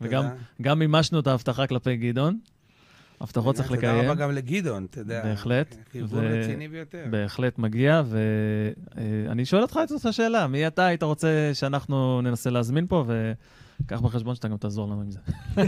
וגם 0.00 0.78
מימשנו 0.78 1.20
את 1.20 1.26
ההבטחה 1.26 1.66
כלפי 1.66 1.96
גדעון. 1.96 2.38
הבטחות 3.20 3.56
צריך 3.56 3.70
לקיים. 3.70 3.96
תודה 3.96 4.12
רבה 4.12 4.20
גם 4.20 4.32
לגדעון, 4.32 4.84
אתה 4.90 5.00
יודע. 5.00 5.22
בהחלט. 5.22 5.76
חיבור 5.92 6.20
רציני 6.20 6.68
ביותר. 6.68 7.04
בהחלט 7.10 7.58
מגיע, 7.58 8.02
ואני 8.06 9.44
שואל 9.44 9.62
אותך 9.62 9.78
את 9.84 9.92
אותה 9.92 10.12
שאלה, 10.12 10.46
מי 10.46 10.66
אתה 10.66 10.86
היית 10.86 11.02
רוצה 11.02 11.50
שאנחנו 11.54 12.22
ננסה 12.22 12.50
להזמין 12.50 12.86
פה, 12.86 13.04
וקח 13.82 14.00
בחשבון 14.00 14.34
שאתה 14.34 14.48
גם 14.48 14.56
תעזור 14.56 14.88
לנו 14.88 15.00
עם 15.00 15.10
זה. 15.10 15.20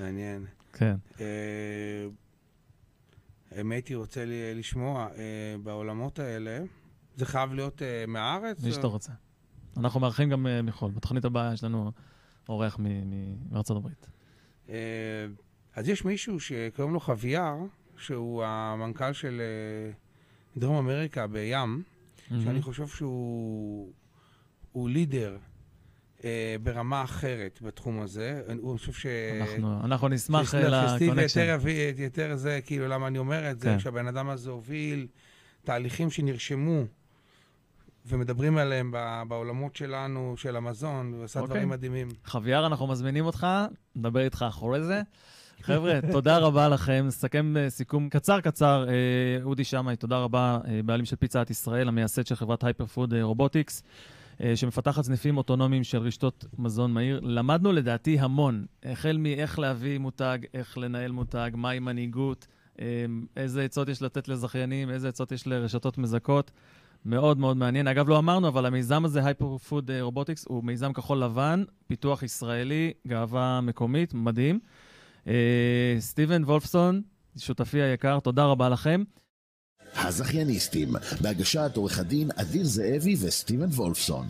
מעניין. 0.00 0.44
כן. 0.72 0.96
אם 3.60 3.70
אה, 3.72 3.76
הייתי 3.76 3.94
רוצה 3.94 4.24
לשמוע 4.54 5.08
אה, 5.16 5.56
בעולמות 5.62 6.18
האלה, 6.18 6.58
זה 7.16 7.26
חייב 7.26 7.54
להיות 7.54 7.82
אה, 7.82 8.04
מהארץ? 8.08 8.64
מי 8.64 8.72
שאתה 8.72 8.86
רוצה. 8.86 9.12
אנחנו 9.76 10.00
מארחים 10.00 10.30
גם 10.30 10.46
מחו"ל. 10.64 10.90
בתוכנית 10.90 11.24
הבאה 11.24 11.52
יש 11.52 11.64
לנו 11.64 11.92
אורח 12.48 12.78
מארצות 13.50 13.76
הברית. 13.76 14.06
אז 15.74 15.88
יש 15.88 16.04
מישהו 16.04 16.40
שקוראים 16.40 16.94
לו 16.94 17.00
חוויאר, 17.00 17.56
שהוא 17.96 18.44
המנכ"ל 18.44 19.12
של 19.12 19.42
דרום 20.56 20.76
אמריקה 20.76 21.26
בים, 21.26 21.82
שאני 22.28 22.62
חושב 22.62 22.86
שהוא 22.86 23.92
לידר 24.74 25.38
ברמה 26.62 27.02
אחרת 27.02 27.58
בתחום 27.62 28.00
הזה. 28.00 28.42
אני 28.48 28.60
חושב 28.78 28.92
ש... 28.92 29.06
אנחנו, 29.40 29.84
אנחנו 29.84 30.08
נשמח 30.08 30.54
לקונקשן. 30.54 31.40
יותר, 31.40 32.00
יותר 32.02 32.36
זה, 32.36 32.60
כאילו, 32.66 32.88
למה 32.88 33.06
אני 33.06 33.18
אומר 33.18 33.50
את 33.50 33.60
זה? 33.60 33.68
כן. 33.68 33.78
שהבן 33.78 34.06
אדם 34.06 34.28
הזה 34.28 34.50
הוביל 34.50 35.06
תהליכים 35.64 36.10
שנרשמו 36.10 36.82
ומדברים 38.06 38.58
עליהם 38.58 38.94
בעולמות 39.28 39.76
שלנו, 39.76 40.34
של 40.36 40.56
המזון, 40.56 41.14
ועשה 41.14 41.40
אוקיי. 41.40 41.54
דברים 41.54 41.68
מדהימים. 41.68 42.08
חוויאר, 42.26 42.66
אנחנו 42.66 42.86
מזמינים 42.86 43.24
אותך, 43.24 43.46
נדבר 43.96 44.20
איתך 44.20 44.44
אחרי 44.48 44.82
זה. 44.82 45.02
חבר'ה, 45.62 46.00
תודה 46.12 46.38
רבה 46.38 46.68
לכם. 46.68 47.04
נסכם 47.06 47.56
אה, 47.56 47.70
סיכום 47.70 48.08
קצר 48.08 48.40
קצר. 48.40 48.88
אה, 48.88 49.44
אודי 49.44 49.64
שמאי, 49.64 49.96
תודה 49.96 50.18
רבה, 50.18 50.58
בעלים 50.84 51.04
של 51.04 51.16
Pizza 51.16 51.37
Hut 51.37 51.50
ישראל, 51.50 51.88
המייסד 51.88 52.26
של 52.26 52.34
חברת 52.34 52.64
Hyper 52.64 52.86
Food 52.86 53.14
Robotics. 53.14 53.82
אה, 54.40 54.56
שמפתחת 54.56 55.04
סניפים 55.04 55.36
אוטונומיים 55.36 55.84
של 55.84 55.98
רשתות 55.98 56.44
מזון 56.58 56.92
מהיר. 56.92 57.20
למדנו 57.22 57.72
לדעתי 57.72 58.18
המון, 58.18 58.66
החל 58.84 59.16
מאיך 59.16 59.58
להביא 59.58 59.98
מותג, 59.98 60.38
איך 60.54 60.78
לנהל 60.78 61.12
מותג, 61.12 61.50
מהי 61.54 61.78
מנהיגות, 61.78 62.46
אה, 62.80 62.86
איזה 63.36 63.62
עצות 63.62 63.88
יש 63.88 64.02
לתת 64.02 64.28
לזכיינים, 64.28 64.90
איזה 64.90 65.08
עצות 65.08 65.32
יש 65.32 65.46
לרשתות 65.46 65.98
מזכות. 65.98 66.50
מאוד 67.04 67.38
מאוד 67.38 67.56
מעניין. 67.56 67.88
אגב, 67.88 68.08
לא 68.08 68.18
אמרנו, 68.18 68.48
אבל 68.48 68.66
המיזם 68.66 69.04
הזה, 69.04 69.20
Hyper 69.22 69.70
Food 69.70 69.86
Robotics, 70.10 70.44
הוא 70.48 70.64
מיזם 70.64 70.92
כחול 70.92 71.18
לבן, 71.18 71.64
פיתוח 71.86 72.22
ישראלי, 72.22 72.92
גאווה 73.06 73.60
מקומית, 73.60 74.14
מדהים. 74.14 74.60
סטיבן 75.98 76.44
וולפסון, 76.44 77.02
שותפי 77.38 77.82
היקר, 77.82 78.20
תודה 78.20 78.44
רבה 78.44 78.68
לכם. 78.68 79.02
הזכייניסטים, 79.96 80.92
בהגשת 81.20 81.70
עורך 81.76 81.98
הדין 81.98 82.30
אדיר 82.36 82.64
זאבי 82.64 83.16
וסטיבן 83.20 83.68
וולפסון. 83.68 84.26